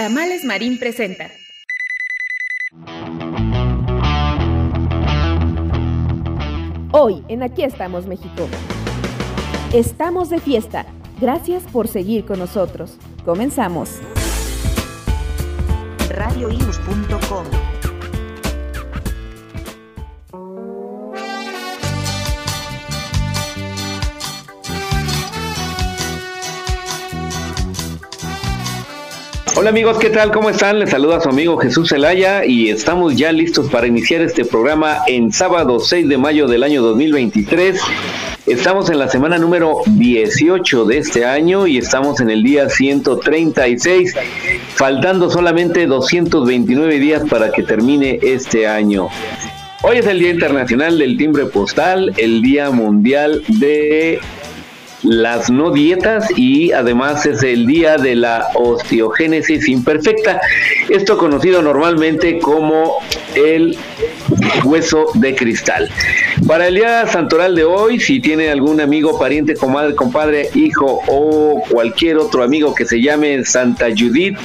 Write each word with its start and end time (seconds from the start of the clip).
Tamales 0.00 0.46
Marín 0.46 0.78
presenta. 0.78 1.30
Hoy 6.90 7.22
en 7.28 7.42
Aquí 7.42 7.64
estamos 7.64 8.06
México. 8.06 8.48
Estamos 9.74 10.30
de 10.30 10.40
fiesta. 10.40 10.86
Gracias 11.20 11.64
por 11.64 11.86
seguir 11.86 12.24
con 12.24 12.38
nosotros. 12.38 12.96
Comenzamos. 13.26 13.98
radioius.com 16.08 17.69
Hola 29.60 29.68
amigos, 29.68 29.98
¿qué 29.98 30.08
tal? 30.08 30.32
¿Cómo 30.32 30.48
están? 30.48 30.78
Les 30.78 30.88
saluda 30.88 31.20
su 31.20 31.28
amigo 31.28 31.58
Jesús 31.58 31.90
Zelaya 31.90 32.46
y 32.46 32.70
estamos 32.70 33.14
ya 33.14 33.30
listos 33.30 33.68
para 33.68 33.86
iniciar 33.86 34.22
este 34.22 34.46
programa 34.46 35.00
en 35.06 35.32
sábado 35.32 35.80
6 35.80 36.08
de 36.08 36.16
mayo 36.16 36.46
del 36.48 36.62
año 36.62 36.80
2023. 36.80 37.78
Estamos 38.46 38.88
en 38.88 38.98
la 38.98 39.08
semana 39.08 39.36
número 39.36 39.82
18 39.84 40.86
de 40.86 40.96
este 40.96 41.26
año 41.26 41.66
y 41.66 41.76
estamos 41.76 42.22
en 42.22 42.30
el 42.30 42.42
día 42.42 42.70
136, 42.70 44.14
faltando 44.76 45.28
solamente 45.28 45.86
229 45.86 46.98
días 46.98 47.28
para 47.28 47.52
que 47.52 47.62
termine 47.62 48.18
este 48.22 48.66
año. 48.66 49.08
Hoy 49.82 49.98
es 49.98 50.06
el 50.06 50.20
Día 50.20 50.30
Internacional 50.30 50.98
del 50.98 51.18
Timbre 51.18 51.44
Postal, 51.44 52.14
el 52.16 52.40
Día 52.40 52.70
Mundial 52.70 53.42
de 53.48 54.20
las 55.02 55.50
no 55.50 55.70
dietas 55.70 56.26
y 56.36 56.72
además 56.72 57.24
es 57.26 57.42
el 57.42 57.66
día 57.66 57.96
de 57.96 58.14
la 58.16 58.48
osteogénesis 58.54 59.68
imperfecta, 59.68 60.40
esto 60.88 61.16
conocido 61.16 61.62
normalmente 61.62 62.38
como 62.38 62.98
el 63.34 63.76
hueso 64.64 65.06
de 65.14 65.34
cristal. 65.34 65.88
Para 66.46 66.68
el 66.68 66.74
día 66.76 67.06
santoral 67.06 67.54
de 67.54 67.64
hoy, 67.64 68.00
si 68.00 68.20
tiene 68.20 68.50
algún 68.50 68.80
amigo, 68.80 69.18
pariente, 69.18 69.54
comadre, 69.54 69.94
compadre, 69.94 70.50
hijo 70.54 71.00
o 71.06 71.62
cualquier 71.68 72.18
otro 72.18 72.42
amigo 72.42 72.74
que 72.74 72.84
se 72.84 73.00
llame 73.00 73.44
Santa 73.44 73.88
Judith, 73.88 74.36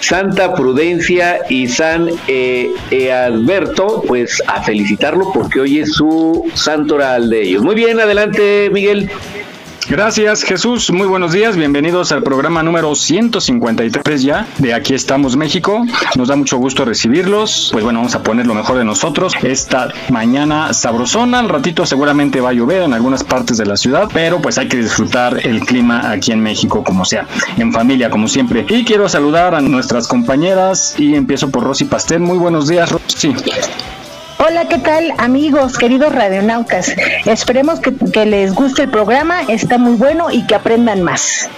Santa 0.00 0.54
Prudencia 0.54 1.40
y 1.48 1.68
San 1.68 2.10
eh, 2.28 2.70
Alberto, 3.12 4.02
pues 4.06 4.42
a 4.46 4.62
felicitarlo 4.62 5.32
porque 5.32 5.60
hoy 5.60 5.80
es 5.80 5.92
su 5.92 6.44
santoral 6.54 7.30
de 7.30 7.42
ellos. 7.42 7.62
Muy 7.62 7.74
bien, 7.74 7.98
adelante 7.98 8.70
Miguel. 8.72 9.10
Gracias 9.88 10.42
Jesús, 10.42 10.90
muy 10.90 11.06
buenos 11.06 11.30
días, 11.30 11.56
bienvenidos 11.56 12.10
al 12.10 12.24
programa 12.24 12.60
número 12.64 12.92
153 12.96 14.22
ya 14.22 14.48
de 14.58 14.74
Aquí 14.74 14.94
estamos 14.94 15.36
México. 15.36 15.84
Nos 16.16 16.26
da 16.26 16.34
mucho 16.34 16.58
gusto 16.58 16.84
recibirlos, 16.84 17.68
pues 17.70 17.84
bueno, 17.84 18.00
vamos 18.00 18.16
a 18.16 18.22
poner 18.24 18.48
lo 18.48 18.54
mejor 18.54 18.78
de 18.78 18.84
nosotros. 18.84 19.34
Esta 19.44 19.92
mañana 20.10 20.72
sabrosona, 20.72 21.38
al 21.38 21.48
ratito 21.48 21.86
seguramente 21.86 22.40
va 22.40 22.50
a 22.50 22.52
llover 22.52 22.82
en 22.82 22.94
algunas 22.94 23.22
partes 23.22 23.58
de 23.58 23.66
la 23.66 23.76
ciudad, 23.76 24.08
pero 24.12 24.42
pues 24.42 24.58
hay 24.58 24.66
que 24.66 24.78
disfrutar 24.78 25.46
el 25.46 25.60
clima 25.60 26.10
aquí 26.10 26.32
en 26.32 26.40
México 26.40 26.82
como 26.82 27.04
sea, 27.04 27.28
en 27.56 27.72
familia 27.72 28.10
como 28.10 28.26
siempre. 28.26 28.66
Y 28.68 28.84
quiero 28.84 29.08
saludar 29.08 29.54
a 29.54 29.60
nuestras 29.60 30.08
compañeras 30.08 30.96
y 30.98 31.14
empiezo 31.14 31.50
por 31.50 31.62
Rosy 31.62 31.84
Pastel. 31.84 32.18
Muy 32.18 32.38
buenos 32.38 32.66
días 32.66 32.90
Rosy. 32.90 33.36
Hola, 34.38 34.68
¿qué 34.68 34.78
tal 34.78 35.14
amigos, 35.16 35.78
queridos 35.78 36.14
radionautas? 36.14 36.94
Esperemos 37.24 37.80
que, 37.80 37.94
que, 37.94 38.26
les 38.26 38.54
guste 38.54 38.82
el 38.82 38.90
programa, 38.90 39.42
está 39.48 39.78
muy 39.78 39.96
bueno 39.96 40.30
y 40.30 40.46
que 40.46 40.54
aprendan 40.54 41.02
más. 41.02 41.48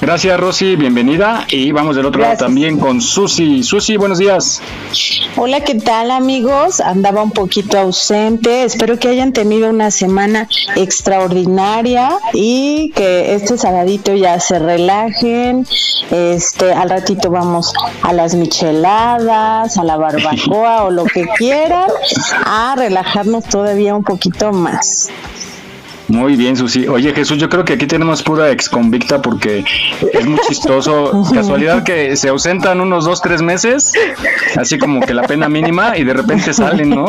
Gracias 0.00 0.38
Rosy, 0.38 0.76
bienvenida. 0.76 1.46
Y 1.48 1.72
vamos 1.72 1.96
del 1.96 2.04
otro 2.06 2.18
Gracias. 2.20 2.40
lado 2.40 2.46
también 2.48 2.78
con 2.78 3.00
Susi. 3.00 3.62
Susi, 3.62 3.96
buenos 3.96 4.18
días. 4.18 4.60
Hola, 5.36 5.60
¿qué 5.60 5.76
tal 5.76 6.10
amigos? 6.10 6.80
Andaba 6.80 7.22
un 7.22 7.30
poquito 7.30 7.78
ausente. 7.78 8.64
Espero 8.64 8.98
que 8.98 9.08
hayan 9.08 9.32
tenido 9.32 9.70
una 9.70 9.90
semana 9.90 10.48
extraordinaria 10.76 12.10
y 12.34 12.90
que 12.94 13.34
este 13.34 13.56
sabadito 13.56 14.14
ya 14.14 14.38
se 14.40 14.58
relajen. 14.58 15.66
Este, 16.10 16.72
al 16.72 16.90
ratito 16.90 17.30
vamos 17.30 17.72
a 18.02 18.12
las 18.12 18.34
micheladas, 18.34 19.78
a 19.78 19.84
la 19.84 19.96
barbacoa 19.96 20.84
o 20.84 20.90
lo 20.90 21.04
que 21.04 21.26
quieran, 21.38 21.88
a 22.44 22.74
relajarnos 22.76 23.44
todavía 23.44 23.94
un 23.94 24.04
poquito 24.04 24.52
más. 24.52 25.08
Muy 26.14 26.36
bien, 26.36 26.56
Susi. 26.56 26.86
Oye, 26.86 27.12
Jesús, 27.12 27.38
yo 27.38 27.48
creo 27.48 27.64
que 27.64 27.72
aquí 27.72 27.88
tenemos 27.88 28.22
pura 28.22 28.48
ex 28.52 28.68
convicta 28.68 29.20
porque 29.20 29.64
es 30.12 30.24
muy 30.24 30.38
chistoso. 30.46 31.24
Casualidad 31.34 31.82
que 31.82 32.16
se 32.16 32.28
ausentan 32.28 32.80
unos 32.80 33.04
dos, 33.04 33.20
tres 33.20 33.42
meses, 33.42 33.92
así 34.56 34.78
como 34.78 35.00
que 35.00 35.12
la 35.12 35.22
pena 35.22 35.48
mínima, 35.48 35.98
y 35.98 36.04
de 36.04 36.14
repente 36.14 36.54
salen, 36.54 36.90
¿no? 36.90 37.06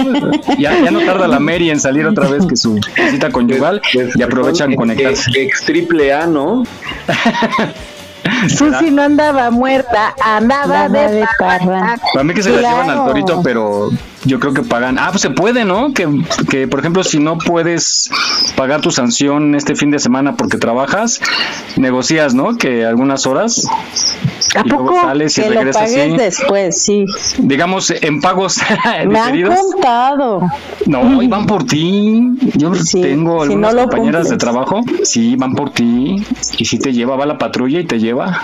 Ya, 0.58 0.82
ya 0.82 0.90
no 0.90 1.02
tarda 1.02 1.28
la 1.28 1.40
Mary 1.40 1.70
en 1.70 1.80
salir 1.80 2.08
otra 2.08 2.28
vez 2.28 2.48
que 2.48 2.56
su 2.56 2.80
cita 3.12 3.30
conyugal 3.30 3.80
y 3.94 4.22
aprovechan 4.24 4.76
conectarse. 4.76 5.30
Ex 5.36 5.66
triple 5.66 6.12
A, 6.12 6.26
¿no? 6.26 6.64
Susi 8.50 8.90
no 8.90 9.04
andaba 9.04 9.52
muerta, 9.52 10.16
andaba, 10.20 10.86
andaba 10.86 11.08
de, 11.10 11.16
de 11.20 11.28
parra. 11.38 11.96
Para 12.12 12.24
mí 12.24 12.34
que 12.34 12.42
se 12.42 12.50
claro. 12.50 12.62
la 12.64 12.72
llevan 12.72 12.90
al 12.90 13.06
torito, 13.06 13.42
pero 13.44 13.92
yo 14.26 14.40
creo 14.40 14.54
que 14.54 14.62
pagan. 14.64 14.98
Ah, 15.00 15.10
pues 15.12 15.22
se 15.22 15.30
puede, 15.30 15.66
¿no? 15.66 15.94
Que, 15.94 16.08
que, 16.50 16.68
por 16.68 16.80
ejemplo, 16.80 17.04
si 17.04 17.20
no 17.20 17.38
puedes 17.38 18.10
pagar 18.56 18.82
tu 18.82 18.92
sanción 18.92 19.56
este 19.56 19.76
fin 19.76 19.92
de 19.92 20.00
semana 20.00 20.36
porque 20.36 20.58
trabajas, 20.58 21.22
negocias, 21.78 22.34
¿no? 22.34 22.58
Que 22.58 22.86
algunas 22.86 23.26
horas. 23.26 23.68
¿A 24.56 24.62
y 24.66 24.70
poco? 24.70 24.84
Luego 24.84 25.02
sales 25.02 25.38
y 25.38 25.42
que 25.42 25.50
regresas 25.50 25.92
lo 25.92 25.98
pagues 25.98 26.18
después, 26.18 26.82
sí. 26.82 27.06
Digamos, 27.40 27.92
en 27.92 28.22
pagos 28.22 28.60
Me 29.08 29.20
han 29.20 29.42
contado. 29.44 30.42
No, 30.86 31.22
y 31.22 31.28
van 31.28 31.46
por 31.46 31.66
ti. 31.66 32.22
Yo 32.56 32.74
Sí, 32.76 33.02
tengo 33.02 33.46
si 33.46 33.54
algunas 33.54 33.74
no 33.74 33.82
compañeras 33.84 34.30
de 34.30 34.38
trabajo. 34.38 34.82
Sí, 35.04 35.36
van 35.36 35.54
por 35.54 35.72
ti. 35.72 36.24
Y 36.58 36.66
si 36.66 36.80
te 36.80 36.94
lleva, 36.94 37.16
va 37.16 37.26
la 37.26 37.38
patrulla 37.38 37.80
y 37.80 37.86
te 37.86 38.00
lleva. 38.00 38.42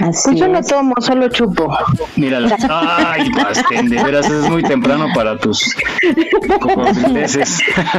Así 0.00 0.30
pues 0.30 0.40
yo 0.40 0.48
no 0.48 0.62
tomo, 0.62 0.94
solo 1.00 1.28
chupo. 1.28 1.70
Mírala. 2.16 2.56
Ay, 2.68 3.28
Bastén, 3.30 3.88
de 3.90 4.02
veras 4.02 4.28
es 4.30 4.48
muy 4.48 4.62
temprano 4.62 5.08
para 5.14 5.38
tus. 5.38 5.74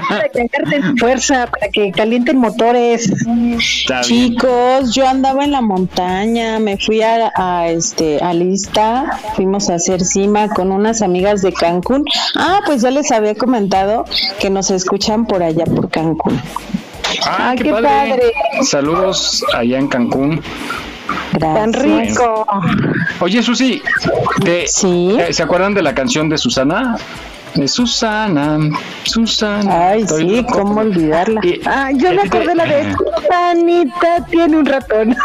Para 0.10 0.30
que 0.30 0.42
agarren 0.42 0.98
fuerza, 0.98 1.48
para 1.48 1.70
que 1.72 1.92
calienten 1.92 2.38
motores. 2.38 3.12
Está 3.12 4.02
bien. 4.02 4.32
Chicos, 4.34 4.94
yo 4.94 5.08
andaba 5.08 5.44
en 5.44 5.52
la 5.52 5.62
montaña, 5.62 6.60
me 6.60 6.78
fui 6.78 7.02
a, 7.02 7.32
a, 7.36 7.68
este 7.70 8.22
a 8.22 8.34
Lista, 8.34 9.20
fuimos 9.36 9.70
a 9.70 9.76
hacer 9.76 10.02
cima 10.02 10.50
con 10.50 10.72
unas 10.72 11.02
amigas 11.02 11.42
de 11.42 11.54
Cancún. 11.54 12.04
Ah, 12.36 12.62
pues 12.66 12.82
ya 12.82 12.92
les 12.92 13.12
había 13.12 13.36
comentado 13.36 14.06
que 14.40 14.50
nos 14.50 14.72
escuchan 14.72 15.26
por 15.26 15.44
allá 15.44 15.66
por 15.66 15.90
Cancún. 15.90 16.42
Ah, 17.26 17.54
qué, 17.56 17.64
qué 17.66 17.72
padre. 17.72 17.88
padre. 17.88 18.34
Saludos 18.64 19.44
allá 19.54 19.78
en 19.78 19.88
Cancún. 19.88 20.42
Tan 21.40 21.74
rico. 21.74 22.46
Oye, 23.20 23.42
Susi, 23.44 23.82
te- 24.44 24.68
Sí. 24.68 25.16
eh, 25.20 25.34
¿se 25.34 25.44
acuerdan 25.44 25.74
de 25.74 25.82
la 25.82 25.94
canción 25.96 26.30
de 26.30 26.38
Susana? 26.38 26.96
De 27.56 27.68
Susana, 27.68 28.58
Susana. 29.04 29.90
Ay, 29.90 30.02
Estoy 30.02 30.28
sí, 30.28 30.36
loco. 30.38 30.54
cómo 30.60 30.82
olvidarla. 30.82 31.40
Y- 31.44 31.62
Ah, 31.66 31.92
yo 31.94 32.10
me 32.12 32.24
ti 32.24 32.30
te- 32.30 32.38
acordé 32.38 32.56
la 32.56 32.66
de 32.66 32.96
Anita 33.32 34.26
tiene 34.30 34.58
un 34.58 34.66
ratón. 34.66 35.16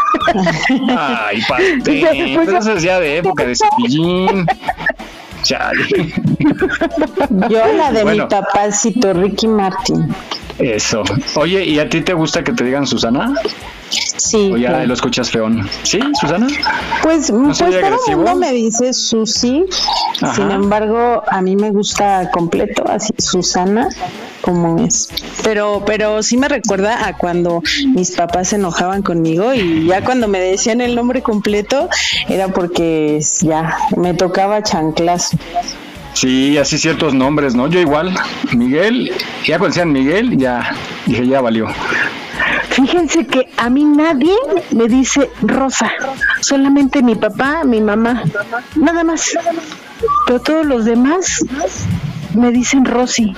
Ay, 0.95 1.37
Y 1.39 1.41
Pastel. 1.47 1.83
después 1.83 2.45
Pero 2.47 2.57
eso 2.59 2.73
es 2.73 2.83
ya 2.83 2.99
de 2.99 3.17
época 3.17 3.45
de 3.45 3.55
cepillín. 3.55 4.45
Chale. 5.41 6.13
Yo 7.49 7.73
la 7.77 7.91
de 7.93 8.03
Bueno. 8.03 8.25
mi 8.25 8.29
papacito 8.29 9.13
Ricky 9.13 9.47
Martin. 9.47 10.13
Eso. 10.59 11.03
Oye, 11.35 11.63
¿y 11.63 11.79
a 11.79 11.87
ti 11.89 12.01
te 12.01 12.13
gusta 12.13 12.43
que 12.43 12.51
te 12.51 12.63
digan 12.65 12.85
Susana? 12.85 13.33
Sí. 13.89 14.51
¿O 14.53 14.57
ya 14.57 14.69
claro. 14.69 14.85
lo 14.87 14.93
escuchas 14.93 15.31
feón? 15.31 15.67
¿Sí, 15.83 15.99
Susana? 16.19 16.47
Pues, 17.01 17.27
soy 17.27 17.37
pues 17.45 17.57
todo 17.57 17.69
el 17.69 17.83
agresivo? 17.83 18.17
mundo 18.17 18.35
me 18.35 18.51
dice 18.51 18.93
Susi, 18.93 19.65
Ajá. 20.21 20.35
sin 20.35 20.51
embargo, 20.51 21.23
a 21.27 21.41
mí 21.41 21.55
me 21.55 21.71
gusta 21.71 22.29
completo, 22.31 22.83
así 22.87 23.13
Susana, 23.17 23.89
cómo 24.41 24.83
es. 24.85 25.09
Pero, 25.43 25.83
pero 25.85 26.21
sí 26.21 26.37
me 26.37 26.47
recuerda 26.47 27.07
a 27.07 27.17
cuando 27.17 27.63
mis 27.95 28.11
papás 28.11 28.49
se 28.49 28.57
enojaban 28.57 29.01
conmigo 29.01 29.53
y 29.53 29.87
ya 29.87 30.03
cuando 30.03 30.27
me 30.27 30.39
decían 30.39 30.81
el 30.81 30.95
nombre 30.95 31.21
completo 31.21 31.89
era 32.27 32.49
porque 32.49 33.19
ya 33.41 33.75
me 33.97 34.13
tocaba 34.13 34.61
chanclazo. 34.61 35.37
Sí, 36.13 36.57
así 36.57 36.77
ciertos 36.77 37.13
nombres, 37.13 37.55
¿no? 37.55 37.67
Yo 37.67 37.79
igual, 37.79 38.13
Miguel, 38.53 39.11
ya 39.45 39.57
cuando 39.57 39.67
decían 39.73 39.91
Miguel, 39.91 40.37
ya 40.37 40.75
dije, 41.05 41.27
ya 41.27 41.39
valió. 41.39 41.67
Fíjense 42.79 43.27
que 43.27 43.49
a 43.57 43.69
mí 43.69 43.83
nadie 43.83 44.33
me 44.71 44.87
dice 44.87 45.29
Rosa, 45.41 45.91
solamente 46.39 47.03
mi 47.03 47.13
papá, 47.13 47.65
mi 47.65 47.81
mamá, 47.81 48.23
nada 48.75 49.03
más. 49.03 49.37
Pero 50.25 50.39
todos 50.39 50.65
los 50.65 50.85
demás 50.85 51.43
me 52.33 52.51
dicen 52.51 52.85
Rosy. 52.85 53.35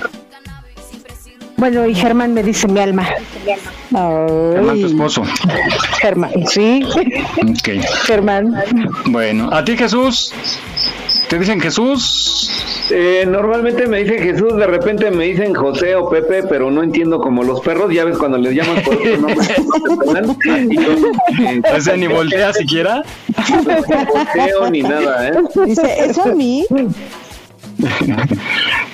Bueno, 1.56 1.86
y 1.86 1.94
Germán 1.94 2.34
me 2.34 2.44
dice 2.44 2.68
mi 2.68 2.78
alma. 2.78 3.08
Germán, 3.90 4.80
tu 4.80 4.86
esposo. 4.86 5.24
Germán, 6.00 6.30
sí. 6.46 6.84
Ok. 7.42 7.84
Germán. 8.04 8.54
Bueno, 9.06 9.48
¿a 9.52 9.64
ti 9.64 9.76
Jesús? 9.76 10.32
¿Te 11.28 11.38
dicen 11.38 11.60
Jesús? 11.60 12.88
Eh, 12.90 13.24
normalmente 13.26 13.86
me 13.86 14.02
dicen 14.02 14.22
Jesús, 14.22 14.54
de 14.56 14.66
repente 14.66 15.10
me 15.10 15.24
dicen 15.24 15.54
José 15.54 15.94
o 15.94 16.10
Pepe, 16.10 16.42
pero 16.42 16.70
no 16.70 16.82
entiendo 16.82 17.20
como 17.20 17.42
los 17.42 17.60
perros, 17.60 17.92
ya 17.92 18.04
ves 18.04 18.18
cuando 18.18 18.36
les 18.38 18.54
llaman 18.54 18.82
por 18.82 18.96
otro 18.96 19.16
nombre. 19.16 19.54
o 21.74 21.80
sea, 21.80 21.96
ni 21.96 22.06
voltea 22.06 22.52
siquiera. 22.52 23.02
No 23.64 24.04
volteo 24.12 24.70
ni 24.70 24.82
nada, 24.82 25.28
¿eh? 25.28 25.32
Dice, 25.66 26.04
¿es 26.04 26.18
a 26.18 26.26
mí? 26.26 26.66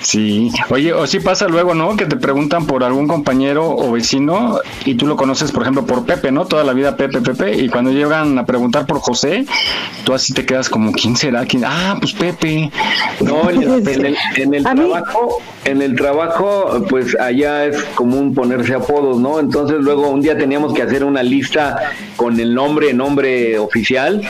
Sí, 0.01 0.51
oye, 0.69 0.93
o 0.93 1.05
sí 1.07 1.19
pasa 1.19 1.47
luego, 1.47 1.73
¿no? 1.73 1.95
Que 1.97 2.05
te 2.05 2.15
preguntan 2.15 2.65
por 2.65 2.83
algún 2.83 3.07
compañero 3.07 3.69
o 3.69 3.91
vecino 3.91 4.59
y 4.85 4.95
tú 4.95 5.05
lo 5.05 5.15
conoces, 5.15 5.51
por 5.51 5.63
ejemplo, 5.63 5.85
por 5.85 6.05
Pepe, 6.05 6.31
¿no? 6.31 6.45
Toda 6.45 6.63
la 6.63 6.73
vida 6.73 6.95
Pepe, 6.95 7.21
Pepe, 7.21 7.55
y 7.55 7.69
cuando 7.69 7.91
llegan 7.91 8.37
a 8.37 8.45
preguntar 8.45 8.85
por 8.85 8.99
José, 8.99 9.45
tú 10.05 10.13
así 10.13 10.33
te 10.33 10.45
quedas 10.45 10.69
como, 10.69 10.91
¿quién 10.93 11.15
será? 11.15 11.45
¿Quién? 11.45 11.63
Ah, 11.65 11.97
pues 11.99 12.13
Pepe. 12.13 12.71
No, 13.21 13.49
en 13.49 13.63
el, 13.63 13.87
en 13.87 14.05
el, 14.05 14.17
en 14.35 14.53
el 14.53 14.63
trabajo, 14.63 15.41
en 15.65 15.81
el 15.81 15.95
trabajo, 15.95 16.85
pues 16.89 17.19
allá 17.19 17.65
es 17.65 17.83
común 17.95 18.33
ponerse 18.33 18.73
apodos, 18.73 19.17
¿no? 19.17 19.39
Entonces 19.39 19.77
luego 19.79 20.09
un 20.09 20.21
día 20.21 20.37
teníamos 20.37 20.73
que 20.73 20.81
hacer 20.81 21.03
una 21.03 21.23
lista 21.23 21.91
con 22.15 22.39
el 22.39 22.55
nombre, 22.55 22.93
nombre 22.93 23.59
oficial, 23.59 24.21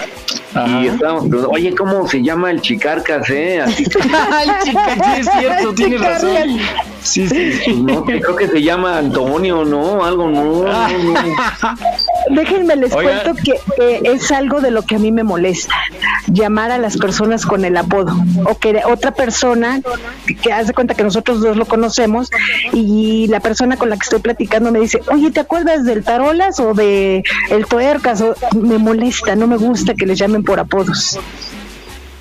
y 0.56 0.88
estábamos 0.88 1.28
preguntando, 1.28 1.50
oye, 1.52 1.76
¿cómo 1.76 2.08
se 2.08 2.24
llama 2.24 2.52
el 2.52 2.62
Chicarcas, 2.62 3.30
eh? 3.30 3.62
Así 3.62 3.84
el 4.44 4.60
Chicarcas, 4.64 5.16
sí 5.16 5.22
es 5.22 5.30
cierto, 5.40 5.74
tienes 5.74 6.02
razón. 6.02 6.60
Sí, 7.04 7.28
sí. 7.28 7.74
No, 7.82 8.04
creo 8.04 8.36
que 8.36 8.48
se 8.48 8.62
llama 8.62 8.98
Antonio, 8.98 9.64
¿no? 9.64 10.04
Algo, 10.04 10.30
no. 10.30 10.66
Déjenme 12.30 12.76
les 12.76 12.94
cuento 12.94 13.34
que 13.36 13.54
eh, 13.82 14.02
es 14.04 14.32
algo 14.32 14.62
de 14.62 14.72
lo 14.72 14.84
que 14.84 14.96
a 14.96 15.00
mí 15.00 15.12
me 15.12 15.24
molesta, 15.24 15.76
llamar 16.28 16.72
a 16.72 16.78
las 16.78 16.98
personas 16.98 17.46
con 17.46 17.66
el 17.66 17.78
apodo, 17.78 18.14
o 18.46 18.58
que 18.58 18.82
otra 18.86 19.12
persona, 19.12 19.82
que 20.42 20.54
hace 20.54 20.74
cuenta 20.74 20.94
que 20.94 21.04
nosotros 21.04 21.42
dos 21.42 21.58
lo 21.58 21.66
conocemos, 21.66 22.30
y 22.74 23.28
la 23.28 23.40
persona 23.40 23.78
con 23.78 23.90
la 23.90 23.96
que 23.96 24.04
estoy 24.04 24.20
platicando 24.20 24.72
me 24.72 24.80
dice, 24.80 25.02
oye, 25.12 25.32
¿te 25.32 25.40
acuerdas 25.40 25.86
del 25.86 26.04
Tarolas 26.04 26.60
o 26.60 26.74
de 26.74 27.24
el 27.50 27.66
Tuercas? 27.66 28.22
O, 28.22 28.36
me 28.56 28.78
molesta, 28.78 29.36
no 29.36 29.48
me 29.48 29.58
gusta 29.58 29.94
que 29.94 30.06
les 30.06 30.20
llamen 30.20 30.44
por 30.44 30.60
apodos. 30.60 31.20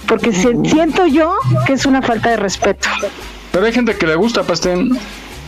Porque 0.06 0.32
siento 0.32 1.06
yo 1.06 1.34
que 1.66 1.74
es 1.74 1.84
una 1.84 2.00
falta 2.00 2.31
de 2.31 2.38
respeto. 2.38 2.88
Pero 3.52 3.66
hay 3.66 3.72
gente 3.72 3.96
que 3.96 4.06
le 4.06 4.16
gusta, 4.16 4.42
Pastén. 4.42 4.98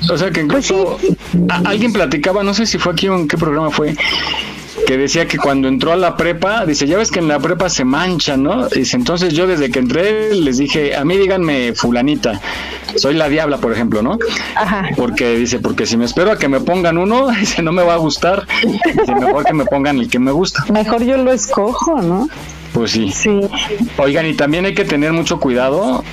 O 0.09 0.17
sea 0.17 0.31
que 0.31 0.41
incluso 0.41 0.99
alguien 1.65 1.93
platicaba, 1.93 2.43
no 2.43 2.55
sé 2.55 2.67
si 2.67 2.79
fue 2.79 2.93
aquí 2.93 3.09
o 3.09 3.17
en 3.17 3.29
qué 3.29 3.37
programa 3.37 3.71
fue, 3.71 3.95
que 4.87 4.97
decía 4.97 5.27
que 5.27 5.37
cuando 5.37 5.69
entró 5.69 5.93
a 5.93 5.97
la 5.97 6.17
prepa, 6.17 6.65
dice, 6.65 6.87
ya 6.87 6.97
ves 6.97 7.11
que 7.11 7.19
en 7.19 7.29
la 7.29 7.39
prepa 7.39 7.69
se 7.69 7.85
mancha, 7.85 8.37
¿no? 8.37 8.69
Dice, 8.69 8.97
entonces 8.97 9.35
yo 9.35 9.47
desde 9.47 9.71
que 9.71 9.79
entré 9.79 10.35
les 10.35 10.59
dije, 10.59 10.97
a 10.97 11.05
mí 11.05 11.17
díganme 11.17 11.75
fulanita, 11.75 12.41
soy 12.97 13.15
la 13.15 13.29
diabla, 13.29 13.59
por 13.59 13.73
ejemplo, 13.73 14.03
¿no? 14.03 14.19
Ajá. 14.57 14.89
Porque 14.97 15.37
dice, 15.37 15.59
porque 15.59 15.87
si 15.87 15.97
me 15.97 16.07
espero 16.07 16.33
a 16.33 16.39
que 16.39 16.49
me 16.49 16.61
pongan 16.61 16.97
uno, 16.99 17.29
dice, 17.41 17.63
no 17.63 17.73
me 17.73 17.83
va 17.83 17.95
a 17.95 17.99
gustar, 17.99 18.47
dice, 18.63 19.15
mejor 19.15 19.45
que 19.45 19.55
me 19.55 19.65
pongan 19.65 19.99
el 19.99 20.09
que 20.09 20.19
me 20.19 20.33
gusta. 20.33 20.65
Mejor 20.73 21.05
yo 21.05 21.19
lo 21.19 21.33
escojo, 21.33 22.01
¿no? 22.01 22.29
Pues 22.73 22.93
sí. 22.93 23.13
Sí. 23.13 23.41
Oigan, 23.99 24.27
y 24.27 24.35
también 24.35 24.65
hay 24.65 24.75
que 24.75 24.85
tener 24.85 25.13
mucho 25.13 25.41
cuidado 25.41 26.05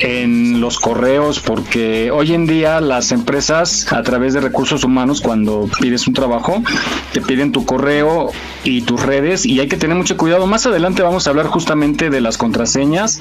en 0.00 0.60
los 0.60 0.78
correos 0.78 1.40
porque 1.40 2.10
hoy 2.10 2.34
en 2.34 2.46
día 2.46 2.80
las 2.80 3.12
empresas 3.12 3.92
a 3.92 4.02
través 4.02 4.34
de 4.34 4.40
recursos 4.40 4.84
humanos 4.84 5.20
cuando 5.20 5.68
pides 5.80 6.06
un 6.06 6.14
trabajo 6.14 6.62
te 7.12 7.20
piden 7.20 7.52
tu 7.52 7.64
correo 7.64 8.30
y 8.64 8.82
tus 8.82 9.02
redes 9.02 9.44
y 9.46 9.60
hay 9.60 9.68
que 9.68 9.76
tener 9.76 9.96
mucho 9.96 10.16
cuidado. 10.16 10.46
Más 10.46 10.66
adelante 10.66 11.02
vamos 11.02 11.26
a 11.26 11.30
hablar 11.30 11.46
justamente 11.46 12.10
de 12.10 12.20
las 12.20 12.38
contraseñas 12.38 13.20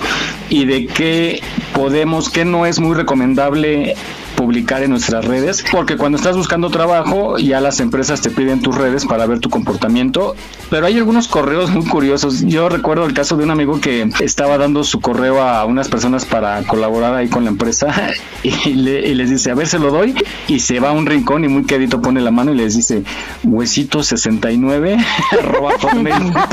y 0.50 0.66
de 0.66 0.88
qué 0.88 1.42
podemos, 1.74 2.30
qué 2.30 2.46
no 2.46 2.66
es 2.66 2.80
muy 2.80 2.96
recomendable 2.96 3.96
publicar 4.40 4.82
en 4.84 4.92
nuestras 4.92 5.26
redes, 5.26 5.66
porque 5.70 5.98
cuando 5.98 6.18
estás 6.18 6.38
buscando 6.38 6.70
trabajo 6.70 7.38
ya 7.38 7.60
las 7.60 7.82
empresas 7.82 8.22
te 8.22 8.30
piden 8.30 8.62
tus 8.62 8.74
redes 8.74 9.06
para 9.06 9.26
ver 9.26 9.42
tu 9.42 9.50
comportamiento, 9.50 10.34
pero 10.70 10.86
hay 10.86 10.98
algunos 10.98 11.28
correos 11.28 11.70
muy 11.72 11.86
curiosos. 11.86 12.46
Yo 12.46 12.70
recuerdo 12.70 13.06
el 13.06 13.14
caso 13.14 13.36
de 13.36 13.44
un 13.44 13.52
amigo 13.52 13.82
que 13.82 14.10
estaba 14.22 14.58
dando 14.58 14.86
su 14.86 15.02
correo 15.02 15.42
a 15.42 15.66
unas 15.66 15.90
personas 15.90 16.24
para 16.24 16.64
colaborar 16.64 17.16
ahí 17.16 17.28
con 17.28 17.44
la 17.44 17.50
empresa 17.50 17.94
y, 18.44 18.76
les 18.76 19.30
dice, 19.30 19.52
a 19.52 19.56
ver, 19.56 19.68
se 19.68 19.78
lo 19.78 19.92
doy 19.92 20.16
y 20.48 20.62
se 20.62 20.80
va 20.80 20.92
a 20.92 20.94
un 20.94 21.06
rincón 21.06 21.44
y 21.44 21.50
muy 21.50 21.66
quedito 21.66 22.02
pone 22.02 22.22
la 22.22 22.32
mano 22.32 22.54
y 22.54 22.56
les 22.56 22.78
dice, 22.78 23.04
huesito 23.44 24.04
69, 24.04 24.98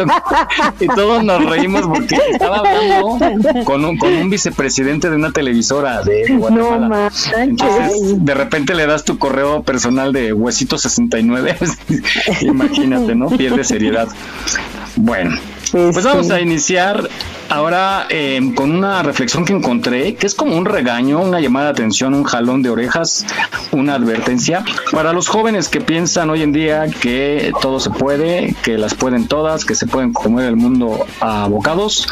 y 0.81 0.87
todos 0.89 1.23
nos 1.23 1.44
reímos 1.44 1.87
porque 1.87 2.19
estaba 2.32 2.56
hablando 2.56 3.17
con 3.65 3.85
un, 3.85 3.97
con 3.97 4.12
un 4.12 4.29
vicepresidente 4.29 5.09
de 5.09 5.15
una 5.15 5.31
televisora 5.31 6.03
de 6.03 6.35
Guatemala. 6.37 7.12
No 7.47 7.75
de 8.17 8.34
repente 8.34 8.75
le 8.75 8.87
das 8.87 9.05
tu 9.05 9.19
correo 9.19 9.62
personal 9.62 10.12
de 10.12 10.32
huesito 10.32 10.78
69, 10.78 11.56
imagínate, 12.43 13.14
¿no? 13.14 13.28
Pierde 13.28 13.64
seriedad. 13.64 14.08
Bueno, 14.96 15.38
pues 15.73 16.05
vamos 16.05 16.31
a 16.31 16.40
iniciar 16.40 17.08
ahora 17.48 18.06
eh, 18.10 18.40
con 18.54 18.70
una 18.70 19.02
reflexión 19.02 19.44
que 19.44 19.52
encontré, 19.52 20.14
que 20.14 20.26
es 20.26 20.34
como 20.34 20.56
un 20.56 20.64
regaño, 20.64 21.20
una 21.20 21.40
llamada 21.40 21.66
de 21.66 21.72
atención, 21.72 22.14
un 22.14 22.25
jalón 22.25 22.62
de 22.62 22.70
orejas, 22.70 23.26
una 23.72 23.94
advertencia 23.94 24.64
para 24.93 25.12
los 25.12 25.28
jóvenes 25.28 25.69
que 25.69 25.81
piensan 25.81 26.31
hoy 26.31 26.43
en 26.43 26.52
día 26.52 26.87
que 26.88 27.52
todo 27.60 27.81
se 27.81 27.90
puede, 27.90 28.54
que 28.62 28.79
las 28.79 28.94
pueden 28.94 29.29
todas, 29.29 29.65
que 29.65 29.74
se 29.74 29.86
pueden 29.86 30.12
comer 30.12 30.46
el 30.46 30.56
mundo 30.56 31.06
a 31.20 31.46
bocados 31.48 32.06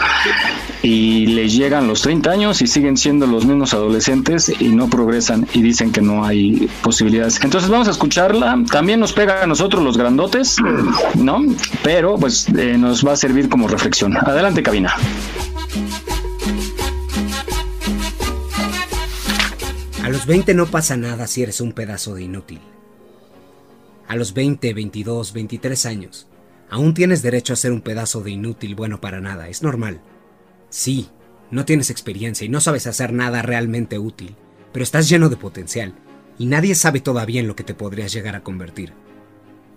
y 0.82 1.26
les 1.26 1.54
llegan 1.54 1.86
los 1.86 2.02
30 2.02 2.30
años 2.30 2.62
y 2.62 2.66
siguen 2.66 2.96
siendo 2.96 3.26
los 3.26 3.46
mismos 3.46 3.72
adolescentes 3.74 4.52
y 4.60 4.68
no 4.68 4.88
progresan 4.88 5.46
y 5.52 5.62
dicen 5.62 5.92
que 5.92 6.02
no 6.02 6.24
hay 6.24 6.68
posibilidades. 6.82 7.40
Entonces 7.42 7.70
vamos 7.70 7.88
a 7.88 7.90
escucharla. 7.90 8.62
También 8.70 9.00
nos 9.00 9.12
pega 9.12 9.42
a 9.42 9.46
nosotros 9.46 9.82
los 9.82 9.96
grandotes, 9.96 10.56
¿no? 11.14 11.42
Pero 11.82 12.16
pues 12.18 12.46
eh, 12.56 12.76
nos 12.78 13.06
va 13.06 13.12
a 13.12 13.16
servir 13.16 13.48
como 13.48 13.68
reflexión. 13.68 14.16
Adelante, 14.16 14.62
cabina. 14.62 14.94
A 20.04 20.10
los 20.10 20.26
20 20.26 20.52
no 20.52 20.66
pasa 20.66 20.98
nada 20.98 21.26
si 21.26 21.42
eres 21.42 21.62
un 21.62 21.72
pedazo 21.72 22.14
de 22.14 22.24
inútil. 22.24 22.60
A 24.06 24.16
los 24.16 24.34
20, 24.34 24.74
22, 24.74 25.32
23 25.32 25.86
años, 25.86 26.28
aún 26.68 26.92
tienes 26.92 27.22
derecho 27.22 27.54
a 27.54 27.56
ser 27.56 27.72
un 27.72 27.80
pedazo 27.80 28.20
de 28.20 28.32
inútil 28.32 28.74
bueno 28.74 29.00
para 29.00 29.22
nada, 29.22 29.48
es 29.48 29.62
normal. 29.62 30.02
Sí, 30.68 31.08
no 31.50 31.64
tienes 31.64 31.88
experiencia 31.88 32.44
y 32.44 32.50
no 32.50 32.60
sabes 32.60 32.86
hacer 32.86 33.14
nada 33.14 33.40
realmente 33.40 33.98
útil, 33.98 34.36
pero 34.74 34.82
estás 34.82 35.08
lleno 35.08 35.30
de 35.30 35.38
potencial 35.38 35.94
y 36.38 36.44
nadie 36.44 36.74
sabe 36.74 37.00
todavía 37.00 37.40
en 37.40 37.48
lo 37.48 37.56
que 37.56 37.64
te 37.64 37.72
podrías 37.72 38.12
llegar 38.12 38.36
a 38.36 38.42
convertir. 38.42 38.92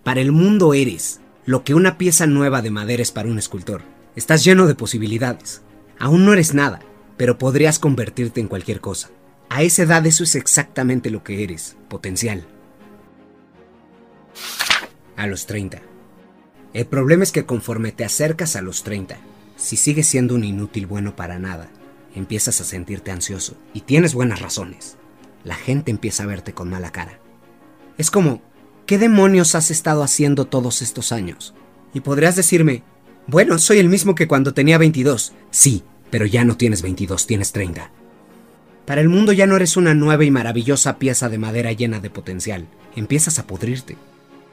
Para 0.03 0.19
el 0.19 0.33
mundo 0.33 0.73
eres 0.73 1.21
lo 1.45 1.63
que 1.63 1.73
una 1.73 1.97
pieza 1.97 2.27
nueva 2.27 2.61
de 2.61 2.69
madera 2.69 3.01
es 3.01 3.13
para 3.13 3.29
un 3.29 3.39
escultor. 3.39 3.81
Estás 4.17 4.43
lleno 4.43 4.67
de 4.67 4.75
posibilidades. 4.75 5.61
Aún 5.97 6.25
no 6.25 6.33
eres 6.33 6.53
nada, 6.53 6.81
pero 7.15 7.37
podrías 7.37 7.79
convertirte 7.79 8.41
en 8.41 8.49
cualquier 8.49 8.81
cosa. 8.81 9.09
A 9.49 9.63
esa 9.63 9.83
edad 9.83 10.05
eso 10.05 10.23
es 10.23 10.35
exactamente 10.35 11.09
lo 11.09 11.23
que 11.23 11.43
eres, 11.43 11.77
potencial. 11.89 12.45
A 15.15 15.25
los 15.27 15.45
30. 15.45 15.81
El 16.73 16.85
problema 16.85 17.23
es 17.23 17.31
que 17.31 17.45
conforme 17.45 17.91
te 17.91 18.05
acercas 18.05 18.55
a 18.55 18.61
los 18.61 18.83
30, 18.83 19.17
si 19.55 19.77
sigues 19.77 20.07
siendo 20.07 20.35
un 20.35 20.43
inútil 20.43 20.85
bueno 20.85 21.15
para 21.15 21.39
nada, 21.39 21.69
empiezas 22.13 22.61
a 22.61 22.65
sentirte 22.65 23.11
ansioso 23.11 23.57
y 23.73 23.81
tienes 23.81 24.13
buenas 24.13 24.41
razones. 24.41 24.97
La 25.43 25.55
gente 25.55 25.91
empieza 25.91 26.23
a 26.23 26.27
verte 26.27 26.53
con 26.53 26.69
mala 26.69 26.91
cara. 26.91 27.19
Es 27.97 28.11
como, 28.11 28.41
¿qué 28.85 28.97
demonios 28.97 29.55
has 29.55 29.71
estado 29.71 30.03
haciendo 30.03 30.45
todos 30.45 30.81
estos 30.81 31.11
años? 31.11 31.55
Y 31.93 32.01
podrías 32.01 32.35
decirme, 32.35 32.83
bueno, 33.27 33.57
soy 33.57 33.79
el 33.79 33.89
mismo 33.89 34.13
que 34.13 34.27
cuando 34.27 34.53
tenía 34.53 34.77
22. 34.77 35.33
Sí, 35.51 35.83
pero 36.11 36.25
ya 36.25 36.43
no 36.43 36.57
tienes 36.57 36.81
22, 36.81 37.25
tienes 37.25 37.51
30. 37.53 37.91
Para 38.87 39.01
el 39.01 39.09
mundo 39.09 39.33
ya 39.33 39.47
no 39.47 39.57
eres 39.57 39.75
una 39.75 39.93
nueva 39.93 40.23
y 40.23 40.31
maravillosa 40.31 40.97
pieza 40.97 41.27
de 41.27 41.37
madera 41.37 41.73
llena 41.73 41.99
de 41.99 42.09
potencial. 42.09 42.67
Empiezas 42.95 43.37
a 43.37 43.45
podrirte. 43.45 43.97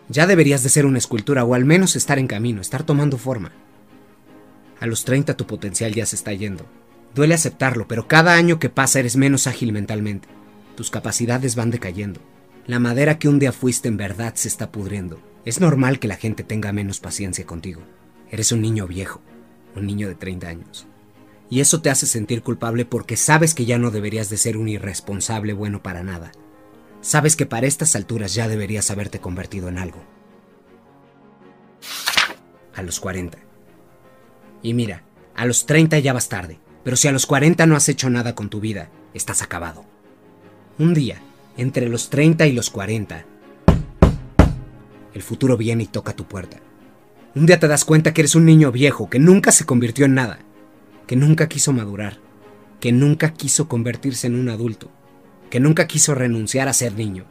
Ya 0.08 0.26
deberías 0.26 0.64
de 0.64 0.70
ser 0.70 0.86
una 0.86 0.98
escultura 0.98 1.44
o 1.44 1.54
al 1.54 1.64
menos 1.64 1.94
estar 1.94 2.18
en 2.18 2.26
camino, 2.26 2.60
estar 2.60 2.82
tomando 2.82 3.16
forma. 3.16 3.52
A 4.80 4.86
los 4.86 5.04
30 5.04 5.36
tu 5.36 5.46
potencial 5.46 5.94
ya 5.94 6.04
se 6.04 6.16
está 6.16 6.32
yendo. 6.32 6.66
Duele 7.14 7.34
aceptarlo, 7.34 7.86
pero 7.86 8.08
cada 8.08 8.34
año 8.34 8.58
que 8.58 8.70
pasa 8.70 8.98
eres 8.98 9.14
menos 9.14 9.46
ágil 9.46 9.70
mentalmente. 9.72 10.26
Tus 10.74 10.90
capacidades 10.90 11.54
van 11.54 11.70
decayendo. 11.70 12.20
La 12.66 12.80
madera 12.80 13.20
que 13.20 13.28
un 13.28 13.38
día 13.38 13.52
fuiste 13.52 13.86
en 13.86 13.96
verdad 13.96 14.34
se 14.34 14.48
está 14.48 14.72
pudriendo. 14.72 15.20
Es 15.44 15.60
normal 15.60 16.00
que 16.00 16.08
la 16.08 16.16
gente 16.16 16.42
tenga 16.42 16.72
menos 16.72 16.98
paciencia 16.98 17.46
contigo. 17.46 17.82
Eres 18.32 18.50
un 18.50 18.62
niño 18.62 18.88
viejo, 18.88 19.22
un 19.76 19.86
niño 19.86 20.08
de 20.08 20.16
30 20.16 20.48
años. 20.48 20.88
Y 21.50 21.60
eso 21.60 21.82
te 21.82 21.90
hace 21.90 22.06
sentir 22.06 22.42
culpable 22.42 22.84
porque 22.84 23.16
sabes 23.16 23.54
que 23.54 23.64
ya 23.64 23.78
no 23.78 23.90
deberías 23.90 24.30
de 24.30 24.36
ser 24.36 24.56
un 24.56 24.68
irresponsable 24.68 25.52
bueno 25.52 25.82
para 25.82 26.02
nada. 26.02 26.32
Sabes 27.00 27.36
que 27.36 27.46
para 27.46 27.66
estas 27.66 27.94
alturas 27.96 28.34
ya 28.34 28.48
deberías 28.48 28.90
haberte 28.90 29.20
convertido 29.20 29.68
en 29.68 29.78
algo. 29.78 30.02
A 32.74 32.82
los 32.82 32.98
40. 32.98 33.38
Y 34.62 34.72
mira, 34.72 35.04
a 35.36 35.44
los 35.44 35.66
30 35.66 35.98
ya 35.98 36.12
vas 36.14 36.28
tarde, 36.28 36.58
pero 36.82 36.96
si 36.96 37.08
a 37.08 37.12
los 37.12 37.26
40 37.26 37.66
no 37.66 37.76
has 37.76 37.88
hecho 37.88 38.08
nada 38.08 38.34
con 38.34 38.48
tu 38.48 38.60
vida, 38.60 38.90
estás 39.12 39.42
acabado. 39.42 39.84
Un 40.78 40.94
día, 40.94 41.20
entre 41.56 41.88
los 41.88 42.08
30 42.08 42.46
y 42.46 42.52
los 42.52 42.70
40, 42.70 43.26
el 45.12 45.22
futuro 45.22 45.56
viene 45.56 45.84
y 45.84 45.86
toca 45.86 46.14
tu 46.14 46.24
puerta. 46.24 46.58
Un 47.34 47.46
día 47.46 47.60
te 47.60 47.68
das 47.68 47.84
cuenta 47.84 48.14
que 48.14 48.22
eres 48.22 48.34
un 48.34 48.44
niño 48.44 48.72
viejo 48.72 49.10
que 49.10 49.18
nunca 49.18 49.52
se 49.52 49.66
convirtió 49.66 50.06
en 50.06 50.14
nada, 50.14 50.38
que 51.06 51.16
nunca 51.16 51.48
quiso 51.48 51.72
madurar, 51.72 52.18
que 52.80 52.92
nunca 52.92 53.32
quiso 53.32 53.68
convertirse 53.68 54.26
en 54.26 54.34
un 54.36 54.48
adulto, 54.48 54.90
que 55.50 55.60
nunca 55.60 55.86
quiso 55.86 56.14
renunciar 56.14 56.68
a 56.68 56.72
ser 56.72 56.94
niño, 56.94 57.24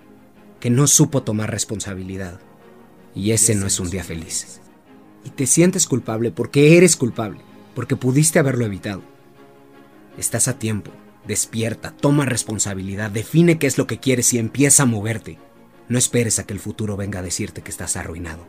que 0.59 0.69
no 0.69 0.87
supo 0.87 1.23
tomar 1.23 1.51
responsabilidad. 1.51 2.39
Y 3.15 3.31
ese 3.31 3.53
no 3.55 3.67
es 3.67 3.79
un 3.79 3.89
día 3.89 4.03
feliz. 4.03 4.61
Y 5.23 5.29
te 5.29 5.45
sientes 5.45 5.87
culpable 5.87 6.31
porque 6.31 6.77
eres 6.77 6.95
culpable, 6.95 7.39
porque 7.75 7.95
pudiste 7.95 8.39
haberlo 8.39 8.65
evitado. 8.65 9.03
Estás 10.17 10.47
a 10.47 10.57
tiempo, 10.57 10.91
despierta, 11.27 11.91
toma 11.91 12.25
responsabilidad, 12.25 13.11
define 13.11 13.57
qué 13.59 13.67
es 13.67 13.77
lo 13.77 13.87
que 13.87 13.99
quieres 13.99 14.33
y 14.33 14.39
empieza 14.39 14.83
a 14.83 14.87
moverte. 14.87 15.37
No 15.89 15.97
esperes 15.97 16.39
a 16.39 16.45
que 16.45 16.53
el 16.53 16.59
futuro 16.59 16.95
venga 16.97 17.19
a 17.19 17.23
decirte 17.23 17.61
que 17.61 17.71
estás 17.71 17.97
arruinado. 17.97 18.45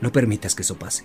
No 0.00 0.12
permitas 0.12 0.54
que 0.54 0.62
eso 0.62 0.78
pase. 0.78 1.04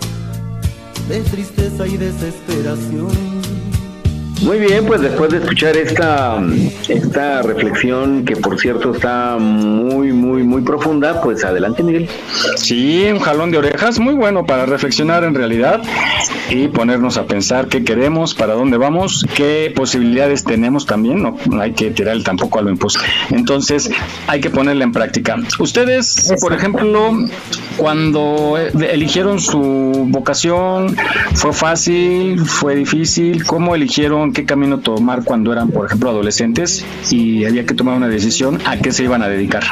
de 1.11 1.19
tristeza 1.23 1.85
y 1.87 1.97
desesperación. 1.97 3.70
Muy 4.41 4.57
bien, 4.57 4.85
pues 4.85 5.01
después 5.01 5.29
de 5.29 5.37
escuchar 5.37 5.77
esta, 5.77 6.41
esta 6.89 7.43
reflexión, 7.43 8.25
que 8.25 8.35
por 8.35 8.59
cierto 8.59 8.91
está 8.95 9.37
muy, 9.37 10.13
muy, 10.13 10.41
muy 10.41 10.63
profunda, 10.63 11.21
pues 11.21 11.45
adelante, 11.45 11.83
Miguel. 11.83 12.09
Sí, 12.55 13.05
un 13.11 13.19
jalón 13.19 13.51
de 13.51 13.59
orejas 13.59 13.99
muy 13.99 14.15
bueno 14.15 14.45
para 14.47 14.65
reflexionar 14.65 15.23
en 15.23 15.35
realidad 15.35 15.81
y 16.49 16.69
ponernos 16.69 17.17
a 17.17 17.25
pensar 17.25 17.67
qué 17.67 17.83
queremos, 17.83 18.33
para 18.33 18.53
dónde 18.53 18.77
vamos, 18.77 19.25
qué 19.35 19.71
posibilidades 19.75 20.43
tenemos 20.43 20.87
también, 20.87 21.21
no, 21.21 21.37
hay 21.59 21.73
que 21.73 21.91
tirar 21.91 22.21
tampoco 22.23 22.57
a 22.57 22.61
lo 22.63 22.71
imposible. 22.71 23.07
Entonces, 23.29 23.91
hay 24.25 24.41
que 24.41 24.49
ponerla 24.49 24.83
en 24.83 24.91
práctica. 24.91 25.37
Ustedes, 25.59 26.33
por 26.41 26.53
ejemplo, 26.53 27.27
cuando 27.77 28.57
eligieron 28.57 29.39
su 29.39 30.07
vocación, 30.09 30.95
¿fue 31.35 31.53
fácil? 31.53 32.39
¿Fue 32.39 32.75
difícil? 32.75 33.45
¿Cómo 33.45 33.75
eligieron 33.75 34.30
qué 34.33 34.45
camino 34.45 34.79
tomar 34.79 35.23
cuando 35.23 35.51
eran, 35.51 35.69
por 35.69 35.85
ejemplo, 35.85 36.09
adolescentes 36.09 36.85
y 37.09 37.45
había 37.45 37.65
que 37.65 37.73
tomar 37.73 37.95
una 37.95 38.07
decisión 38.07 38.59
a 38.65 38.77
qué 38.77 38.91
se 38.91 39.03
iban 39.03 39.21
a 39.23 39.27
dedicar? 39.27 39.63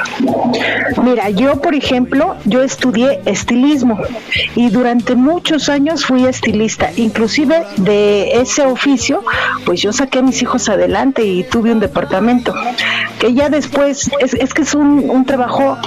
Mira, 1.04 1.30
yo, 1.30 1.62
por 1.62 1.76
ejemplo, 1.76 2.36
yo 2.46 2.62
estudié 2.64 3.22
estilismo 3.26 4.00
y 4.56 4.70
durante 4.70 5.16
muchos 5.16 5.70
años 5.70 6.06
fui 6.06 6.26
estilista. 6.26 6.92
Inclusive 6.96 7.64
de 7.78 8.40
ese 8.40 8.66
oficio, 8.66 9.24
pues 9.66 9.82
yo 9.82 9.94
saqué 9.94 10.20
a 10.20 10.22
mis 10.22 10.42
hijos 10.42 10.70
adelante 10.70 11.24
y 11.24 11.44
tuve 11.44 11.72
un 11.72 11.80
departamento. 11.80 12.54
Que 13.20 13.34
ya 13.34 13.50
después, 13.50 14.10
es, 14.20 14.34
es 14.34 14.54
que 14.54 14.62
es 14.62 14.74
un, 14.74 15.10
un 15.10 15.26
trabajo 15.26 15.78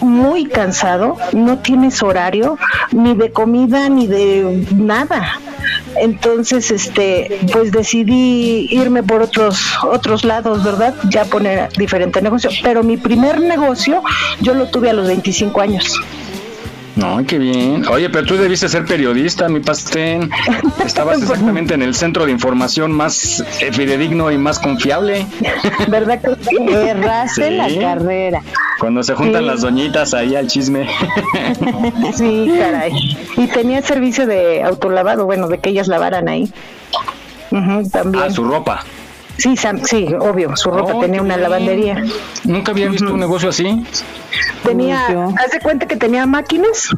muy 0.00 0.46
cansado, 0.46 1.16
no 1.32 1.58
tienes 1.58 2.02
horario 2.02 2.58
ni 2.92 3.14
de 3.14 3.32
comida 3.32 3.88
ni 3.88 4.06
de 4.06 4.66
nada. 4.74 5.40
Entonces, 5.96 6.70
este, 6.70 7.40
pues 7.52 7.72
decidí 7.72 8.66
irme 8.70 9.02
por 9.02 9.22
otros 9.22 9.58
otros 9.82 10.24
lados, 10.24 10.64
¿verdad? 10.64 10.94
Ya 11.10 11.24
poner 11.24 11.70
diferente 11.72 12.20
negocio. 12.22 12.50
Pero 12.62 12.82
mi 12.82 12.96
primer 12.96 13.40
negocio 13.40 14.02
yo 14.40 14.54
lo 14.54 14.68
tuve 14.68 14.90
a 14.90 14.92
los 14.92 15.06
25 15.06 15.60
años. 15.60 16.00
No, 16.96 17.24
qué 17.26 17.38
bien. 17.38 17.86
Oye, 17.88 18.08
pero 18.08 18.24
tú 18.24 18.36
debiste 18.36 18.68
ser 18.68 18.84
periodista, 18.84 19.48
mi 19.48 19.58
pastén. 19.60 20.30
Estabas 20.86 21.20
exactamente 21.22 21.74
en 21.74 21.82
el 21.82 21.94
centro 21.94 22.24
de 22.24 22.30
información 22.30 22.92
más 22.92 23.40
eh, 23.60 23.72
fidedigno 23.72 24.30
y 24.30 24.38
más 24.38 24.60
confiable. 24.60 25.26
¿Verdad 25.88 26.20
que 26.20 26.88
erraste 26.88 27.50
la 27.50 27.68
carrera? 27.80 28.42
Cuando 28.78 29.02
se 29.02 29.14
juntan 29.14 29.42
Sí. 29.42 29.46
las 29.48 29.60
doñitas 29.62 30.14
ahí 30.14 30.36
al 30.36 30.46
chisme. 30.46 30.88
Sí, 32.14 32.52
caray. 32.58 32.92
Y 33.36 33.46
tenía 33.48 33.82
servicio 33.82 34.26
de 34.26 34.62
autolavado, 34.62 35.24
bueno, 35.26 35.48
de 35.48 35.58
que 35.58 35.70
ellas 35.70 35.88
lavaran 35.88 36.28
ahí. 36.28 36.48
También. 37.90 38.24
Ah, 38.24 38.30
su 38.30 38.44
ropa. 38.44 38.84
Sí, 39.36 39.56
Sam- 39.56 39.84
sí, 39.84 40.06
obvio, 40.20 40.56
su 40.56 40.70
ropa 40.70 40.92
Oh, 40.94 41.00
tenía 41.00 41.20
una 41.20 41.36
lavandería. 41.36 42.02
Nunca 42.44 42.70
había 42.72 42.88
visto 42.88 43.12
un 43.12 43.18
negocio 43.20 43.48
así. 43.48 43.84
Tenía, 44.62 45.06
haz 45.06 45.50
de 45.52 45.60
cuenta 45.60 45.86
que 45.86 45.96
tenía 45.96 46.24
máquinas 46.26 46.88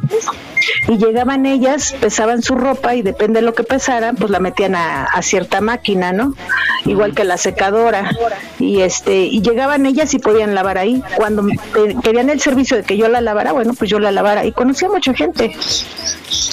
y 0.87 0.97
llegaban 0.97 1.45
ellas, 1.45 1.95
pesaban 1.99 2.41
su 2.41 2.55
ropa 2.55 2.95
y 2.95 3.01
depende 3.01 3.39
de 3.39 3.45
lo 3.45 3.53
que 3.53 3.63
pesaran, 3.63 4.15
pues 4.15 4.29
la 4.31 4.39
metían 4.39 4.75
a, 4.75 5.05
a 5.05 5.21
cierta 5.21 5.61
máquina, 5.61 6.13
¿no? 6.13 6.33
Igual 6.85 7.13
que 7.15 7.23
la 7.23 7.37
secadora. 7.37 8.11
Y 8.59 8.81
este, 8.81 9.17
y 9.25 9.41
llegaban 9.41 9.85
ellas 9.85 10.13
y 10.13 10.19
podían 10.19 10.53
lavar 10.55 10.77
ahí. 10.77 11.03
Cuando 11.15 11.45
querían 12.03 12.29
el 12.29 12.39
servicio 12.39 12.77
de 12.77 12.83
que 12.83 12.97
yo 12.97 13.07
la 13.09 13.19
lavara, 13.21 13.51
bueno, 13.51 13.73
pues 13.73 13.89
yo 13.89 13.99
la 13.99 14.11
lavara. 14.11 14.45
Y 14.45 14.51
conocía 14.51 14.89
mucha 14.89 15.13
gente. 15.13 15.55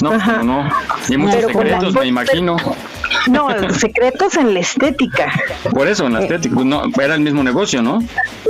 No, 0.02 0.12
Ajá. 0.12 0.42
no. 0.42 0.68
Y 1.08 1.16
muchos 1.16 1.36
Pero 1.36 1.48
secretos, 1.48 1.94
me 1.94 2.06
imagino. 2.06 2.56
No, 3.30 3.48
secretos 3.72 4.36
en 4.36 4.54
la 4.54 4.60
estética. 4.60 5.32
Por 5.72 5.88
eso, 5.88 6.06
en 6.06 6.14
la 6.14 6.22
estética. 6.22 6.54
pues, 6.54 6.66
No, 6.66 6.82
era 7.00 7.14
el 7.14 7.20
mismo 7.20 7.42
negocio, 7.42 7.82
¿no? 7.82 8.02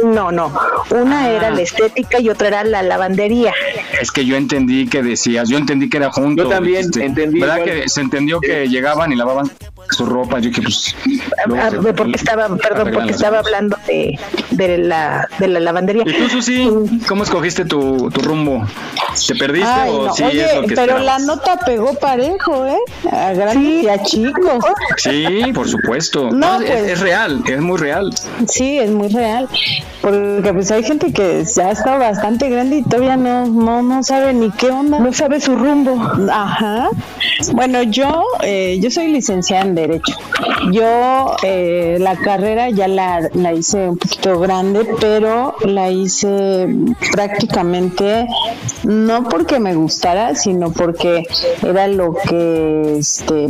No, 0.05 0.31
no. 0.33 0.53
Una 0.91 1.29
era 1.31 1.51
la 1.51 1.63
estética 1.63 2.19
y 2.21 2.29
otra 2.29 2.49
era 2.49 2.65
la 2.65 2.83
lavandería. 2.83 3.53
Es 4.01 4.11
que 4.11 4.25
yo 4.25 4.37
entendí 4.37 4.87
que 4.87 5.03
decías, 5.03 5.49
yo 5.49 5.59
entendí 5.59 5.89
que 5.89 5.99
era 5.99 6.11
junto. 6.11 6.45
Yo 6.45 6.49
también 6.49 6.79
dijiste. 6.79 7.05
entendí 7.05 7.41
¿Verdad 7.41 7.59
igual. 7.65 7.83
que 7.83 7.89
se 7.89 8.01
entendió 8.01 8.41
que 8.41 8.69
llegaban 8.69 9.13
y 9.13 9.17
lavaban 9.17 9.51
su 9.91 10.07
ropa? 10.07 10.39
Yo 10.41 10.51
que 10.51 10.63
pues. 10.63 10.95
Ah, 11.59 11.71
se- 11.71 11.93
porque 11.93 12.13
estaba, 12.17 12.49
perdón, 12.57 12.91
porque 12.93 13.11
estaba 13.11 13.39
cosas. 13.39 13.53
hablando 13.55 13.77
de, 13.87 14.19
de 14.51 14.79
la 14.79 15.29
de 15.39 15.49
la 15.49 15.61
lavandería. 15.61 16.03
¿Y 16.07 16.13
tú, 16.13 16.29
Susi, 16.29 16.69
cómo 17.09 17.23
escogiste 17.25 17.65
tu, 17.65 18.11
tu 18.11 18.21
rumbo? 18.23 18.65
¿Te 19.27 19.35
perdiste 19.37 19.69
Ay, 19.71 19.91
o 19.93 20.07
no. 20.07 20.15
sí 20.15 20.25
Oye, 20.25 20.45
es 20.47 20.55
lo 20.57 20.67
que 20.67 20.75
pero 20.75 20.99
la 20.99 21.19
nota 21.21 21.57
pegó 21.65 21.95
parejo, 21.95 22.67
¿eh? 22.67 22.79
A 23.13 23.33
grandes 23.33 23.85
y 23.85 23.89
a 23.89 24.03
chicos. 24.03 24.65
Sí, 24.97 25.53
por 25.55 25.69
supuesto. 25.69 26.31
No, 26.33 26.61
es, 26.61 26.71
pues. 26.71 26.91
es 26.93 27.01
real, 27.01 27.43
es 27.47 27.61
muy 27.61 27.79
real. 27.79 28.13
Sí, 28.49 28.79
es 28.79 28.91
muy 28.91 29.09
real. 29.09 29.49
Porque 30.03 30.51
pues 30.53 30.71
hay 30.71 30.83
gente 30.83 31.13
que 31.13 31.45
ya 31.45 31.71
está 31.71 31.97
bastante 31.97 32.49
grande 32.51 32.79
y 32.79 32.83
todavía 32.83 33.17
no, 33.17 33.47
no, 33.47 33.83
no 33.83 34.03
sabe 34.03 34.33
ni 34.35 34.51
qué 34.51 34.69
onda. 34.71 34.99
No 34.99 35.13
sabe 35.13 35.41
su 35.41 35.57
rumbo. 35.57 35.99
Ajá. 36.31 36.89
Bueno, 37.53 37.83
yo, 37.85 38.25
eh, 38.43 38.79
yo 38.83 38.91
soy 38.91 39.09
licenciada 39.09 39.65
Derecho. 39.75 40.15
Yo 40.73 41.37
eh, 41.43 41.99
la 42.01 42.17
carrera 42.17 42.71
ya 42.71 42.89
la, 42.89 43.29
la 43.35 43.53
hice 43.53 43.89
un 43.89 43.99
poquito 43.99 44.39
grande, 44.41 44.87
pero 45.01 45.55
la 45.65 45.91
hice 45.91 46.69
prácticamente 47.13 48.27
no 48.85 49.25
porque 49.29 49.59
me 49.59 49.75
gustara, 49.75 50.35
sino 50.35 50.71
porque 50.71 51.25
era 51.63 51.89
lo 51.89 52.15
que 52.15 52.99
este, 52.99 53.49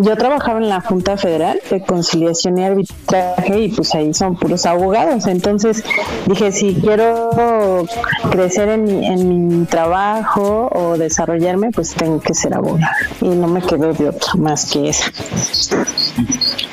yo 0.00 0.16
trabajaba 0.16 0.58
en 0.58 0.68
la 0.68 0.80
Junta 0.80 1.16
Federal 1.16 1.60
de 1.70 1.82
Conciliación 1.82 2.58
y 2.58 2.64
Arbitraje 2.64 3.60
y 3.60 3.68
pues 3.68 3.94
ahí 3.94 4.12
son 4.14 4.36
puros 4.36 4.66
abogados. 4.66 5.26
Entonces 5.26 5.84
dije, 6.26 6.52
si 6.52 6.74
quiero 6.74 7.86
crecer 8.30 8.68
en 8.68 8.84
mi, 8.84 9.06
en 9.06 9.58
mi 9.58 9.64
trabajo 9.66 10.70
o 10.72 10.96
desarrollarme, 10.96 11.70
pues 11.70 11.94
tengo 11.94 12.20
que 12.20 12.34
ser 12.34 12.54
abogada. 12.54 12.96
Y 13.20 13.28
no 13.28 13.46
me 13.46 13.62
quedó 13.62 13.92
de 13.92 14.08
otra 14.08 14.34
más 14.36 14.70
que 14.70 14.88
esa. 14.90 15.10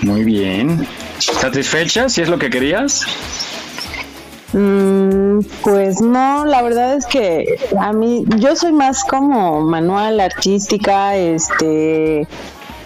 Muy 0.02 0.24
bien. 0.24 0.88
¿Satisfecha 1.20 2.10
si 2.10 2.22
es 2.22 2.30
lo 2.30 2.38
que 2.38 2.50
querías? 2.50 3.06
Mm, 4.54 5.40
pues 5.64 6.00
no, 6.02 6.46
la 6.46 6.62
verdad 6.62 6.96
es 6.96 7.06
que 7.08 7.58
a 7.80 7.92
mí, 7.92 8.24
yo 8.38 8.56
soy 8.56 8.72
más 8.72 9.04
como 9.04 9.62
manual, 9.62 10.20
artística, 10.20 11.16
este, 11.16 12.28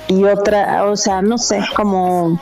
y 0.07 0.23
otra, 0.23 0.85
o 0.85 0.95
sea, 0.95 1.21
no 1.21 1.37
sé, 1.37 1.59
como 1.75 2.39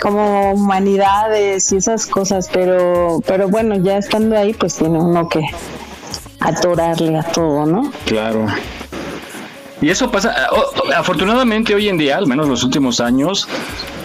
como 0.00 0.52
humanidades 0.52 1.70
y 1.72 1.76
esas 1.76 2.06
cosas, 2.06 2.48
pero 2.50 3.20
pero 3.26 3.48
bueno, 3.48 3.76
ya 3.76 3.98
estando 3.98 4.36
ahí 4.36 4.54
pues 4.54 4.76
tiene 4.76 4.98
uno 4.98 5.28
que 5.28 5.42
atorarle 6.40 7.18
a 7.18 7.22
todo, 7.22 7.66
¿no? 7.66 7.92
Claro. 8.06 8.46
Y 9.84 9.90
eso 9.90 10.10
pasa, 10.10 10.34
afortunadamente 10.96 11.74
hoy 11.74 11.90
en 11.90 11.98
día, 11.98 12.16
al 12.16 12.26
menos 12.26 12.48
los 12.48 12.64
últimos 12.64 13.00
años, 13.00 13.46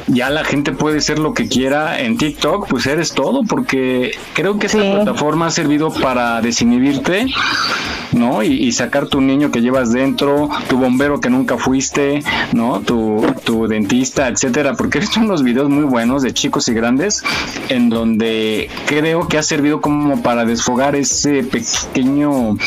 ya 0.10 0.30
la 0.30 0.44
gente 0.44 0.72
puede 0.72 1.02
ser 1.02 1.20
lo 1.20 1.34
que 1.34 1.48
quiera 1.48 2.00
en 2.00 2.18
TikTok, 2.18 2.68
pues 2.68 2.86
eres 2.86 3.14
todo, 3.14 3.44
porque 3.44 4.12
creo 4.34 4.60
que 4.60 4.68
esta 4.68 4.80
plataforma 4.80 5.48
ha 5.48 5.52
servido 5.52 5.94
para 5.94 6.42
desinhibirte, 6.42 7.28
¿no? 8.12 8.44
Y, 8.44 8.70
sacar 8.80 9.08
tu 9.08 9.20
niño 9.20 9.52
que 9.52 9.62
llevas 9.62 9.92
dentro, 9.92 10.50
tu 10.70 10.78
bombero 10.78 11.20
que 11.20 11.30
nunca 11.30 11.58
fuiste, 11.58 12.24
¿no? 12.54 12.80
Tu, 12.80 13.26
tu 13.44 13.68
dentista, 13.68 14.28
etcétera, 14.30 14.76
porque 14.76 15.00
he 15.00 15.02
visto 15.02 15.20
unos 15.20 15.44
videos 15.44 15.70
muy 15.70 15.84
buenos 15.84 16.22
de 16.22 16.34
chicos 16.34 16.68
y 16.70 16.74
grandes 16.74 17.24
en 17.68 17.90
donde 17.90 18.70
creo 18.86 19.28
que 19.28 19.38
ha 19.38 19.44
servido 19.44 19.82
como 19.82 20.22
para 20.22 20.46
desfogar 20.46 20.96
ese 20.96 21.44
pequeño, 21.44 22.58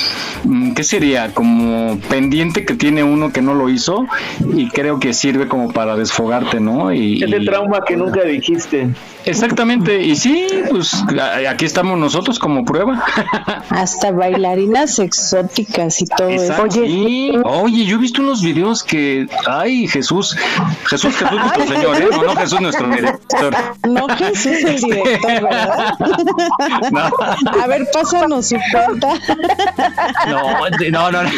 mm, 0.44 0.72
¿qué 0.74 0.84
sería? 0.84 1.32
Como 1.32 1.98
pendiente 2.10 2.66
que 2.66 2.74
tiene 2.74 3.04
uno 3.04 3.32
que 3.32 3.40
no 3.40 3.54
lo 3.54 3.68
hizo 3.70 4.06
y 4.54 4.68
creo 4.68 5.00
que 5.00 5.14
sirve 5.14 5.48
como 5.48 5.72
para 5.72 5.96
desfogarte, 5.96 6.60
¿no? 6.60 6.92
Y, 6.92 7.22
ese 7.36 7.44
trauma 7.44 7.80
que 7.84 7.96
nunca 7.96 8.22
dijiste. 8.22 8.88
Exactamente, 9.24 10.02
y 10.02 10.16
sí, 10.16 10.48
pues 10.68 11.04
aquí 11.48 11.64
estamos 11.64 11.98
nosotros 11.98 12.38
como 12.38 12.64
prueba. 12.64 13.04
Hasta 13.70 14.10
bailarinas 14.10 14.98
exóticas 14.98 16.00
y 16.00 16.06
todo 16.06 16.28
eso. 16.28 16.54
Oye, 16.60 17.40
oye, 17.44 17.84
yo 17.84 17.96
he 17.96 18.00
visto 18.00 18.20
unos 18.20 18.42
videos 18.42 18.82
que, 18.82 19.28
ay, 19.46 19.86
Jesús, 19.86 20.36
Jesús, 20.86 21.14
Jesús 21.14 21.38
nuestro 21.38 21.66
señor, 21.66 22.02
¿eh? 22.02 22.08
no, 22.10 22.22
no 22.24 22.36
Jesús 22.36 22.60
nuestro 22.60 22.88
director. 22.88 23.54
No 23.88 24.08
Jesús 24.08 24.64
el 24.64 24.80
director, 24.80 25.42
¿verdad? 25.42 25.94
A 27.62 27.66
ver, 27.68 27.86
pásanos 27.92 28.48
su 28.48 28.56
cuenta. 28.72 29.14
No, 30.28 31.10
no, 31.10 31.22
no. 31.22 31.30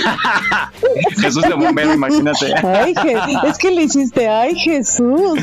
Jesús 1.21 1.43
de 1.43 1.55
bombero, 1.55 1.95
imagínate. 1.95 2.55
Ay, 2.67 2.95
es 3.47 3.59
que 3.59 3.71
le 3.71 3.83
hiciste, 3.83 4.29
ay, 4.29 4.55
Jesús. 4.57 5.39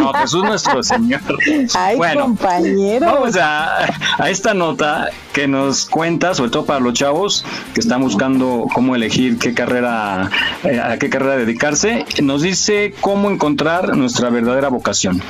No, 0.00 0.12
Jesús 0.14 0.44
nuestro 0.44 0.82
Señor. 0.82 1.20
Ay, 1.74 1.96
bueno, 1.96 2.22
compañero. 2.22 3.06
Vamos 3.06 3.36
a, 3.36 3.86
esta 4.28 4.54
nota 4.54 5.10
que 5.32 5.48
nos 5.48 5.86
cuenta, 5.86 6.34
sobre 6.34 6.50
todo 6.50 6.64
para 6.64 6.80
los 6.80 6.94
chavos 6.94 7.44
que 7.74 7.80
están 7.80 8.00
buscando 8.00 8.66
cómo 8.72 8.94
elegir 8.96 9.38
qué 9.38 9.54
carrera, 9.54 10.30
eh, 10.64 10.80
a 10.80 10.98
qué 10.98 11.10
carrera 11.10 11.36
dedicarse. 11.36 12.04
Nos 12.22 12.42
dice 12.42 12.94
cómo 13.00 13.30
encontrar 13.30 13.96
nuestra 13.96 14.30
verdadera 14.30 14.68
vocación. 14.68 15.22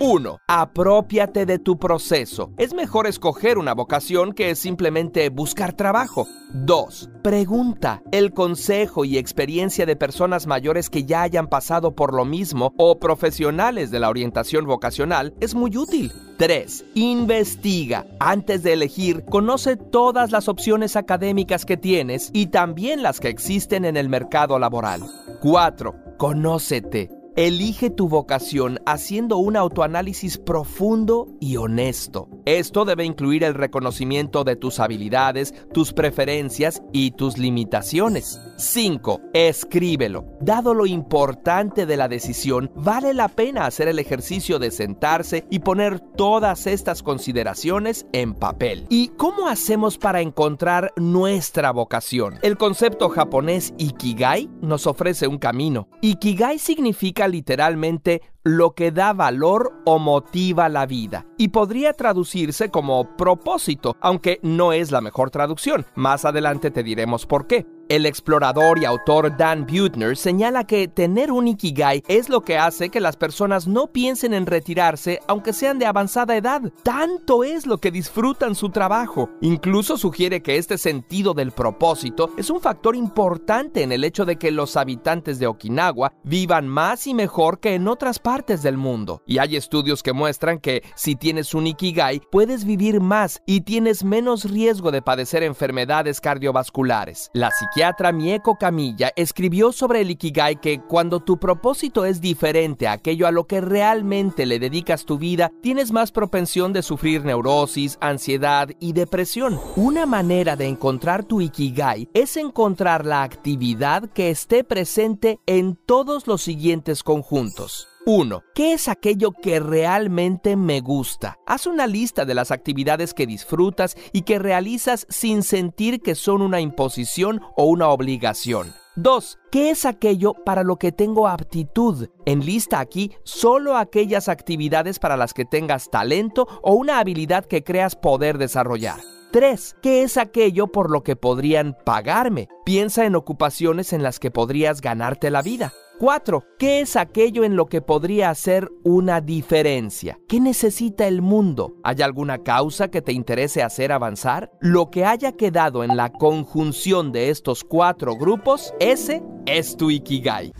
1. 0.00 0.38
Apropiate 0.48 1.46
de 1.46 1.58
tu 1.58 1.78
proceso. 1.78 2.52
Es 2.58 2.74
mejor 2.74 3.06
escoger 3.06 3.58
una 3.58 3.74
vocación 3.74 4.32
que 4.32 4.54
simplemente 4.56 5.28
buscar 5.28 5.72
trabajo. 5.72 6.26
2. 6.52 7.10
Pregunta. 7.22 8.02
El 8.10 8.32
consejo 8.32 9.04
y 9.04 9.18
experiencia 9.18 9.86
de 9.86 9.94
personas 9.94 10.46
mayores 10.46 10.90
que 10.90 11.04
ya 11.04 11.22
hayan 11.22 11.46
pasado 11.46 11.94
por 11.94 12.12
lo 12.12 12.24
mismo 12.24 12.74
o 12.76 12.98
profesionales 12.98 13.90
de 13.92 14.00
la 14.00 14.08
orientación 14.08 14.66
vocacional 14.66 15.34
es 15.40 15.54
muy 15.54 15.76
útil. 15.76 16.12
3. 16.38 16.86
Investiga. 16.94 18.04
Antes 18.18 18.64
de 18.64 18.72
elegir, 18.72 19.24
conoce 19.24 19.76
todas 19.76 20.32
las 20.32 20.48
opciones 20.48 20.96
académicas 20.96 21.64
que 21.64 21.76
tienes 21.76 22.30
y 22.32 22.46
también 22.46 23.02
las 23.02 23.20
que 23.20 23.28
existen 23.28 23.84
en 23.84 23.96
el 23.96 24.08
mercado 24.08 24.58
laboral. 24.58 25.02
4. 25.40 25.94
Conócete. 26.18 27.10
Elige 27.36 27.90
tu 27.90 28.08
vocación 28.08 28.78
haciendo 28.86 29.38
un 29.38 29.56
autoanálisis 29.56 30.38
profundo 30.38 31.26
y 31.40 31.56
honesto. 31.56 32.28
Esto 32.44 32.84
debe 32.84 33.04
incluir 33.04 33.42
el 33.42 33.54
reconocimiento 33.54 34.44
de 34.44 34.54
tus 34.54 34.78
habilidades, 34.78 35.52
tus 35.72 35.92
preferencias 35.92 36.80
y 36.92 37.10
tus 37.10 37.36
limitaciones. 37.36 38.40
5. 38.56 39.20
Escríbelo. 39.32 40.33
Dado 40.44 40.74
lo 40.74 40.84
importante 40.84 41.86
de 41.86 41.96
la 41.96 42.06
decisión, 42.06 42.70
vale 42.74 43.14
la 43.14 43.28
pena 43.28 43.64
hacer 43.64 43.88
el 43.88 43.98
ejercicio 43.98 44.58
de 44.58 44.70
sentarse 44.70 45.46
y 45.48 45.60
poner 45.60 46.00
todas 46.00 46.66
estas 46.66 47.02
consideraciones 47.02 48.04
en 48.12 48.34
papel. 48.34 48.84
¿Y 48.90 49.08
cómo 49.16 49.48
hacemos 49.48 49.96
para 49.96 50.20
encontrar 50.20 50.92
nuestra 50.96 51.70
vocación? 51.72 52.38
El 52.42 52.58
concepto 52.58 53.08
japonés 53.08 53.72
Ikigai 53.78 54.50
nos 54.60 54.86
ofrece 54.86 55.26
un 55.26 55.38
camino. 55.38 55.88
Ikigai 56.02 56.58
significa 56.58 57.26
literalmente 57.26 58.20
lo 58.44 58.74
que 58.74 58.92
da 58.92 59.14
valor 59.14 59.72
o 59.84 59.98
motiva 59.98 60.68
la 60.68 60.84
vida, 60.84 61.26
y 61.38 61.48
podría 61.48 61.94
traducirse 61.94 62.70
como 62.70 63.16
propósito, 63.16 63.96
aunque 64.00 64.38
no 64.42 64.72
es 64.72 64.92
la 64.92 65.00
mejor 65.00 65.30
traducción. 65.30 65.86
Más 65.94 66.26
adelante 66.26 66.70
te 66.70 66.82
diremos 66.82 67.24
por 67.24 67.46
qué. 67.46 67.66
El 67.90 68.06
explorador 68.06 68.78
y 68.78 68.86
autor 68.86 69.36
Dan 69.36 69.66
Buettner 69.66 70.16
señala 70.16 70.64
que 70.64 70.88
tener 70.88 71.30
un 71.30 71.48
ikigai 71.48 72.02
es 72.08 72.30
lo 72.30 72.40
que 72.40 72.56
hace 72.56 72.88
que 72.88 72.98
las 72.98 73.16
personas 73.16 73.66
no 73.68 73.88
piensen 73.88 74.32
en 74.32 74.46
retirarse 74.46 75.20
aunque 75.26 75.52
sean 75.52 75.78
de 75.78 75.84
avanzada 75.84 76.34
edad. 76.34 76.62
Tanto 76.82 77.44
es 77.44 77.66
lo 77.66 77.76
que 77.76 77.90
disfrutan 77.90 78.54
su 78.54 78.70
trabajo. 78.70 79.28
Incluso 79.42 79.98
sugiere 79.98 80.42
que 80.42 80.56
este 80.56 80.78
sentido 80.78 81.34
del 81.34 81.52
propósito 81.52 82.30
es 82.38 82.48
un 82.48 82.62
factor 82.62 82.96
importante 82.96 83.82
en 83.82 83.92
el 83.92 84.04
hecho 84.04 84.24
de 84.24 84.36
que 84.36 84.50
los 84.50 84.78
habitantes 84.78 85.38
de 85.38 85.46
Okinawa 85.46 86.14
vivan 86.22 86.66
más 86.66 87.06
y 87.06 87.12
mejor 87.12 87.60
que 87.60 87.74
en 87.74 87.86
otras 87.86 88.18
partes 88.18 88.33
del 88.34 88.76
mundo. 88.76 89.22
Y 89.26 89.38
hay 89.38 89.54
estudios 89.54 90.02
que 90.02 90.12
muestran 90.12 90.58
que 90.58 90.82
si 90.96 91.14
tienes 91.14 91.54
un 91.54 91.68
ikigai 91.68 92.20
puedes 92.32 92.64
vivir 92.64 93.00
más 93.00 93.40
y 93.46 93.60
tienes 93.60 94.02
menos 94.02 94.50
riesgo 94.50 94.90
de 94.90 95.02
padecer 95.02 95.44
enfermedades 95.44 96.20
cardiovasculares. 96.20 97.30
La 97.32 97.52
psiquiatra 97.52 98.10
Mieko 98.10 98.56
Camilla 98.56 99.12
escribió 99.14 99.70
sobre 99.70 100.00
el 100.00 100.10
Ikigai 100.10 100.60
que 100.60 100.80
cuando 100.80 101.20
tu 101.20 101.38
propósito 101.38 102.04
es 102.04 102.20
diferente 102.20 102.88
a 102.88 102.92
aquello 102.92 103.28
a 103.28 103.30
lo 103.30 103.46
que 103.46 103.60
realmente 103.60 104.46
le 104.46 104.58
dedicas 104.58 105.04
tu 105.04 105.16
vida, 105.16 105.52
tienes 105.62 105.92
más 105.92 106.10
propensión 106.10 106.72
de 106.72 106.82
sufrir 106.82 107.24
neurosis, 107.24 107.98
ansiedad 108.00 108.68
y 108.80 108.94
depresión. 108.94 109.60
Una 109.76 110.06
manera 110.06 110.56
de 110.56 110.66
encontrar 110.66 111.22
tu 111.22 111.40
Ikigai 111.40 112.08
es 112.14 112.36
encontrar 112.36 113.06
la 113.06 113.22
actividad 113.22 114.10
que 114.10 114.30
esté 114.30 114.64
presente 114.64 115.38
en 115.46 115.76
todos 115.76 116.26
los 116.26 116.42
siguientes 116.42 117.04
conjuntos. 117.04 117.93
1. 118.06 118.44
¿Qué 118.54 118.74
es 118.74 118.88
aquello 118.88 119.32
que 119.32 119.60
realmente 119.60 120.56
me 120.56 120.80
gusta? 120.80 121.38
Haz 121.46 121.66
una 121.66 121.86
lista 121.86 122.24
de 122.24 122.34
las 122.34 122.50
actividades 122.50 123.14
que 123.14 123.26
disfrutas 123.26 123.96
y 124.12 124.22
que 124.22 124.38
realizas 124.38 125.06
sin 125.08 125.42
sentir 125.42 126.02
que 126.02 126.14
son 126.14 126.42
una 126.42 126.60
imposición 126.60 127.40
o 127.56 127.64
una 127.64 127.88
obligación. 127.88 128.74
2. 128.96 129.38
¿Qué 129.50 129.70
es 129.70 129.86
aquello 129.86 130.34
para 130.34 130.62
lo 130.62 130.76
que 130.76 130.92
tengo 130.92 131.26
aptitud? 131.28 132.08
Enlista 132.26 132.78
aquí 132.78 133.12
solo 133.24 133.76
aquellas 133.76 134.28
actividades 134.28 134.98
para 134.98 135.16
las 135.16 135.32
que 135.32 135.44
tengas 135.44 135.90
talento 135.90 136.46
o 136.62 136.74
una 136.74 136.98
habilidad 136.98 137.46
que 137.46 137.64
creas 137.64 137.96
poder 137.96 138.38
desarrollar. 138.38 139.00
3. 139.32 139.76
¿Qué 139.82 140.02
es 140.02 140.16
aquello 140.16 140.68
por 140.68 140.90
lo 140.90 141.02
que 141.02 141.16
podrían 141.16 141.76
pagarme? 141.84 142.48
Piensa 142.64 143.04
en 143.04 143.16
ocupaciones 143.16 143.92
en 143.92 144.02
las 144.02 144.20
que 144.20 144.30
podrías 144.30 144.80
ganarte 144.80 145.30
la 145.30 145.42
vida. 145.42 145.72
4. 145.98 146.44
¿Qué 146.58 146.80
es 146.80 146.96
aquello 146.96 147.44
en 147.44 147.56
lo 147.56 147.66
que 147.66 147.80
podría 147.80 148.30
hacer 148.30 148.70
una 148.82 149.20
diferencia? 149.20 150.18
¿Qué 150.28 150.40
necesita 150.40 151.06
el 151.06 151.22
mundo? 151.22 151.76
¿Hay 151.82 152.02
alguna 152.02 152.42
causa 152.42 152.88
que 152.88 153.02
te 153.02 153.12
interese 153.12 153.62
hacer 153.62 153.92
avanzar? 153.92 154.50
Lo 154.60 154.90
que 154.90 155.04
haya 155.04 155.32
quedado 155.32 155.84
en 155.84 155.96
la 155.96 156.10
conjunción 156.10 157.12
de 157.12 157.30
estos 157.30 157.64
cuatro 157.64 158.16
grupos, 158.16 158.74
ese 158.80 159.22
es 159.46 159.76
tu 159.76 159.90
Ikigai. 159.90 160.52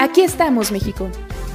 Aquí 0.00 0.22
estamos, 0.22 0.70
México. 0.72 1.08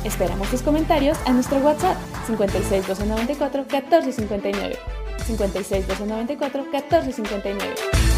Esperamos 0.04 0.50
tus 0.50 0.62
comentarios 0.62 1.18
a 1.26 1.32
nuestro 1.32 1.60
WhatsApp 1.60 1.98
56 2.28 2.88
294 2.88 3.62
1459. 3.62 4.78
56 5.26 5.88
294 5.88 6.64
1459. 6.64 8.13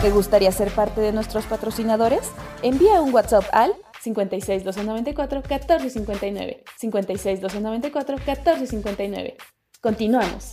¿Te 0.00 0.10
gustaría 0.10 0.52
ser 0.52 0.70
parte 0.70 1.00
de 1.00 1.12
nuestros 1.12 1.46
patrocinadores? 1.46 2.30
Envía 2.62 3.00
un 3.00 3.14
WhatsApp 3.14 3.44
al 3.52 3.72
56 4.02 4.62
294 4.62 5.38
1459. 5.40 6.64
56 6.76 7.40
294 7.40 8.16
1459. 8.18 9.36
Continuamos. 9.80 10.52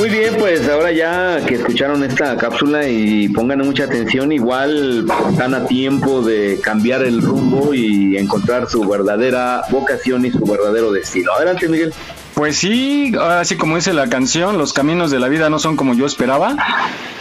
Muy 0.00 0.08
bien, 0.08 0.34
pues 0.38 0.66
ahora 0.66 0.92
ya 0.92 1.44
que 1.46 1.56
escucharon 1.56 2.02
esta 2.02 2.34
cápsula 2.34 2.88
y 2.88 3.28
pongan 3.28 3.58
mucha 3.58 3.84
atención, 3.84 4.32
igual 4.32 5.04
están 5.30 5.52
a 5.52 5.66
tiempo 5.66 6.22
de 6.22 6.58
cambiar 6.62 7.02
el 7.02 7.20
rumbo 7.20 7.74
y 7.74 8.16
encontrar 8.16 8.66
su 8.66 8.80
verdadera 8.88 9.60
vocación 9.70 10.24
y 10.24 10.30
su 10.30 10.40
verdadero 10.40 10.90
destino. 10.90 11.32
Adelante, 11.34 11.68
Miguel. 11.68 11.92
Pues 12.40 12.56
sí, 12.56 13.12
así 13.20 13.58
como 13.58 13.76
dice 13.76 13.92
la 13.92 14.08
canción, 14.08 14.56
los 14.56 14.72
caminos 14.72 15.10
de 15.10 15.20
la 15.20 15.28
vida 15.28 15.50
no 15.50 15.58
son 15.58 15.76
como 15.76 15.92
yo 15.92 16.06
esperaba 16.06 16.56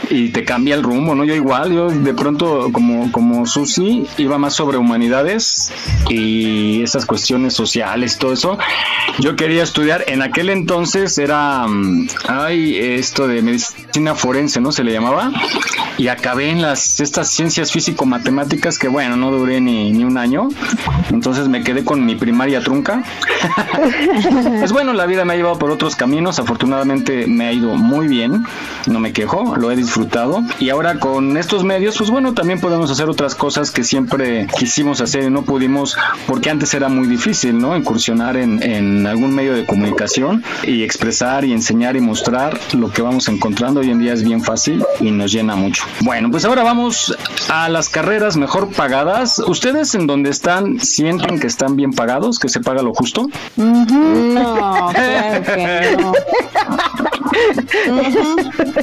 y 0.09 0.29
te 0.29 0.45
cambia 0.45 0.75
el 0.75 0.81
rumbo, 0.81 1.13
¿no? 1.13 1.25
Yo 1.25 1.35
igual, 1.35 1.73
yo 1.73 1.89
de 1.89 2.13
pronto 2.13 2.69
como, 2.71 3.11
como 3.11 3.45
Susi 3.45 4.07
iba 4.17 4.37
más 4.37 4.53
sobre 4.53 4.77
humanidades 4.77 5.73
y 6.09 6.81
esas 6.81 7.05
cuestiones 7.05 7.53
sociales, 7.53 8.17
todo 8.17 8.31
eso. 8.31 8.57
Yo 9.19 9.35
quería 9.35 9.63
estudiar, 9.63 10.05
en 10.07 10.21
aquel 10.21 10.49
entonces 10.49 11.17
era, 11.17 11.67
mm, 11.67 12.07
ay, 12.27 12.77
esto 12.77 13.27
de 13.27 13.41
medicina 13.41 14.15
forense, 14.15 14.61
¿no? 14.61 14.71
Se 14.71 14.83
le 14.83 14.93
llamaba. 14.93 15.31
Y 15.97 16.07
acabé 16.07 16.49
en 16.49 16.61
las, 16.61 17.01
estas 17.01 17.29
ciencias 17.29 17.73
físico-matemáticas 17.73 18.79
que, 18.79 18.87
bueno, 18.87 19.17
no 19.17 19.31
duré 19.31 19.59
ni, 19.59 19.91
ni 19.91 20.05
un 20.05 20.17
año. 20.17 20.47
Entonces 21.11 21.49
me 21.49 21.61
quedé 21.61 21.83
con 21.83 22.05
mi 22.05 22.15
primaria 22.15 22.61
trunca. 22.61 23.03
pues 24.59 24.71
bueno, 24.71 24.93
la 24.93 25.05
vida 25.09 25.25
me 25.25 25.33
ha 25.33 25.35
llevado 25.35 25.59
por 25.59 25.71
otros 25.71 25.95
caminos. 25.95 26.39
Afortunadamente 26.39 27.27
me 27.27 27.47
ha 27.47 27.51
ido 27.51 27.75
muy 27.75 28.07
bien. 28.07 28.45
No 28.87 28.99
me 28.99 29.11
quejo, 29.11 29.57
lo 29.57 29.71
he 29.71 29.75
disfrutado 29.75 30.41
y 30.59 30.69
ahora 30.69 30.99
con 30.99 31.37
estos 31.37 31.63
medios, 31.63 31.97
pues 31.97 32.09
bueno, 32.09 32.33
también 32.33 32.59
podemos 32.59 32.89
hacer 32.91 33.09
otras 33.09 33.35
cosas 33.35 33.71
que 33.71 33.83
siempre 33.83 34.47
quisimos 34.57 35.01
hacer 35.01 35.23
y 35.23 35.29
no 35.29 35.43
pudimos 35.43 35.97
porque 36.27 36.49
antes 36.49 36.73
era 36.73 36.89
muy 36.89 37.07
difícil, 37.07 37.57
¿no? 37.57 37.75
Incursionar 37.75 38.37
en, 38.37 39.05
algún 39.07 39.33
medio 39.33 39.53
de 39.53 39.65
comunicación 39.65 40.43
y 40.63 40.83
expresar 40.83 41.45
y 41.45 41.53
enseñar 41.53 41.95
y 41.95 42.01
mostrar 42.01 42.59
lo 42.73 42.91
que 42.91 43.01
vamos 43.01 43.27
encontrando. 43.27 43.79
Hoy 43.79 43.89
en 43.89 43.99
día 43.99 44.13
es 44.13 44.23
bien 44.23 44.43
fácil 44.43 44.85
y 44.99 45.11
nos 45.11 45.31
llena 45.31 45.55
mucho. 45.55 45.83
Bueno, 46.01 46.29
pues 46.31 46.45
ahora 46.45 46.63
vamos 46.63 47.15
a 47.49 47.69
las 47.69 47.89
carreras 47.89 48.37
mejor 48.37 48.69
pagadas. 48.69 49.39
¿Ustedes 49.39 49.95
en 49.95 50.07
donde 50.07 50.29
están 50.29 50.79
sienten 50.79 51.39
que 51.39 51.47
están 51.47 51.75
bien 51.75 51.93
pagados, 51.93 52.39
que 52.39 52.49
se 52.49 52.59
paga 52.59 52.81
lo 52.81 52.93
justo? 52.93 53.27
No, 53.55 54.91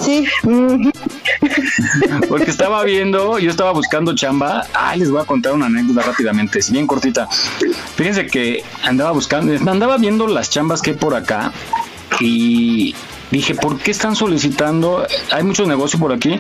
Sí. 0.01 0.27
Porque 2.29 2.51
estaba 2.51 2.85
viendo, 2.85 3.39
yo 3.39 3.51
estaba 3.51 3.73
buscando 3.73 4.15
chamba. 4.15 4.67
Ay, 4.73 5.01
les 5.01 5.11
voy 5.11 5.21
a 5.21 5.25
contar 5.25 5.53
una 5.53 5.67
anécdota 5.67 6.03
rápidamente, 6.03 6.61
bien 6.71 6.87
cortita. 6.87 7.29
Fíjense 7.97 8.27
que 8.27 8.63
andaba 8.83 9.13
buscando, 9.13 9.53
andaba 9.71 9.99
viendo 9.99 10.27
las 10.27 10.51
chambas 10.51 10.83
que 10.83 10.91
hay 10.91 10.97
por 10.97 11.15
acá 11.15 11.53
y 12.21 12.95
dije, 13.31 13.55
¿por 13.55 13.79
qué 13.79 13.91
están 13.91 14.15
solicitando? 14.17 15.07
Hay 15.33 15.43
mucho 15.43 15.67
negocio 15.67 15.99
por 15.99 16.13
aquí 16.13 16.39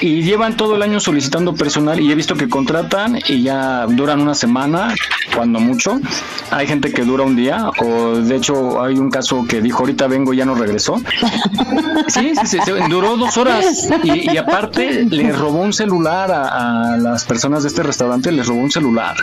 y 0.00 0.22
llevan 0.22 0.56
todo 0.56 0.76
el 0.76 0.82
año 0.82 1.00
solicitando 1.00 1.54
personal 1.54 2.00
y 2.00 2.10
he 2.10 2.14
visto 2.14 2.36
que 2.36 2.48
contratan 2.48 3.18
y 3.28 3.42
ya 3.42 3.86
duran 3.86 4.20
una 4.20 4.34
semana, 4.34 4.94
cuando 5.34 5.60
mucho. 5.60 6.00
Hay 6.50 6.66
gente 6.66 6.92
que 6.92 7.04
dura 7.04 7.24
un 7.24 7.36
día 7.36 7.70
o 7.78 8.16
de 8.16 8.36
hecho 8.36 8.82
hay 8.82 8.98
un 8.98 9.10
caso 9.10 9.44
que 9.46 9.60
dijo, 9.60 9.80
ahorita 9.80 10.06
vengo 10.06 10.32
y 10.32 10.38
ya 10.38 10.44
no 10.44 10.54
regresó. 10.54 11.00
Sí, 12.08 12.32
sí, 12.46 12.58
sí, 12.64 12.72
duró 12.88 13.16
dos 13.16 13.36
horas 13.36 13.88
y, 14.02 14.32
y 14.32 14.36
aparte 14.38 15.04
le 15.04 15.30
robó 15.32 15.60
un 15.60 15.74
celular 15.74 16.30
a, 16.30 16.94
a, 16.94 16.96
las 16.96 17.24
personas 17.24 17.64
de 17.64 17.68
este 17.68 17.82
restaurante, 17.82 18.32
les 18.32 18.46
robó 18.46 18.60
un 18.60 18.70
celular. 18.70 19.14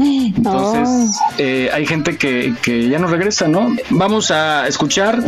Entonces, 0.00 1.16
eh, 1.38 1.70
hay 1.72 1.86
gente 1.86 2.16
que, 2.16 2.54
que 2.60 2.88
ya 2.88 2.98
no 2.98 3.06
regresa, 3.06 3.46
¿no? 3.46 3.74
Vamos 3.90 4.30
a 4.30 4.66
escuchar 4.66 5.22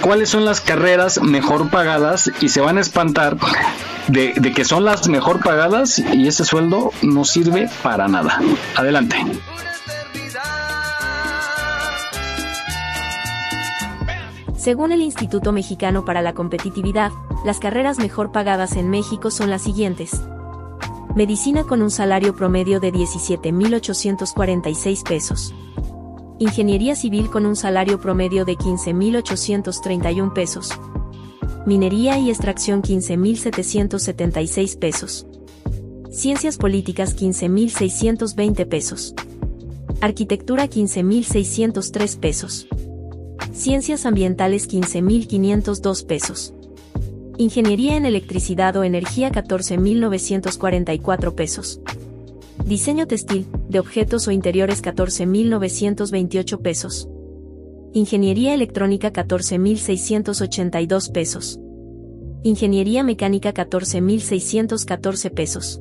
cuáles 0.00 0.30
son 0.30 0.44
las 0.44 0.60
carreras 0.68 1.20
mejor 1.22 1.70
pagadas 1.70 2.30
y 2.42 2.50
se 2.50 2.60
van 2.60 2.76
a 2.76 2.82
espantar 2.82 3.38
de, 4.08 4.34
que 4.54 4.66
son 4.66 4.84
las 4.84 5.08
mejor 5.08 5.40
pagadas 5.40 5.98
y 5.98 6.28
ese 6.28 6.44
sueldo 6.44 6.92
no 7.00 7.24
sirve 7.24 7.70
para 7.82 8.06
nada. 8.06 8.38
Adelante. 8.76 9.16
Según 14.58 14.92
el 14.92 15.00
Instituto 15.00 15.52
Mexicano 15.52 16.04
para 16.04 16.20
la 16.20 16.34
Competitividad, 16.34 17.12
las 17.46 17.60
carreras 17.60 17.98
mejor 17.98 18.30
pagadas 18.30 18.76
en 18.76 18.90
México 18.90 19.30
son 19.30 19.48
las 19.48 19.62
siguientes. 19.62 20.20
Medicina 21.16 21.64
con 21.64 21.80
un 21.80 21.90
salario 21.90 22.36
promedio 22.36 22.78
de 22.78 22.92
17.846 22.92 25.02
pesos. 25.02 25.54
Ingeniería 26.40 26.94
Civil 26.94 27.30
con 27.30 27.46
un 27.46 27.56
salario 27.56 28.00
promedio 28.00 28.44
de 28.44 28.52
15.831 28.52 30.32
pesos. 30.32 30.70
Minería 31.66 32.16
y 32.16 32.30
Extracción 32.30 32.80
15.776 32.80 34.78
pesos. 34.78 35.26
Ciencias 36.12 36.56
Políticas 36.56 37.16
15.620 37.16 38.68
pesos. 38.68 39.16
Arquitectura 40.00 40.68
15.603 40.68 42.20
pesos. 42.20 42.68
Ciencias 43.52 44.06
Ambientales 44.06 44.70
15.502 44.70 46.06
pesos. 46.06 46.54
Ingeniería 47.36 47.96
en 47.96 48.06
Electricidad 48.06 48.76
o 48.76 48.84
Energía 48.84 49.32
14.944 49.32 51.34
pesos. 51.34 51.80
Diseño 52.64 53.06
textil, 53.06 53.46
de 53.68 53.78
objetos 53.78 54.26
o 54.28 54.30
interiores 54.30 54.82
14.928 54.82 56.60
pesos. 56.60 57.08
Ingeniería 57.94 58.52
electrónica 58.52 59.10
14.682 59.12 61.10
pesos. 61.10 61.58
Ingeniería 62.42 63.02
mecánica 63.02 63.54
14.614 63.54 65.32
pesos. 65.32 65.80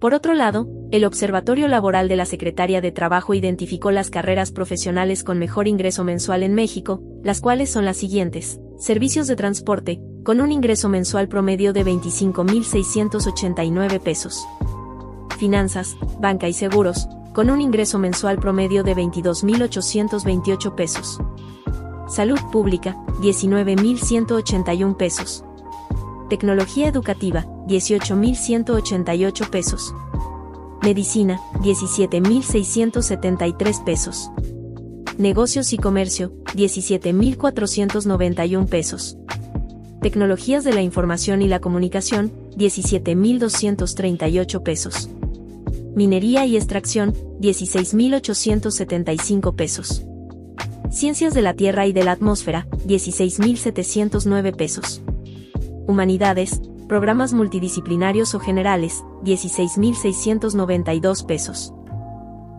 Por 0.00 0.12
otro 0.12 0.34
lado, 0.34 0.68
el 0.90 1.06
Observatorio 1.06 1.68
Laboral 1.68 2.08
de 2.08 2.16
la 2.16 2.26
Secretaría 2.26 2.82
de 2.82 2.92
Trabajo 2.92 3.32
identificó 3.32 3.90
las 3.90 4.10
carreras 4.10 4.52
profesionales 4.52 5.24
con 5.24 5.38
mejor 5.38 5.66
ingreso 5.66 6.04
mensual 6.04 6.42
en 6.42 6.52
México, 6.54 7.02
las 7.24 7.40
cuales 7.40 7.70
son 7.70 7.86
las 7.86 7.96
siguientes. 7.96 8.60
Servicios 8.78 9.26
de 9.26 9.36
transporte, 9.36 10.02
con 10.22 10.42
un 10.42 10.52
ingreso 10.52 10.90
mensual 10.90 11.28
promedio 11.28 11.72
de 11.72 11.86
25.689 11.86 14.00
pesos 14.00 14.46
finanzas, 15.36 15.96
banca 16.20 16.48
y 16.48 16.52
seguros, 16.52 17.08
con 17.34 17.50
un 17.50 17.60
ingreso 17.60 17.98
mensual 17.98 18.38
promedio 18.38 18.82
de 18.82 18.96
22.828 18.96 20.74
pesos. 20.74 21.20
Salud 22.08 22.38
pública, 22.50 22.96
19.181 23.20 24.96
pesos. 24.96 25.44
Tecnología 26.30 26.88
educativa, 26.88 27.44
18.188 27.66 29.50
pesos. 29.50 29.94
Medicina, 30.82 31.38
17.673 31.60 33.84
pesos. 33.84 34.30
Negocios 35.18 35.72
y 35.72 35.78
comercio, 35.78 36.32
17.491 36.54 38.68
pesos. 38.68 39.18
Tecnologías 40.00 40.62
de 40.62 40.72
la 40.72 40.82
información 40.82 41.42
y 41.42 41.48
la 41.48 41.58
comunicación, 41.58 42.30
17.238 42.56 44.62
pesos. 44.62 45.10
Minería 45.96 46.44
y 46.44 46.56
extracción, 46.56 47.14
16.875 47.40 49.56
pesos. 49.56 50.04
Ciencias 50.90 51.32
de 51.32 51.40
la 51.40 51.54
Tierra 51.54 51.86
y 51.86 51.94
de 51.94 52.04
la 52.04 52.12
Atmósfera, 52.12 52.66
16.709 52.86 54.54
pesos. 54.54 55.00
Humanidades, 55.86 56.60
programas 56.86 57.32
multidisciplinarios 57.32 58.34
o 58.34 58.40
generales, 58.40 59.02
16.692 59.24 61.24
pesos. 61.24 61.72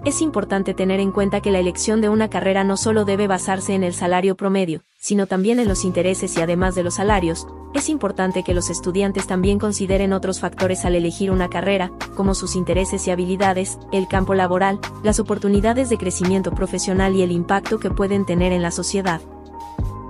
es 0.04 0.24
importante 0.24 0.74
tener 0.74 1.00
en 1.00 1.12
cuenta 1.12 1.40
que 1.40 1.52
la 1.52 1.60
elección 1.60 2.02
de 2.02 2.10
una 2.10 2.32
carrera 2.32 2.64
no 2.64 2.76
solo 2.76 3.06
debe 3.06 3.28
basarse 3.28 3.76
en 3.76 3.84
el 3.84 3.94
salario 3.94 4.36
promedio, 4.36 4.82
sino 4.98 5.28
también 5.28 5.60
en 5.60 5.68
los 5.68 5.86
intereses 5.86 6.36
y 6.38 6.42
además 6.42 6.76
de 6.76 6.84
los 6.84 6.96
salarios, 6.96 7.48
es 7.74 7.90
importante 7.90 8.44
que 8.44 8.54
los 8.54 8.70
estudiantes 8.70 9.28
también 9.28 9.60
consideren 9.60 10.14
otros 10.14 10.40
factores 10.40 10.86
al 10.86 10.96
elegir 10.96 11.32
una 11.32 11.50
carrera, 11.50 11.92
como 12.16 12.34
sus 12.34 12.56
intereses 12.56 13.08
y 13.08 13.12
habilidades, 13.12 13.78
el 13.92 14.08
campo 14.08 14.34
laboral, 14.34 14.80
las 15.04 15.20
oportunidades 15.20 15.90
de 15.90 15.98
crecimiento 15.98 16.52
profesional 16.52 17.16
y 17.16 17.22
el 17.22 17.32
impacto 17.32 17.80
que 17.80 17.92
pueden 17.92 18.26
tener 18.26 18.52
en 18.52 18.62
la 18.62 18.72
sociedad. 18.72 19.22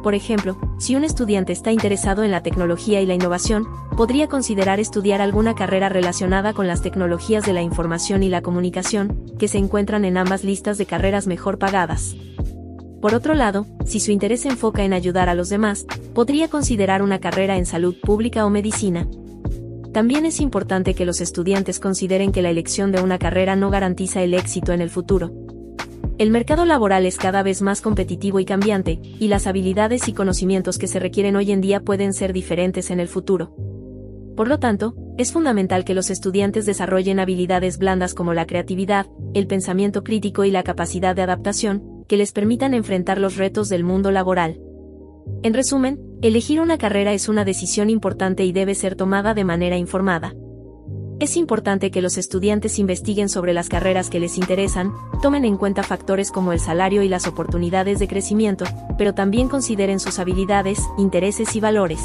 Por 0.04 0.16
ejemplo, 0.16 0.56
si 0.78 0.96
un 0.96 1.04
estudiante 1.04 1.52
está 1.52 1.72
interesado 1.72 2.24
en 2.24 2.32
la 2.32 2.42
tecnología 2.42 3.02
y 3.02 3.06
la 3.06 3.16
innovación, 3.16 3.68
podría 3.98 4.28
considerar 4.28 4.80
estudiar 4.80 5.22
alguna 5.22 5.56
carrera 5.56 5.90
relacionada 5.90 6.54
con 6.54 6.68
las 6.68 6.82
tecnologías 6.82 7.46
de 7.46 7.52
la 7.52 7.62
información 7.62 8.24
y 8.24 8.30
la 8.30 8.42
comunicación, 8.42 9.26
que 9.38 9.50
se 9.50 9.58
encuentran 9.58 10.06
en 10.06 10.18
ambas 10.18 10.46
listas 10.46 10.78
de 10.78 10.86
carreras 10.86 11.28
mejor 11.28 11.58
pagadas. 11.58 12.16
Por 13.02 13.14
otro 13.14 13.34
lado, 13.34 13.66
si 13.86 14.00
su 14.00 14.12
interés 14.12 14.42
se 14.42 14.50
enfoca 14.50 14.84
en 14.84 14.94
ayudar 14.94 15.30
a 15.30 15.36
los 15.36 15.50
demás, 15.50 15.86
podría 16.14 16.48
considerar 16.48 17.02
una 17.02 17.20
carrera 17.20 17.58
en 17.58 17.66
salud 17.66 17.96
pública 18.02 18.46
o 18.46 18.50
medicina. 18.50 19.08
También 19.94 20.26
es 20.26 20.42
importante 20.42 20.94
que 20.94 21.06
los 21.06 21.22
estudiantes 21.22 21.80
consideren 21.80 22.32
que 22.32 22.42
la 22.42 22.50
elección 22.50 22.92
de 22.92 23.02
una 23.02 23.18
carrera 23.18 23.56
no 23.56 23.70
garantiza 23.70 24.22
el 24.22 24.34
éxito 24.34 24.74
en 24.74 24.82
el 24.82 24.90
futuro, 24.90 25.32
el 26.18 26.32
mercado 26.32 26.66
laboral 26.66 27.06
es 27.06 27.16
cada 27.18 27.44
vez 27.44 27.62
más 27.62 27.82
competitivo 27.82 28.40
y 28.40 28.46
cambiante, 28.46 29.00
y 29.04 29.28
las 29.28 29.46
habilidades 29.46 30.08
y 30.08 30.14
conocimientos 30.14 30.80
que 30.80 30.88
se 30.88 31.00
requieren 31.00 31.36
hoy 31.36 31.52
en 31.52 31.62
día 31.62 31.82
pueden 31.82 32.12
ser 32.12 32.34
diferentes 32.34 32.90
en 32.90 33.00
el 33.00 33.08
futuro. 33.08 33.54
Por 34.36 34.48
lo 34.48 34.58
tanto, 34.58 34.96
es 35.20 35.32
fundamental 35.32 35.86
que 35.86 35.94
los 35.94 36.10
estudiantes 36.10 36.66
desarrollen 36.66 37.20
habilidades 37.20 37.78
blandas 37.78 38.16
como 38.16 38.34
la 38.34 38.48
creatividad, 38.48 39.06
el 39.36 39.46
pensamiento 39.46 40.04
crítico 40.04 40.44
y 40.44 40.50
la 40.50 40.64
capacidad 40.64 41.16
de 41.16 41.22
adaptación, 41.22 41.97
que 42.08 42.18
les 42.18 42.32
permitan 42.32 42.74
enfrentar 42.74 43.20
los 43.20 43.36
retos 43.38 43.70
del 43.70 43.84
mundo 43.84 44.12
laboral. 44.12 44.60
En 45.44 45.54
resumen, 45.54 46.00
elegir 46.22 46.60
una 46.62 46.78
carrera 46.78 47.14
es 47.14 47.30
una 47.30 47.46
decisión 47.46 47.90
importante 47.90 48.44
y 48.46 48.52
debe 48.52 48.76
ser 48.76 48.96
tomada 48.96 49.34
de 49.34 49.44
manera 49.44 49.78
informada. 49.78 50.34
Es 51.20 51.36
importante 51.36 51.90
que 51.90 52.04
los 52.04 52.18
estudiantes 52.18 52.78
investiguen 52.78 53.28
sobre 53.28 53.54
las 53.54 53.70
carreras 53.70 54.10
que 54.10 54.20
les 54.20 54.38
interesan, 54.38 54.94
tomen 55.22 55.46
en 55.46 55.58
cuenta 55.58 55.82
factores 55.82 56.32
como 56.32 56.54
el 56.54 56.60
salario 56.60 57.02
y 57.02 57.10
las 57.10 57.28
oportunidades 57.28 57.98
de 57.98 58.08
crecimiento, 58.08 58.66
pero 59.00 59.14
también 59.14 59.50
consideren 59.50 60.00
sus 60.00 60.20
habilidades, 60.20 60.80
intereses 60.98 61.56
y 61.56 61.60
valores. 61.60 62.00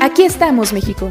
Aquí 0.00 0.22
estamos, 0.22 0.74
México. 0.74 1.10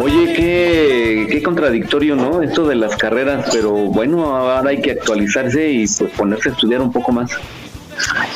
Oye, 0.00 0.32
qué, 0.34 1.28
qué 1.30 1.42
contradictorio, 1.42 2.16
¿no? 2.16 2.42
Esto 2.42 2.66
de 2.66 2.74
las 2.74 2.96
carreras, 2.96 3.48
pero 3.52 3.72
bueno, 3.72 4.36
ahora 4.36 4.70
hay 4.70 4.80
que 4.80 4.92
actualizarse 4.92 5.70
y 5.70 5.86
pues 5.86 6.12
ponerse 6.12 6.48
a 6.48 6.52
estudiar 6.52 6.80
un 6.80 6.92
poco 6.92 7.12
más. 7.12 7.30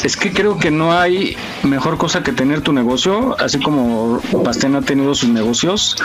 Es 0.04 0.16
que 0.16 0.32
creo 0.32 0.58
que 0.58 0.70
no 0.70 0.92
hay 0.92 1.36
mejor 1.64 1.98
cosa 1.98 2.22
que 2.22 2.32
tener 2.32 2.60
tu 2.60 2.72
negocio, 2.72 3.36
así 3.40 3.58
como 3.58 4.20
Pastén 4.44 4.76
ha 4.76 4.82
tenido 4.82 5.14
sus 5.14 5.28
negocios. 5.28 5.96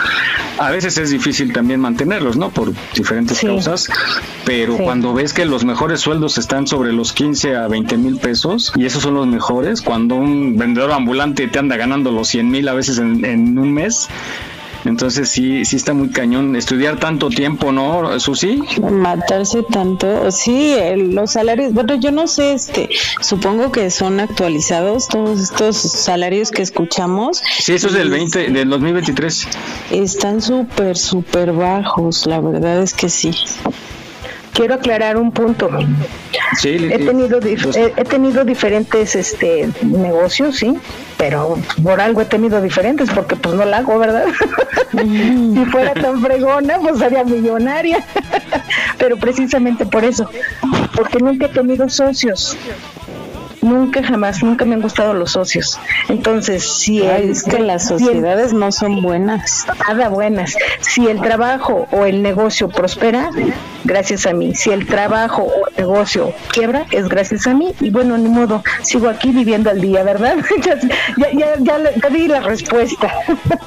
A 0.58 0.70
veces 0.70 0.98
es 0.98 1.10
difícil 1.10 1.52
también 1.52 1.80
mantenerlos, 1.80 2.36
¿no? 2.36 2.50
Por 2.50 2.72
diferentes 2.94 3.40
causas, 3.40 3.88
pero 4.44 4.76
cuando 4.76 5.14
ves 5.14 5.32
que 5.32 5.44
los 5.44 5.64
mejores 5.64 6.00
sueldos 6.00 6.38
están 6.38 6.66
sobre 6.66 6.92
los 6.92 7.12
15 7.12 7.56
a 7.56 7.68
20 7.68 7.96
mil 7.96 8.16
pesos 8.16 8.72
y 8.74 8.86
esos 8.86 9.02
son 9.02 9.14
los 9.14 9.26
mejores, 9.26 9.82
cuando 9.82 10.16
un 10.16 10.56
vendedor 10.56 10.92
ambulante 10.92 11.46
te 11.46 11.58
anda 11.58 11.76
ganando 11.76 12.10
los 12.10 12.28
100 12.28 12.50
mil 12.50 12.68
a 12.68 12.74
veces 12.74 12.98
en, 12.98 13.24
en 13.24 13.56
un 13.58 13.72
mes, 13.72 14.08
entonces 14.84 15.28
sí, 15.28 15.64
sí 15.64 15.76
está 15.76 15.94
muy 15.94 16.10
cañón 16.10 16.56
estudiar 16.56 16.98
tanto 16.98 17.28
tiempo, 17.28 17.72
¿no, 17.72 18.18
Susi? 18.20 18.62
Matarse 18.80 19.62
tanto, 19.62 20.30
sí, 20.30 20.74
los 20.96 21.32
salarios, 21.32 21.72
bueno, 21.72 21.94
yo 21.96 22.10
no 22.10 22.26
sé, 22.26 22.52
este, 22.52 22.88
supongo 23.20 23.72
que 23.72 23.90
son 23.90 24.20
actualizados 24.20 25.08
todos 25.08 25.40
estos 25.40 25.76
salarios 25.76 26.50
que 26.50 26.62
escuchamos. 26.62 27.42
Sí, 27.58 27.74
eso 27.74 27.88
es 27.88 27.94
del 27.94 28.10
20, 28.10 28.50
del 28.50 28.68
2023. 28.68 29.48
Están 29.90 30.42
súper, 30.42 30.96
súper 30.96 31.52
bajos, 31.52 32.26
la 32.26 32.40
verdad 32.40 32.82
es 32.82 32.94
que 32.94 33.08
sí 33.08 33.32
quiero 34.54 34.74
aclarar 34.74 35.18
un 35.18 35.30
punto. 35.32 35.68
he 36.64 36.98
tenido 36.98 37.40
pues 37.40 37.76
he, 37.76 38.04
tenido 38.04 38.44
diferentes 38.44 39.14
este 39.14 39.68
negocios, 39.82 40.56
sí, 40.56 40.74
pero 41.18 41.58
por 41.82 42.00
algo 42.00 42.22
he 42.22 42.24
tenido 42.24 42.62
diferentes 42.62 43.10
porque 43.10 43.36
pues 43.36 43.54
no 43.54 43.64
la 43.66 43.78
hago, 43.78 43.98
¿verdad? 43.98 44.26
si 44.92 45.64
fuera 45.66 45.92
tan 45.92 46.22
fregona, 46.22 46.78
pues 46.78 46.98
sería 46.98 47.24
millonaria. 47.24 48.02
pero 48.98 49.16
precisamente 49.18 49.84
por 49.84 50.04
eso, 50.04 50.30
porque 50.94 51.18
nunca 51.18 51.46
he 51.46 51.50
tenido 51.50 51.88
socios 51.88 52.56
nunca 53.64 54.02
jamás, 54.02 54.42
nunca 54.42 54.64
me 54.64 54.74
han 54.74 54.82
gustado 54.82 55.14
los 55.14 55.32
socios. 55.32 55.80
Entonces, 56.08 56.62
si 56.62 57.02
es 57.02 57.42
que 57.42 57.58
las 57.58 57.88
sociedades 57.88 58.52
no 58.52 58.70
son 58.70 59.00
buenas. 59.02 59.66
Nada 59.88 60.10
buenas. 60.10 60.54
Si 60.80 61.08
el 61.08 61.20
trabajo 61.20 61.88
o 61.90 62.04
el 62.04 62.22
negocio 62.22 62.68
prospera, 62.68 63.30
gracias 63.84 64.26
a 64.26 64.32
mí. 64.32 64.54
Si 64.54 64.70
el 64.70 64.86
trabajo 64.86 65.42
o 65.42 65.68
el 65.68 65.76
negocio 65.76 66.34
quiebra, 66.52 66.86
es 66.90 67.08
gracias 67.08 67.46
a 67.46 67.54
mí. 67.54 67.72
Y 67.80 67.90
bueno, 67.90 68.18
ni 68.18 68.28
modo, 68.28 68.62
sigo 68.82 69.08
aquí 69.08 69.30
viviendo 69.30 69.70
al 69.70 69.80
día, 69.80 70.02
¿verdad? 70.02 70.36
ya, 70.64 70.78
ya, 71.32 71.54
ya, 71.58 71.78
ya 72.02 72.10
di 72.10 72.28
la 72.28 72.40
respuesta. 72.40 73.12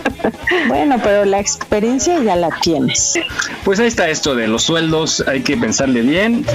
bueno, 0.67 0.97
pero 1.03 1.25
la 1.25 1.39
experiencia 1.39 2.19
ya 2.21 2.35
la 2.35 2.49
tienes. 2.61 3.19
Pues 3.63 3.79
ahí 3.79 3.87
está 3.87 4.09
esto 4.09 4.35
de 4.35 4.47
los 4.47 4.63
sueldos, 4.63 5.23
hay 5.27 5.41
que 5.41 5.57
pensarle 5.57 6.01
bien. 6.01 6.45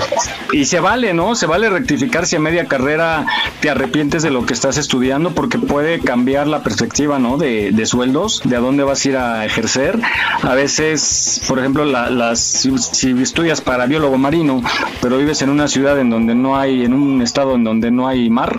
Y 0.53 0.64
se 0.66 0.81
vale, 0.81 1.14
¿no? 1.14 1.35
Se 1.35 1.46
vale 1.46 1.70
rectificar 1.70 2.27
si 2.27 2.37
a 2.37 2.40
media 2.40 2.66
carrera 2.66 3.27
te 3.61 3.70
arrepientes 3.70 4.22
de 4.22 4.31
lo 4.31 4.46
que 4.46 4.55
estás 4.55 4.77
estudiando 4.77 5.33
porque 5.33 5.59
puede 5.59 6.01
cambiar 6.01 6.46
la 6.46 6.62
perspectiva, 6.62 7.18
¿no? 7.18 7.37
De, 7.37 7.70
de 7.72 7.87
sueldos, 7.87 8.42
de 8.44 8.57
a 8.57 8.61
dónde 8.61 8.85
vas 8.85 9.05
a 9.05 9.09
ir 9.09 9.16
a 9.16 9.44
ejercer. 9.44 9.98
A 10.42 10.55
veces, 10.55 11.40
por 11.46 11.59
ejemplo, 11.59 11.85
las, 11.85 12.40
si, 12.40 13.11
estudias 13.22 13.51
para 13.60 13.86
biólogo 13.86 14.18
marino, 14.18 14.62
pero 15.00 15.18
vives 15.18 15.42
en 15.42 15.50
una 15.50 15.68
ciudad 15.68 15.98
en 15.98 16.10
donde 16.10 16.34
no 16.34 16.56
hay, 16.56 16.84
en 16.84 16.94
un 16.94 17.22
estado 17.22 17.54
en 17.54 17.64
donde 17.64 17.90
no 17.90 18.08
hay 18.08 18.30
mar. 18.30 18.58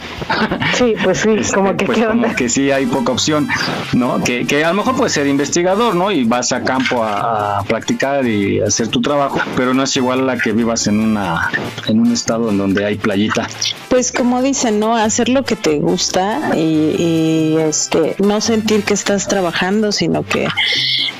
Sí, 0.74 0.96
pues 1.04 1.20
sí, 1.20 1.30
este, 1.38 1.54
como 1.54 1.76
que, 1.78 1.86
pues 1.86 2.06
como 2.06 2.36
que 2.36 2.50
sí 2.50 2.72
hay 2.72 2.86
poca 2.86 3.12
opción, 3.12 3.48
¿no? 3.94 4.24
Que, 4.24 4.46
que, 4.46 4.66
a 4.66 4.70
lo 4.70 4.76
mejor 4.76 4.96
puede 4.96 5.10
ser 5.10 5.28
investigador, 5.28 5.96
¿no? 5.96 6.12
Y 6.12 6.24
vas 6.24 6.52
a 6.52 6.64
campo 6.64 7.04
a, 7.04 7.60
a, 7.60 7.64
practicar 7.64 8.26
y 8.26 8.60
hacer 8.60 8.88
tu 8.88 9.02
trabajo, 9.02 9.40
pero 9.56 9.74
no 9.74 9.84
es 9.84 9.96
igual 9.96 10.22
a 10.22 10.24
la 10.24 10.38
que 10.38 10.52
vivas 10.52 10.88
en 10.88 11.00
una 11.00 11.52
en 11.88 12.00
un 12.00 12.12
estado 12.12 12.50
en 12.50 12.58
donde 12.58 12.86
hay 12.86 12.96
playita. 12.96 13.48
Pues 13.90 14.12
como 14.12 14.42
dice 14.42 14.64
¿no? 14.72 14.96
Hacer 14.96 15.30
lo 15.30 15.44
que 15.44 15.56
te 15.56 15.80
gusta 15.80 16.56
y, 16.56 17.56
este, 17.60 18.16
no 18.20 18.42
sentir 18.42 18.84
que 18.84 18.94
estás 18.94 19.28
trabajando, 19.28 19.92
sino 19.92 20.24
que 20.24 20.48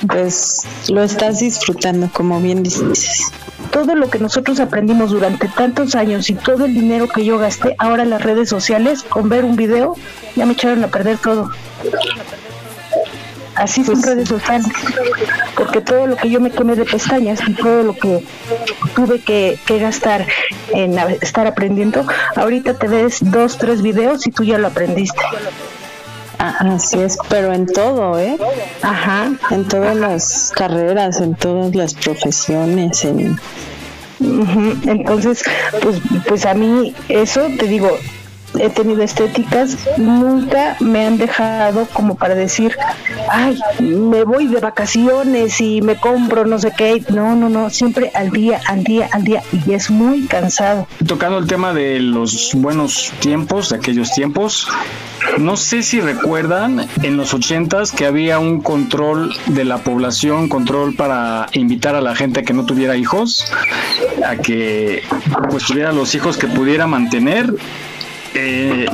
pues 0.06 0.62
lo 0.88 1.02
estás 1.02 1.40
disfrutando, 1.40 2.10
como 2.12 2.40
bien 2.40 2.62
dices. 2.62 3.32
Todo 3.70 3.94
lo 3.94 4.08
que 4.08 4.18
nosotros 4.18 4.60
aprendimos 4.60 5.10
durante 5.10 5.48
tantos 5.48 5.94
años 5.94 6.30
y 6.30 6.34
todo 6.34 6.66
el 6.66 6.74
dinero 6.74 7.08
que 7.08 7.24
yo 7.24 7.38
gasté 7.38 7.74
ahora 7.78 8.02
en 8.02 8.10
las 8.10 8.22
redes 8.22 8.48
sociales 8.48 9.02
con 9.02 9.28
ver 9.28 9.44
un 9.44 9.56
video, 9.56 9.96
ya 10.36 10.46
me 10.46 10.52
echaron 10.52 10.84
a 10.84 10.88
perder 10.88 11.18
todo. 11.18 11.50
Así 13.56 13.84
son 13.84 14.02
redes 14.02 14.28
sociales, 14.28 14.72
porque 15.56 15.80
todo 15.80 16.08
lo 16.08 16.16
que 16.16 16.28
yo 16.28 16.40
me 16.40 16.50
quemé 16.50 16.74
de 16.74 16.84
pestañas 16.84 17.40
y 17.46 17.54
todo 17.54 17.84
lo 17.84 17.94
que 17.94 18.24
tuve 18.96 19.20
que, 19.20 19.58
gastar 19.78 20.26
en 20.72 20.98
estar 21.20 21.46
aprendiendo, 21.46 22.04
ahorita 22.34 22.74
te 22.74 22.88
ves 22.88 23.18
dos, 23.20 23.58
tres 23.58 23.80
videos 23.82 24.26
y 24.26 24.32
tú 24.32 24.42
ya 24.42 24.58
lo 24.58 24.68
aprendiste. 24.68 25.22
Así 26.38 26.98
es, 27.00 27.18
pero 27.28 27.52
en 27.52 27.66
todo, 27.66 28.18
¿eh? 28.18 28.36
Ajá. 28.82 29.32
En 29.50 29.66
todas 29.66 29.96
las 29.96 30.52
carreras, 30.54 31.20
en 31.20 31.34
todas 31.34 31.74
las 31.74 31.94
profesiones, 31.94 33.06
Entonces, 34.20 35.42
pues, 35.82 36.00
pues 36.26 36.46
a 36.46 36.54
mí 36.54 36.94
eso 37.08 37.48
te 37.58 37.66
digo, 37.66 37.90
he 38.58 38.70
tenido 38.70 39.02
estéticas, 39.02 39.76
nunca 39.98 40.76
me 40.80 41.06
han 41.06 41.18
dejado 41.18 41.86
como 41.92 42.16
para 42.16 42.34
decir, 42.34 42.76
ay, 43.30 43.58
me 43.80 44.24
voy 44.24 44.46
de 44.46 44.60
vacaciones 44.60 45.60
y 45.60 45.80
me 45.82 45.96
compro 45.96 46.44
no 46.44 46.58
sé 46.58 46.72
qué. 46.76 47.02
No, 47.10 47.34
no, 47.34 47.48
no, 47.48 47.70
siempre 47.70 48.10
al 48.14 48.30
día, 48.30 48.60
al 48.66 48.84
día, 48.84 49.08
al 49.12 49.24
día. 49.24 49.42
Y 49.66 49.72
es 49.72 49.90
muy 49.90 50.26
cansado. 50.26 50.86
Tocando 51.06 51.38
el 51.38 51.46
tema 51.46 51.72
de 51.72 52.00
los 52.00 52.52
buenos 52.54 53.12
tiempos, 53.20 53.70
de 53.70 53.76
aquellos 53.76 54.12
tiempos, 54.12 54.68
no 55.38 55.56
sé 55.56 55.82
si 55.82 56.00
recuerdan 56.00 56.86
en 57.02 57.16
los 57.16 57.34
ochentas 57.34 57.92
que 57.92 58.06
había 58.06 58.38
un 58.38 58.60
control 58.60 59.34
de 59.46 59.64
la 59.64 59.78
población, 59.78 60.48
control 60.48 60.94
para 60.94 61.46
invitar 61.52 61.94
a 61.94 62.00
la 62.00 62.14
gente 62.14 62.44
que 62.44 62.52
no 62.52 62.66
tuviera 62.66 62.96
hijos, 62.96 63.44
a 64.26 64.36
que 64.36 65.02
pues 65.50 65.64
tuviera 65.64 65.92
los 65.92 66.14
hijos 66.14 66.36
que 66.36 66.46
pudiera 66.46 66.86
mantener 66.86 67.54
eh, 68.34 68.86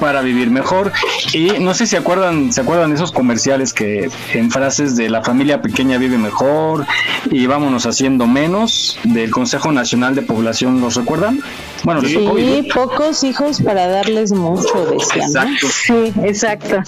para 0.00 0.22
vivir 0.22 0.50
mejor. 0.50 0.92
Y 1.32 1.48
no 1.60 1.74
sé 1.74 1.86
si 1.86 1.96
acuerdan, 1.96 2.52
se 2.52 2.60
acuerdan 2.60 2.90
de 2.90 2.96
esos 2.96 3.12
comerciales 3.12 3.72
que 3.72 4.10
en 4.32 4.50
frases 4.50 4.96
de 4.96 5.10
la 5.10 5.22
familia 5.22 5.60
pequeña 5.60 5.98
vive 5.98 6.18
mejor 6.18 6.86
y 7.30 7.46
vámonos 7.46 7.86
haciendo 7.86 8.26
menos 8.26 8.98
del 9.04 9.30
Consejo 9.30 9.72
Nacional 9.72 10.14
de 10.14 10.22
Población, 10.22 10.80
¿los 10.80 10.94
recuerdan? 10.94 11.40
Bueno, 11.84 12.02
sí, 12.02 12.68
pocos 12.72 13.24
hijos 13.24 13.60
para 13.62 13.86
darles 13.88 14.32
mucho, 14.32 14.86
decían. 14.86 15.28
Exacto. 15.28 15.66
Sí, 15.68 16.12
exacto. 16.22 16.82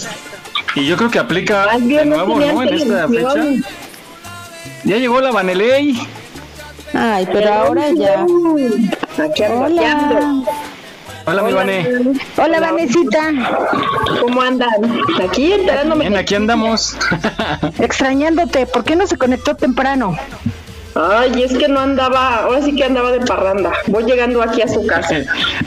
Y 0.77 0.87
yo 0.87 0.97
creo 0.97 1.11
que 1.11 1.19
aplica 1.19 1.67
de 1.79 2.05
nuevo, 2.05 2.39
¿no? 2.39 2.63
En 2.63 2.75
esta 2.75 3.09
fecha. 3.09 3.45
Ya 4.85 4.97
llegó 4.97 5.21
la 5.21 5.31
Vaneley. 5.31 6.01
Ay, 6.95 7.29
pero 7.33 7.53
ahora 7.53 7.91
ya. 7.93 8.25
Hola. 9.49 10.43
Hola, 11.31 11.43
mi 11.45 11.53
Vané. 11.53 11.89
Hola, 12.39 12.59
Vanesita. 12.59 13.33
¿Cómo 14.21 14.43
andan? 14.43 14.69
Aquí 15.23 15.53
enterándome. 15.53 16.09
Bien, 16.09 16.17
aquí 16.17 16.35
andamos. 16.35 16.97
Extrañándote. 17.79 18.67
¿Por 18.67 18.83
qué 18.83 18.97
no 18.97 19.07
se 19.07 19.17
conectó 19.17 19.55
temprano? 19.55 20.17
Ay, 20.97 21.45
es 21.45 21.57
que 21.57 21.69
no 21.69 21.79
andaba, 21.79 22.39
ahora 22.39 22.63
sí 22.63 22.75
que 22.75 22.83
andaba 22.83 23.13
de 23.13 23.21
parranda. 23.21 23.71
Voy 23.87 24.03
llegando 24.03 24.43
aquí 24.43 24.61
a 24.63 24.67
su 24.67 24.85
casa. 24.87 25.19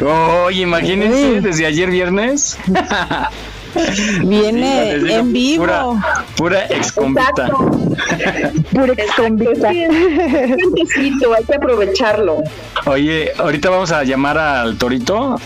Oye, 0.45 0.63
imagínense, 0.63 1.39
desde 1.39 1.65
ayer 1.65 1.89
viernes. 1.89 2.57
Viene 4.25 4.93
en 4.93 5.33
vivo. 5.33 5.63
Pura, 5.63 6.25
pura 6.35 6.65
exconvita. 6.65 7.49
Pura 8.71 8.93
exconvita. 8.93 9.69
hay 9.69 11.43
que 11.45 11.55
aprovecharlo. 11.55 12.43
Oye, 12.85 13.31
ahorita 13.37 13.69
vamos 13.69 13.91
a 13.91 14.03
llamar 14.03 14.37
al 14.37 14.77
Torito. 14.77 15.39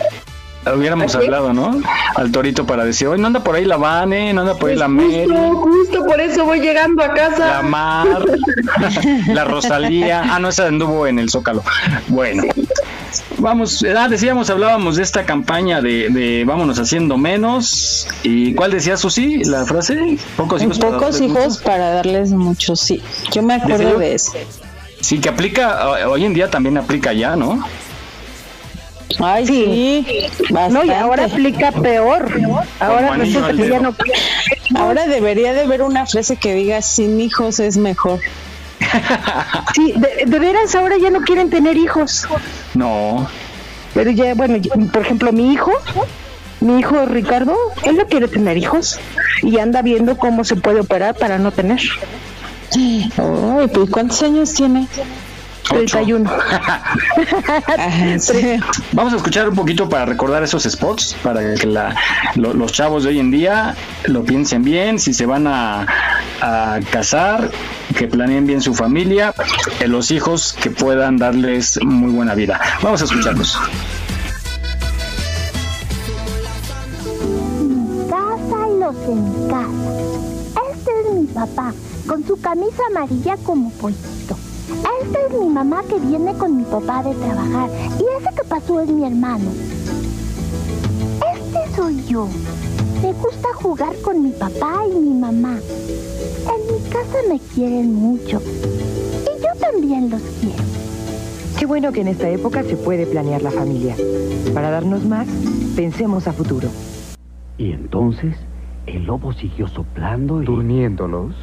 Hubiéramos 0.75 1.15
hablado, 1.15 1.53
¿no? 1.53 1.79
Al 2.15 2.31
Torito 2.31 2.65
para 2.65 2.83
decir, 2.85 3.07
oye, 3.07 3.21
no 3.21 3.27
anda 3.27 3.43
por 3.43 3.55
ahí 3.55 3.65
la 3.65 3.77
Vane, 3.77 4.33
no 4.33 4.41
anda 4.41 4.55
por 4.55 4.69
ahí 4.69 4.75
la 4.75 4.87
Pues 4.87 4.97
Mary, 5.07 5.25
justo, 5.25 5.55
justo 5.61 6.05
por 6.05 6.19
eso 6.19 6.45
voy 6.45 6.59
llegando 6.59 7.03
a 7.03 7.13
casa. 7.13 7.47
la 7.47 7.61
Mar, 7.61 8.07
la 9.27 9.43
Rosalía. 9.45 10.23
Ah, 10.29 10.39
no, 10.39 10.49
esa 10.49 10.67
anduvo 10.67 11.07
en 11.07 11.19
el 11.19 11.29
Zócalo. 11.29 11.63
Bueno. 12.07 12.43
Vamos, 13.39 13.85
ah, 13.97 14.07
decíamos, 14.09 14.49
hablábamos 14.49 14.95
de 14.97 15.03
esta 15.03 15.25
campaña 15.25 15.81
de, 15.81 16.09
de 16.09 16.43
vámonos 16.45 16.79
haciendo 16.79 17.17
menos. 17.17 18.07
¿Y 18.23 18.53
cuál 18.55 18.71
decía 18.71 18.97
Susi? 18.97 19.43
La 19.43 19.65
frase, 19.65 20.17
pocos 20.35 20.61
hijos. 20.61 20.77
para 20.79 20.91
Pocos 20.93 21.13
darles 21.19 21.21
hijos 21.21 21.43
muchos. 21.45 21.57
para 21.63 21.89
darles 21.91 22.31
mucho, 22.31 22.75
sí. 22.75 23.01
Yo 23.31 23.43
me 23.43 23.55
acuerdo 23.55 23.97
de 23.99 24.15
eso. 24.15 24.33
Sí, 24.99 25.19
que 25.19 25.29
aplica, 25.29 26.07
hoy 26.07 26.25
en 26.25 26.33
día 26.33 26.49
también 26.49 26.77
aplica 26.77 27.13
ya, 27.13 27.35
¿no? 27.35 27.63
Ay, 29.19 29.47
sí, 29.47 30.05
No, 30.71 30.83
y 30.83 30.89
ahora 30.91 31.25
aplica 31.25 31.71
peor. 31.71 32.29
Ahora 32.79 33.15
resulta 33.15 33.53
que 33.53 33.69
ya 33.69 33.79
no. 33.79 33.95
Ahora 34.75 35.07
debería 35.07 35.53
de 35.53 35.61
haber 35.61 35.81
una 35.81 36.05
frase 36.05 36.35
que 36.35 36.53
diga 36.53 36.81
sin 36.81 37.19
hijos 37.21 37.59
es 37.59 37.77
mejor. 37.77 38.19
Sí, 39.75 39.93
de, 39.95 40.25
de 40.25 40.39
veras, 40.39 40.73
ahora 40.75 40.97
ya 40.97 41.09
no 41.09 41.21
quieren 41.21 41.49
tener 41.49 41.77
hijos. 41.77 42.27
No. 42.73 43.27
Pero 43.93 44.11
ya, 44.11 44.33
bueno, 44.33 44.59
por 44.91 45.01
ejemplo, 45.01 45.31
mi 45.31 45.53
hijo, 45.53 45.71
mi 46.61 46.79
hijo 46.79 47.05
Ricardo, 47.05 47.55
él 47.83 47.97
no 47.97 48.05
quiere 48.05 48.27
tener 48.27 48.57
hijos 48.57 48.99
y 49.41 49.59
anda 49.59 49.81
viendo 49.81 50.17
cómo 50.17 50.43
se 50.43 50.55
puede 50.55 50.79
operar 50.79 51.15
para 51.15 51.37
no 51.37 51.51
tener. 51.51 51.79
Ay, 52.75 53.67
pues 53.73 53.89
¿cuántos 53.89 54.21
años 54.23 54.53
tiene? 54.53 54.87
31. 55.69 56.29
Ajá, 57.77 58.19
sí. 58.19 58.57
Vamos 58.93 59.13
a 59.13 59.17
escuchar 59.17 59.49
un 59.49 59.55
poquito 59.55 59.87
para 59.89 60.05
recordar 60.05 60.43
esos 60.43 60.63
spots, 60.63 61.15
para 61.23 61.55
que 61.55 61.67
la- 61.67 61.95
lo- 62.35 62.53
los 62.53 62.71
chavos 62.71 63.03
de 63.03 63.09
hoy 63.09 63.19
en 63.19 63.31
día 63.31 63.75
lo 64.05 64.23
piensen 64.23 64.63
bien, 64.63 64.99
si 64.99 65.13
se 65.13 65.25
van 65.25 65.47
a, 65.47 65.85
a 66.41 66.79
casar, 66.91 67.49
que 67.95 68.07
planeen 68.07 68.45
bien 68.47 68.61
su 68.61 68.73
familia, 68.73 69.33
eh, 69.79 69.87
los 69.87 70.11
hijos 70.11 70.53
que 70.53 70.69
puedan 70.71 71.17
darles 71.17 71.79
muy 71.83 72.11
buena 72.11 72.33
vida. 72.35 72.59
Vamos 72.81 73.01
a 73.01 73.05
escucharlos. 73.05 73.57
casa 78.09 78.67
y 78.69 78.79
los 78.79 78.95
de 79.07 79.15
mi 79.15 79.49
casa. 79.49 80.71
Este 80.71 80.91
es 80.91 81.13
mi 81.15 81.25
papá, 81.27 81.73
con 82.07 82.25
su 82.25 82.39
camisa 82.39 82.81
amarilla 82.91 83.35
como 83.43 83.71
pollito. 83.71 84.37
Esta 84.67 85.19
es 85.27 85.39
mi 85.39 85.47
mamá 85.47 85.81
que 85.89 85.97
viene 85.97 86.33
con 86.33 86.57
mi 86.57 86.63
papá 86.63 87.01
de 87.01 87.15
trabajar. 87.15 87.69
Y 87.97 88.03
ese 88.21 88.35
que 88.35 88.43
pasó 88.47 88.81
es 88.81 88.89
mi 88.89 89.05
hermano. 89.05 89.49
Este 91.33 91.75
soy 91.75 92.03
yo. 92.05 92.27
Me 93.01 93.13
gusta 93.13 93.47
jugar 93.53 93.95
con 94.01 94.23
mi 94.23 94.31
papá 94.31 94.81
y 94.91 94.97
mi 94.97 95.13
mamá. 95.13 95.57
En 95.57 96.73
mi 96.73 96.89
casa 96.89 97.17
me 97.29 97.39
quieren 97.39 97.93
mucho. 97.93 98.41
Y 98.41 99.41
yo 99.41 99.59
también 99.59 100.09
los 100.09 100.21
quiero. 100.41 100.63
Qué 101.57 101.65
bueno 101.65 101.91
que 101.91 102.01
en 102.01 102.09
esta 102.09 102.29
época 102.29 102.63
se 102.63 102.75
puede 102.75 103.05
planear 103.05 103.41
la 103.41 103.51
familia. 103.51 103.95
Para 104.53 104.69
darnos 104.69 105.05
más, 105.05 105.27
pensemos 105.75 106.27
a 106.27 106.33
futuro. 106.33 106.67
Y 107.57 107.71
entonces 107.71 108.35
el 108.85 109.05
lobo 109.05 109.31
siguió 109.31 109.67
soplando 109.67 110.41
y... 110.41 110.45
Durmiéndolos. 110.45 111.33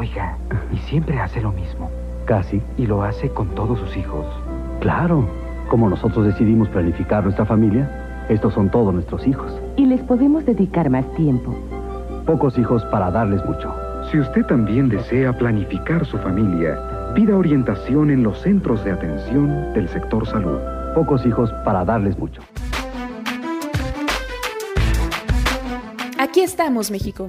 Oiga, 0.00 0.34
y 0.72 0.78
siempre 0.78 1.20
hace 1.20 1.42
lo 1.42 1.52
mismo. 1.52 1.90
Casi. 2.24 2.62
Y 2.78 2.86
lo 2.86 3.02
hace 3.02 3.28
con 3.28 3.54
todos 3.54 3.78
sus 3.80 3.98
hijos. 3.98 4.24
Claro. 4.80 5.28
Como 5.68 5.90
nosotros 5.90 6.24
decidimos 6.24 6.70
planificar 6.70 7.22
nuestra 7.22 7.44
familia, 7.44 8.24
estos 8.30 8.54
son 8.54 8.70
todos 8.70 8.94
nuestros 8.94 9.26
hijos. 9.26 9.52
Y 9.76 9.84
les 9.84 10.00
podemos 10.00 10.46
dedicar 10.46 10.88
más 10.88 11.04
tiempo. 11.16 11.54
Pocos 12.24 12.56
hijos 12.56 12.82
para 12.86 13.10
darles 13.10 13.44
mucho. 13.44 13.74
Si 14.10 14.18
usted 14.18 14.46
también 14.46 14.88
desea 14.88 15.34
planificar 15.36 16.06
su 16.06 16.16
familia, 16.16 16.78
pida 17.14 17.36
orientación 17.36 18.10
en 18.10 18.22
los 18.22 18.40
centros 18.40 18.82
de 18.82 18.92
atención 18.92 19.74
del 19.74 19.86
sector 19.90 20.26
salud. 20.26 20.60
Pocos 20.94 21.26
hijos 21.26 21.52
para 21.62 21.84
darles 21.84 22.18
mucho. 22.18 22.40
Aquí 26.16 26.40
estamos, 26.40 26.90
México. 26.90 27.28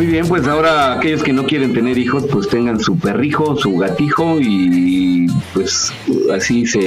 Muy 0.00 0.06
bien, 0.06 0.26
pues 0.26 0.48
ahora 0.48 0.94
aquellos 0.94 1.22
que 1.22 1.34
no 1.34 1.44
quieren 1.44 1.74
tener 1.74 1.98
hijos, 1.98 2.24
pues 2.32 2.48
tengan 2.48 2.80
su 2.80 2.98
perrijo, 2.98 3.54
su 3.58 3.76
gatijo 3.76 4.40
y 4.40 5.26
pues 5.52 5.92
así 6.34 6.64
se 6.64 6.80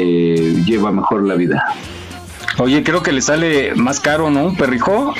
lleva 0.65 0.91
mejor 0.91 1.21
la 1.21 1.35
vida. 1.35 1.63
Oye, 2.57 2.81
creo 2.81 3.03
que 3.03 3.11
le 3.11 3.21
sale 3.21 3.75
más 3.75 3.99
caro, 3.99 4.31
¿no? 4.31 4.45
Un 4.45 4.55
perrijo. 4.55 5.13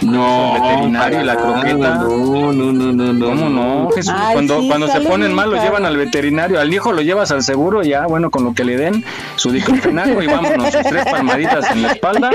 No, 0.00 0.56
el 0.56 0.62
veterinario 0.62 1.20
y 1.20 1.24
la 1.24 1.36
croqueta. 1.36 1.94
No, 1.94 2.52
no, 2.52 2.72
no, 2.72 2.92
no, 2.92 3.12
no. 3.12 3.26
¿Cómo 3.26 3.48
no, 3.48 3.90
Jesús? 3.90 4.14
Ay, 4.16 4.34
cuando 4.34 4.60
sí, 4.60 4.68
cuando 4.68 4.88
se 4.88 5.00
ponen 5.00 5.32
mal, 5.32 5.50
los 5.50 5.62
llevan 5.62 5.84
al 5.86 5.96
veterinario. 5.96 6.60
Al 6.60 6.72
hijo 6.72 6.92
lo 6.92 7.02
llevas 7.02 7.30
al 7.32 7.42
seguro, 7.42 7.82
ya, 7.82 8.06
bueno, 8.06 8.30
con 8.30 8.44
lo 8.44 8.54
que 8.54 8.64
le 8.64 8.76
den 8.76 9.04
su 9.36 9.50
diclofenaco 9.50 10.22
y 10.22 10.26
vámonos, 10.26 10.72
sus 10.72 10.82
tres 10.82 11.04
palmaditas 11.04 11.70
en 11.70 11.82
la 11.82 11.92
espalda 11.92 12.30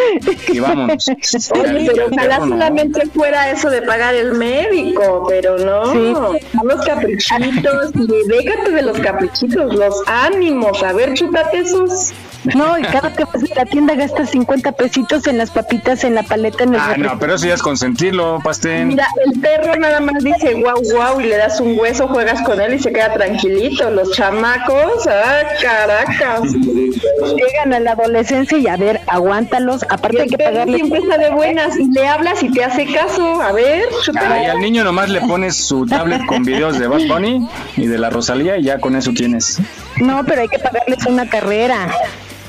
y 0.47 0.59
vámonos. 0.59 1.07
Oye, 1.07 1.91
pero 1.91 2.07
ojalá 2.11 2.38
solamente 2.39 3.07
fuera 3.07 3.49
eso 3.49 3.70
de 3.70 3.82
pagar 3.82 4.16
el 4.16 4.34
médico, 4.34 5.26
pero 5.28 5.57
no. 5.57 6.34
Los 6.64 6.86
caprichitos, 6.86 7.91
y 7.95 8.28
déjate 8.28 8.72
de 8.72 8.82
los 8.82 8.99
caprichitos, 8.99 9.74
los 9.74 9.95
ánimos. 10.07 10.84
A 10.84 10.93
ver, 10.93 11.14
chútate 11.14 11.59
esos. 11.59 12.14
No, 12.56 12.78
y 12.78 12.82
cada 12.84 13.14
que 13.14 13.24
vas 13.26 13.52
a 13.52 13.56
la 13.56 13.66
tienda 13.66 13.96
gastas 13.96 14.30
50 14.32 14.72
pesitos 14.74 15.26
en 15.28 15.38
las 15.38 15.50
papitas, 15.52 16.04
en 16.04 16.16
la 16.16 16.24
paleta, 16.24 16.64
en 16.64 16.74
el 16.76 16.80
Ah, 16.82 16.88
refresco. 16.89 17.14
no, 17.14 17.20
pero 17.20 17.36
eso 17.36 17.48
ya 17.48 17.54
es 17.54 17.62
consentirlo, 17.62 18.39
Pastén. 18.44 18.89
Mira, 18.89 19.08
el 19.26 19.39
perro 19.39 19.76
nada 19.78 20.00
más 20.00 20.24
dice 20.24 20.54
guau 20.56 20.82
guau 20.91 21.22
y 21.22 21.26
le 21.26 21.38
das 21.38 21.60
un 21.60 21.78
hueso, 21.80 22.08
juegas 22.08 22.41
con 22.44 22.60
él 22.60 22.74
y 22.74 22.80
se 22.80 22.91
queda 22.91 23.14
tranquilito. 23.14 23.89
Los 23.91 24.12
chamacos, 24.12 25.08
ah, 25.08 25.41
caracas. 25.62 26.41
Llegan 26.54 27.74
a 27.74 27.80
la 27.80 27.91
adolescencia 27.91 28.58
y 28.58 28.68
a 28.68 28.76
ver, 28.78 29.00
aguántalos. 29.08 29.84
Y 29.84 29.94
Aparte 29.94 30.22
hay 30.24 30.28
que 30.30 30.38
pagarle. 30.38 30.78
siempre 30.78 31.00
está 31.00 31.18
de 31.18 31.30
buenas 31.32 31.78
y 31.80 31.91
le 31.91 32.08
hablas 32.08 32.44
y 32.44 32.52
te 32.52 32.64
hace 32.64 32.86
caso. 32.94 33.41
A 33.41 33.52
ver, 33.52 33.84
chútale. 34.04 34.34
Ay, 34.36 34.46
al 34.48 34.60
niño 34.60 34.84
nomás 34.84 35.10
le 35.10 35.22
pones 35.22 35.56
su 35.56 35.86
tablet 35.86 36.26
con 36.26 36.44
videos 36.44 36.78
de 36.80 36.88
Bad 36.88 37.08
Bunny 37.08 37.48
y 37.78 37.88
de 37.88 37.98
la 37.98 38.10
Rosalía 38.10 38.58
y 38.58 38.64
ya 38.64 38.80
con 38.80 38.96
eso 38.96 39.12
tienes. 39.16 39.60
No, 40.02 40.24
pero 40.26 40.41
hay 40.41 40.48
que 40.48 40.60
pagarles 40.60 41.06
una 41.06 41.28
carrera. 41.30 41.88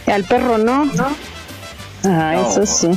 Al 0.06 0.24
perro 0.24 0.58
no. 0.58 0.90
Ah, 2.04 2.34
eso 2.36 2.66
sí. 2.66 2.90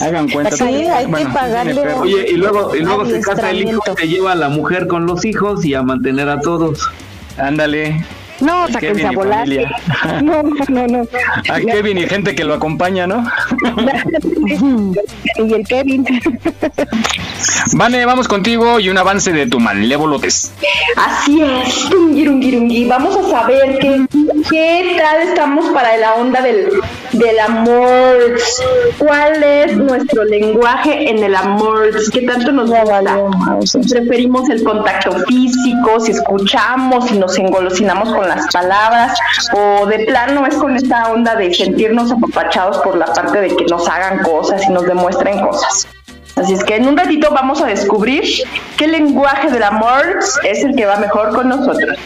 Hagan 0.00 0.28
cuenta. 0.28 0.56
Sí, 0.56 0.64
hay 0.64 1.06
que 1.06 1.26
pagarle. 1.26 1.94
Oye, 1.94 2.30
y 2.30 2.36
luego, 2.36 2.74
y 2.74 2.80
luego 2.80 3.06
se 3.06 3.20
casa 3.20 3.50
el 3.50 3.68
hijo, 3.68 3.80
se 3.96 4.08
lleva 4.08 4.32
a 4.32 4.34
la 4.34 4.48
mujer 4.48 4.86
con 4.86 5.06
los 5.06 5.24
hijos 5.24 5.64
y 5.64 5.74
a 5.74 5.82
mantener 5.82 6.28
a 6.28 6.40
todos. 6.40 6.90
Ándale. 7.36 8.04
No, 8.40 8.68
sáquense 8.68 9.06
a 9.06 9.10
volar. 9.12 9.40
familia. 9.40 9.70
No, 10.22 10.42
no, 10.68 10.86
no. 10.86 11.08
A 11.50 11.60
Kevin 11.60 11.98
y 11.98 12.06
gente 12.06 12.34
que 12.34 12.44
lo 12.44 12.54
acompaña, 12.54 13.06
¿no? 13.06 13.24
y 15.36 15.52
el 15.52 15.66
Kevin. 15.66 16.06
Vane, 17.72 18.04
vamos 18.06 18.26
contigo 18.28 18.80
y 18.80 18.88
un 18.88 18.98
avance 18.98 19.32
de 19.32 19.46
tu 19.46 19.60
malévolo 19.60 20.18
test. 20.18 20.52
Así 20.96 21.42
es. 21.42 21.88
Vamos 22.88 23.16
a 23.16 23.30
saber 23.30 23.78
qué, 23.78 24.06
qué 24.50 24.96
tal 24.98 25.28
estamos 25.28 25.66
para 25.72 25.96
la 25.98 26.14
onda 26.14 26.40
del, 26.40 26.68
del 27.12 27.38
amor. 27.38 28.38
¿Cuál 28.98 29.42
es 29.42 29.76
nuestro 29.76 30.24
lenguaje 30.24 31.10
en 31.10 31.22
el 31.22 31.36
amor? 31.36 31.90
¿Qué 32.12 32.22
tanto 32.22 32.52
nos 32.52 32.70
gusta? 32.70 33.60
Si 33.64 33.78
preferimos 33.88 34.48
el 34.50 34.64
contacto 34.64 35.12
físico, 35.26 36.00
si 36.00 36.12
escuchamos, 36.12 37.06
si 37.08 37.18
nos 37.18 37.38
engolosinamos 37.38 38.12
con 38.12 38.28
las 38.28 38.52
palabras, 38.52 39.18
o 39.52 39.86
de 39.86 40.00
plano 40.00 40.46
es 40.46 40.54
con 40.56 40.76
esta 40.76 41.12
onda 41.12 41.36
de 41.36 41.52
sentirnos 41.54 42.10
apapachados 42.10 42.78
por 42.78 42.96
la 42.96 43.06
parte 43.06 43.40
de 43.40 43.56
que 43.56 43.64
nos 43.66 43.88
hagan 43.88 44.22
cosas 44.22 44.62
y 44.68 44.72
nos 44.72 44.84
demuestren 44.84 45.40
cosas. 45.40 45.86
Así 46.40 46.52
es 46.52 46.64
que 46.64 46.76
en 46.76 46.86
un 46.86 46.96
ratito 46.96 47.30
vamos 47.32 47.60
a 47.60 47.66
descubrir 47.66 48.22
qué 48.76 48.86
lenguaje 48.86 49.50
del 49.50 49.62
amor 49.62 50.18
es 50.44 50.64
el 50.64 50.74
que 50.74 50.86
va 50.86 50.96
mejor 50.96 51.34
con 51.34 51.48
nosotros. 51.48 51.98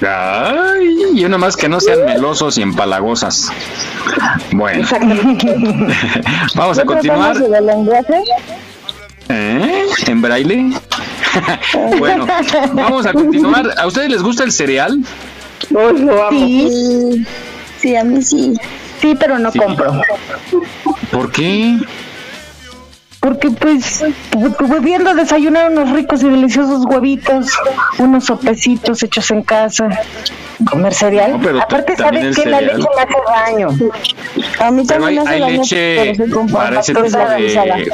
Ay, 0.00 0.96
y 1.14 1.24
una 1.24 1.38
más 1.38 1.56
que 1.56 1.68
no 1.68 1.80
sean 1.80 2.04
melosos 2.04 2.56
y 2.58 2.62
empalagosas. 2.62 3.50
Bueno, 4.52 4.86
vamos 6.54 6.78
a 6.78 6.84
continuar. 6.84 7.36
lenguaje? 7.36 8.22
¿Eh? 9.28 9.86
¿En 10.06 10.22
braille? 10.22 10.72
bueno, 11.98 12.26
vamos 12.72 13.06
a 13.06 13.12
continuar. 13.12 13.74
¿A 13.76 13.86
ustedes 13.86 14.10
les 14.10 14.22
gusta 14.22 14.44
el 14.44 14.52
cereal? 14.52 15.02
Sí, 16.30 17.26
sí, 17.80 17.96
a 17.96 18.04
mí 18.04 18.22
sí. 18.22 18.54
Sí, 19.00 19.14
pero 19.18 19.38
no 19.38 19.52
compro. 19.52 20.00
¿Por 21.10 21.30
qué? 21.30 21.78
Porque 23.20 23.50
pues 23.50 24.04
pudiendo 24.58 25.14
desayunar 25.14 25.70
unos 25.70 25.90
ricos 25.90 26.22
y 26.22 26.28
deliciosos 26.28 26.84
huevitos, 26.86 27.48
unos 27.98 28.26
sopecitos 28.26 29.02
hechos 29.02 29.30
en 29.32 29.42
casa, 29.42 29.88
comer 30.70 30.94
cereal. 30.94 31.32
No, 31.32 31.40
pero 31.40 31.60
Aparte 31.62 31.96
sabes 31.96 32.36
que 32.36 32.46
la 32.48 32.60
leche 32.60 32.76
me 32.96 33.02
hace 33.02 33.52
daño. 33.52 33.68
A 34.60 34.70
mí 34.70 34.84
Pero 34.86 35.06
hay, 35.06 35.16
también 35.16 35.16
me 35.16 35.20
hace 35.20 35.30
hay 35.34 35.40
daño, 35.40 35.60
leche 35.62 35.96
pero 35.96 36.14
soy 36.16 36.30
con 36.30 36.46
para 36.48 36.80
ese 36.80 36.94
tipo 36.94 37.18
de, 37.18 37.90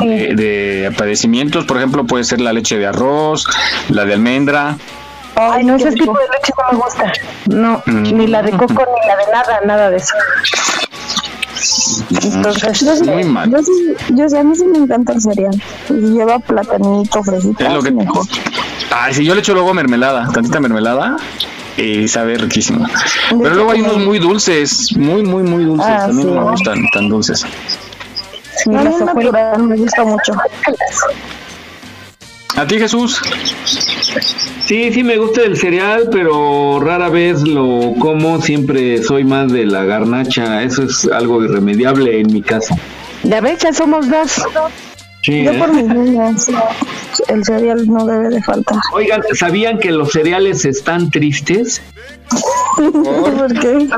de, 0.00 0.34
de 0.34 0.92
padecimientos. 0.96 1.64
Por 1.64 1.76
ejemplo, 1.78 2.04
puede 2.06 2.22
ser 2.24 2.40
la 2.40 2.52
leche 2.52 2.78
de 2.78 2.86
arroz, 2.86 3.46
la 3.88 4.04
de 4.04 4.14
almendra. 4.14 4.76
Ay, 5.36 5.64
no, 5.64 5.74
ese 5.74 5.90
tipo 5.90 6.16
de 6.16 6.26
leche 6.28 6.52
no 6.56 6.72
me 6.78 6.84
gusta. 6.84 7.12
No, 7.46 7.82
Mm. 7.86 8.16
ni 8.16 8.26
la 8.28 8.40
de 8.42 8.52
coco, 8.52 8.68
ni 8.72 9.08
la 9.08 9.16
de 9.16 9.32
nada, 9.32 9.60
nada 9.66 9.90
de 9.90 9.96
eso. 9.96 10.14
Entonces, 12.10 12.80
Yo 12.80 12.96
sí, 12.96 13.04
Muy 13.04 13.24
mal. 13.24 13.50
yo 13.50 13.58
sí, 13.62 13.94
yo 14.10 14.28
sí, 14.28 14.36
a 14.36 14.42
mí 14.42 14.54
sí 14.56 14.64
me 14.66 14.78
encanta 14.78 15.12
el 15.12 15.20
cereal. 15.20 15.62
Y 15.90 15.92
lleva 16.12 16.38
platanito, 16.38 17.22
fresita. 17.22 17.66
Es 17.66 17.72
lo 17.72 17.82
que 17.82 17.90
mejor. 17.90 18.26
Ay, 18.90 19.14
si 19.14 19.24
yo 19.24 19.34
le 19.34 19.40
echo 19.40 19.54
luego 19.54 19.72
mermelada, 19.74 20.28
tantita 20.32 20.60
mermelada, 20.60 21.16
y 21.76 22.06
sabe 22.08 22.36
riquísimo. 22.36 22.86
Pero 23.30 23.54
luego 23.54 23.70
hay 23.72 23.80
unos 23.80 23.98
muy 23.98 24.18
dulces, 24.18 24.96
muy, 24.96 25.22
muy, 25.22 25.42
muy 25.42 25.64
dulces. 25.64 25.88
Ah, 25.88 26.04
a 26.04 26.08
mí 26.08 26.22
sí. 26.22 26.28
no 26.28 26.44
me 26.44 26.50
gustan 26.50 26.84
tan 26.92 27.08
dulces. 27.08 27.44
Sí, 28.56 28.70
natural 28.70 29.62
me 29.62 29.76
gusta 29.76 30.04
mucho. 30.04 30.32
¿A 32.56 32.66
ti, 32.66 32.78
Jesús? 32.78 33.20
Sí, 34.66 34.90
sí 34.92 35.02
me 35.04 35.18
gusta 35.18 35.42
el 35.42 35.56
cereal, 35.58 36.08
pero 36.10 36.80
rara 36.80 37.10
vez 37.10 37.42
lo 37.42 37.92
como, 37.98 38.40
siempre 38.40 39.02
soy 39.02 39.22
más 39.24 39.52
de 39.52 39.66
la 39.66 39.84
garnacha, 39.84 40.62
eso 40.62 40.84
es 40.84 41.04
algo 41.06 41.44
irremediable 41.44 42.18
en 42.20 42.32
mi 42.32 42.40
casa. 42.40 42.74
ya 43.24 43.40
ves, 43.42 43.58
ya 43.58 43.72
somos 43.74 44.08
dos. 44.08 44.42
Sí, 45.22 45.42
Yo 45.44 45.52
¿eh? 45.52 45.58
por 45.58 45.72
mis 45.72 45.84
niños, 45.94 46.48
el 47.28 47.44
cereal 47.44 47.86
no 47.86 48.06
debe 48.06 48.30
de 48.30 48.42
faltar. 48.42 48.76
Oigan, 48.92 49.22
¿sabían 49.34 49.78
que 49.78 49.90
los 49.90 50.12
cereales 50.12 50.64
están 50.64 51.10
tristes? 51.10 51.82
¿Por 52.76 53.60
qué? 53.60 53.88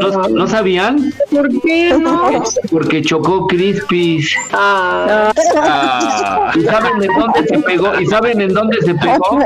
¿No, 0.00 0.28
no 0.28 0.46
sabían? 0.46 1.12
¿Por 1.30 1.48
qué 1.62 1.96
no? 1.98 2.42
Porque 2.70 3.02
chocó 3.02 3.46
Crispis. 3.46 4.34
Ah, 4.52 5.32
Ah, 5.56 6.52
¿Y 6.54 6.60
saben 6.62 7.02
en 7.02 7.10
dónde 7.18 7.46
se 7.48 7.58
pegó? 7.60 8.00
¿Y 8.00 8.06
saben 8.06 8.40
en 8.40 8.52
dónde 8.52 8.76
se 8.82 8.94
pegó? 8.94 9.40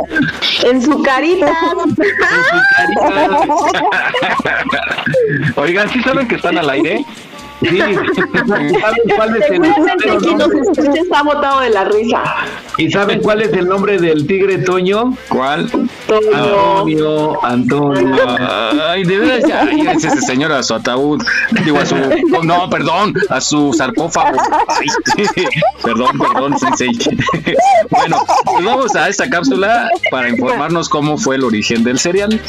en 0.64 0.83
su 0.83 1.03
carita. 1.03 1.53
Oigan, 5.57 5.89
¿sí 5.91 6.03
saben 6.03 6.29
que 6.29 6.37
están 6.37 6.59
al 6.59 6.70
aire? 6.70 7.05
Sí, 7.61 7.78
¿saben 7.78 9.02
cuál 9.16 9.36
es 9.36 9.50
el 9.50 9.64
Seguramente 9.64 10.16
quien 10.18 10.38
nos 10.38 10.52
escucha 10.52 11.00
está 11.00 11.22
botado 11.22 11.61
de 11.61 11.70
la 11.70 11.84
risa. 11.84 12.22
¿Y 12.76 12.90
saben 12.90 13.20
cuál 13.20 13.42
es 13.42 13.52
el 13.52 13.66
nombre 13.66 13.98
del 13.98 14.26
tigre 14.26 14.59
Toño? 14.59 15.16
¿Cuál? 15.28 15.70
Antonio, 16.34 17.44
Antonio. 17.44 18.16
Ay, 18.88 19.04
de 19.04 19.18
veras, 19.18 19.48
ya, 19.48 19.64
llévense 19.64 20.09
ese 20.09 20.20
señor 20.20 20.52
a 20.52 20.62
su 20.62 20.74
ataúd. 20.74 21.22
Digo, 21.64 21.78
a 21.78 21.86
su. 21.86 21.96
No, 22.42 22.68
perdón, 22.68 23.14
a 23.30 23.40
su 23.40 23.72
sarcófago. 23.72 24.38
Ay, 24.68 24.86
perdón, 25.82 26.18
perdón, 26.18 26.59
sensei. 26.59 26.90
Bueno, 27.90 28.18
pues 28.44 28.64
vamos 28.64 28.94
a 28.94 29.09
esta 29.09 29.28
cápsula 29.30 29.88
para 30.11 30.28
informarnos 30.28 30.88
cómo 30.88 31.16
fue 31.16 31.36
el 31.36 31.44
origen 31.44 31.84
del 31.84 31.98
cereal. 31.98 32.40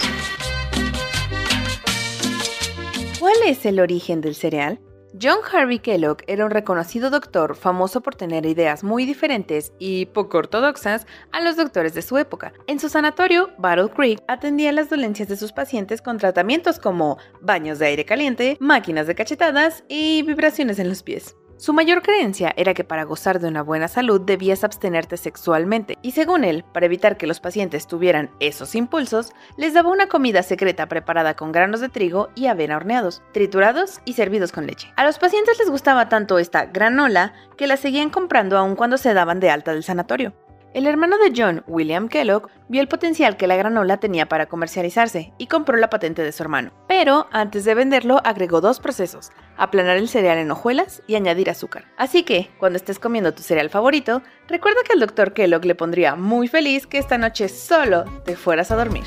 ¿Cuál 3.19 3.35
es 3.45 3.65
el 3.65 3.79
origen 3.79 4.21
del 4.21 4.35
cereal? 4.35 4.79
John 5.19 5.39
Harvey 5.51 5.79
Kellogg 5.79 6.17
era 6.27 6.45
un 6.45 6.51
reconocido 6.51 7.09
doctor 7.09 7.55
famoso 7.55 8.01
por 8.01 8.15
tener 8.15 8.45
ideas 8.45 8.83
muy 8.83 9.05
diferentes 9.05 9.73
y 9.79 10.07
poco 10.07 10.37
ortodoxas 10.37 11.07
a 11.31 11.41
los 11.41 11.55
doctores 11.55 11.95
de 11.95 12.03
su 12.03 12.17
época. 12.17 12.53
En 12.67 12.79
su 12.79 12.87
sanatorio, 12.89 13.49
Battle 13.57 13.89
Creek, 13.89 14.21
atendía 14.27 14.71
las 14.71 14.89
dolencias 14.89 15.27
de 15.27 15.37
sus 15.37 15.53
pacientes 15.53 16.01
con 16.01 16.17
tratamientos 16.17 16.77
como 16.77 17.17
baños 17.41 17.79
de 17.79 17.87
aire 17.87 18.05
caliente, 18.05 18.57
máquinas 18.59 19.07
de 19.07 19.15
cachetadas 19.15 19.83
y 19.87 20.21
vibraciones 20.21 20.77
en 20.77 20.89
los 20.89 21.01
pies. 21.01 21.35
Su 21.57 21.73
mayor 21.73 22.03
creencia 22.03 22.53
era 22.55 22.75
que 22.75 22.83
para 22.83 23.03
gozar 23.03 23.39
de 23.39 23.47
una 23.47 23.63
buena 23.63 23.87
salud 23.87 24.21
debías 24.21 24.63
abstenerte 24.63 25.17
sexualmente, 25.17 25.97
y 26.03 26.11
según 26.11 26.43
él, 26.43 26.63
para 26.71 26.85
evitar 26.85 27.17
que 27.17 27.25
los 27.25 27.39
pacientes 27.39 27.87
tuvieran 27.87 28.29
esos 28.39 28.75
impulsos, 28.75 29.33
les 29.57 29.73
daba 29.73 29.89
una 29.89 30.07
comida 30.07 30.43
secreta 30.43 30.87
preparada 30.87 31.35
con 31.35 31.51
granos 31.51 31.79
de 31.79 31.89
trigo 31.89 32.29
y 32.35 32.45
avena 32.45 32.77
horneados, 32.77 33.23
triturados 33.31 34.01
y 34.05 34.13
servidos 34.13 34.51
con 34.51 34.67
leche. 34.67 34.93
A 34.97 35.03
los 35.03 35.17
pacientes 35.17 35.57
les 35.57 35.71
gustaba 35.71 36.09
tanto 36.09 36.37
esta 36.37 36.67
granola 36.67 37.33
que 37.57 37.65
la 37.65 37.77
seguían 37.77 38.11
comprando 38.11 38.55
aun 38.55 38.75
cuando 38.75 38.99
se 38.99 39.15
daban 39.15 39.39
de 39.39 39.49
alta 39.49 39.73
del 39.73 39.83
sanatorio. 39.83 40.33
El 40.73 40.85
hermano 40.85 41.17
de 41.17 41.31
John, 41.35 41.63
William 41.65 42.09
Kellogg, 42.09 42.49
vio 42.67 42.81
el 42.81 42.87
potencial 42.87 43.37
que 43.37 43.47
la 43.47 43.55
granola 43.55 43.97
tenía 43.97 44.27
para 44.27 44.47
comercializarse 44.47 45.33
y 45.37 45.47
compró 45.47 45.77
la 45.77 45.89
patente 45.89 46.21
de 46.21 46.31
su 46.31 46.43
hermano. 46.43 46.71
Pero 46.87 47.27
antes 47.31 47.63
de 47.65 47.73
venderlo 47.73 48.21
agregó 48.23 48.61
dos 48.61 48.79
procesos, 48.79 49.31
aplanar 49.55 49.97
el 49.97 50.09
cereal 50.09 50.37
en 50.37 50.51
hojuelas 50.51 51.01
y 51.07 51.15
añadir 51.15 51.49
azúcar. 51.49 51.85
Así 51.97 52.23
que, 52.23 52.49
cuando 52.59 52.77
estés 52.77 52.99
comiendo 52.99 53.33
tu 53.33 53.41
cereal 53.41 53.69
favorito, 53.69 54.21
recuerda 54.47 54.81
que 54.85 54.93
el 54.93 54.99
Dr. 54.99 55.33
Kellogg 55.33 55.65
le 55.65 55.75
pondría 55.75 56.15
muy 56.15 56.47
feliz 56.47 56.85
que 56.85 56.97
esta 56.97 57.17
noche 57.17 57.47
solo 57.49 58.03
te 58.25 58.35
fueras 58.35 58.69
a 58.69 58.75
dormir. 58.75 59.05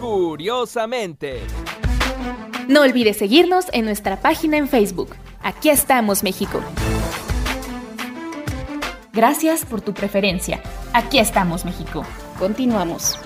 Curiosamente. 0.00 1.40
No 2.68 2.82
olvides 2.82 3.18
seguirnos 3.18 3.66
en 3.72 3.84
nuestra 3.84 4.20
página 4.20 4.56
en 4.56 4.68
Facebook. 4.68 5.16
Aquí 5.42 5.68
estamos, 5.68 6.22
México. 6.22 6.62
Gracias 9.12 9.64
por 9.64 9.80
tu 9.80 9.92
preferencia. 9.92 10.62
Aquí 10.92 11.18
estamos, 11.18 11.64
México. 11.64 12.04
Continuamos. 12.38 13.18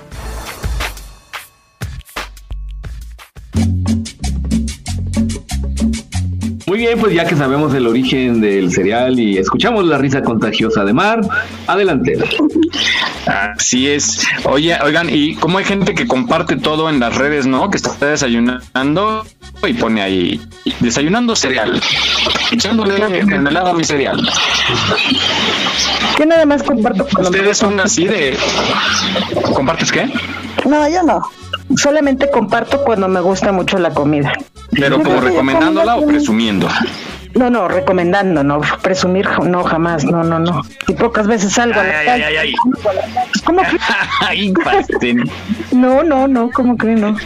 Muy 6.75 6.81
bien, 6.81 6.99
pues 6.99 7.15
ya 7.15 7.25
que 7.25 7.37
sabemos 7.37 7.73
el 7.73 7.87
origen 7.87 8.41
del 8.41 8.73
cereal 8.73 9.21
y 9.21 9.39
escuchamos 9.39 9.85
la 9.85 9.97
risa 9.97 10.23
contagiosa 10.23 10.85
de 10.85 10.93
Mar, 10.93 11.21
adelante. 11.69 12.19
Así 13.27 13.89
es. 13.89 14.27
Oye, 14.43 14.77
oigan, 14.83 15.07
y 15.09 15.37
como 15.37 15.59
hay 15.59 15.65
gente 15.65 15.95
que 15.95 16.09
comparte 16.09 16.57
todo 16.57 16.91
en 16.91 16.99
las 16.99 17.15
redes, 17.15 17.47
¿no? 17.47 17.71
Que 17.71 17.77
está 17.77 18.07
desayunando 18.07 19.25
y 19.65 19.73
pone 19.75 20.03
ahí 20.03 20.41
desayunando 20.81 21.37
cereal, 21.37 21.81
echándole 22.51 22.97
en 23.21 23.47
helado 23.47 23.69
a 23.69 23.75
mi 23.75 23.85
cereal. 23.85 24.21
Yo 26.19 26.27
nada 26.27 26.45
más 26.45 26.65
comparto 26.65 27.07
con 27.07 27.27
Ustedes 27.27 27.57
son 27.57 27.79
así 27.79 28.09
de 28.09 28.37
¿Compartes 29.55 29.93
qué? 29.93 30.13
No, 30.67 30.89
yo 30.89 31.05
no. 31.05 31.23
Solamente 31.77 32.31
comparto 32.31 32.83
cuando 32.85 33.09
me 33.09 33.21
gusta 33.21 33.51
mucho 33.53 33.79
la 33.79 33.91
comida. 33.91 34.33
Pero 34.71 35.03
como 35.03 35.21
recomendándola 35.21 35.97
o 35.97 36.07
presumiendo. 36.07 36.69
No, 37.35 37.51
no, 37.51 37.67
recomendando, 37.67 38.45
no, 38.45 38.61
presumir, 38.81 39.29
no, 39.43 39.65
jamás, 39.65 40.05
no, 40.05 40.23
no, 40.23 40.39
no. 40.39 40.63
Y 40.87 40.93
pocas 40.93 41.27
veces 41.27 41.53
salgo 41.53 41.81
a 41.81 41.85
la 41.85 41.99
Ay, 41.99 42.07
calle. 42.07 42.25
ay, 42.25 42.37
ay, 42.37 42.55
¿Cómo 43.45 43.63
que? 45.01 45.25
No, 45.73 46.05
no, 46.05 46.29
no, 46.29 46.51
¿cómo 46.53 46.77
que 46.77 46.87
no? 46.89 47.17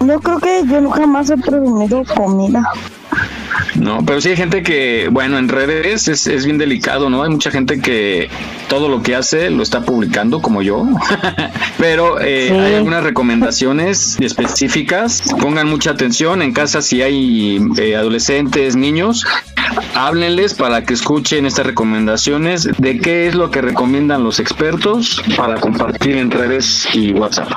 Yo 0.00 0.20
creo 0.20 0.38
que 0.38 0.62
yo 0.66 0.88
jamás 0.90 1.30
he 1.30 1.36
presumido 1.36 2.04
comida. 2.14 2.62
No, 3.76 4.04
pero 4.04 4.20
sí 4.20 4.30
hay 4.30 4.36
gente 4.36 4.62
que, 4.62 5.08
bueno, 5.10 5.38
en 5.38 5.48
redes 5.48 6.08
es, 6.08 6.26
es 6.26 6.44
bien 6.44 6.58
delicado, 6.58 7.10
¿no? 7.10 7.22
Hay 7.22 7.30
mucha 7.30 7.50
gente 7.50 7.80
que 7.80 8.28
todo 8.68 8.88
lo 8.88 9.02
que 9.02 9.14
hace 9.16 9.50
lo 9.50 9.62
está 9.62 9.82
publicando, 9.82 10.40
como 10.42 10.62
yo. 10.62 10.86
pero 11.78 12.20
eh, 12.20 12.48
Sí. 12.50 12.54
hay 12.54 12.74
algunas 12.74 13.02
recomendaciones 13.04 14.16
específicas. 14.20 15.22
Pongan 15.40 15.68
mucha 15.68 15.90
atención 15.90 16.42
en 16.42 16.52
casa 16.52 16.82
si 16.82 17.02
hay 17.02 17.58
eh, 17.78 17.96
adolescentes, 17.96 18.76
niños. 18.76 19.24
Háblenles 19.94 20.54
para 20.54 20.84
que 20.84 20.94
escuchen 20.94 21.46
estas 21.46 21.66
recomendaciones 21.66 22.68
de 22.78 22.98
qué 22.98 23.28
es 23.28 23.34
lo 23.34 23.50
que 23.50 23.60
recomiendan 23.60 24.24
los 24.24 24.40
expertos 24.40 25.22
para 25.36 25.60
compartir 25.60 26.16
en 26.16 26.30
redes 26.30 26.88
y 26.92 27.12
WhatsApp. 27.12 27.48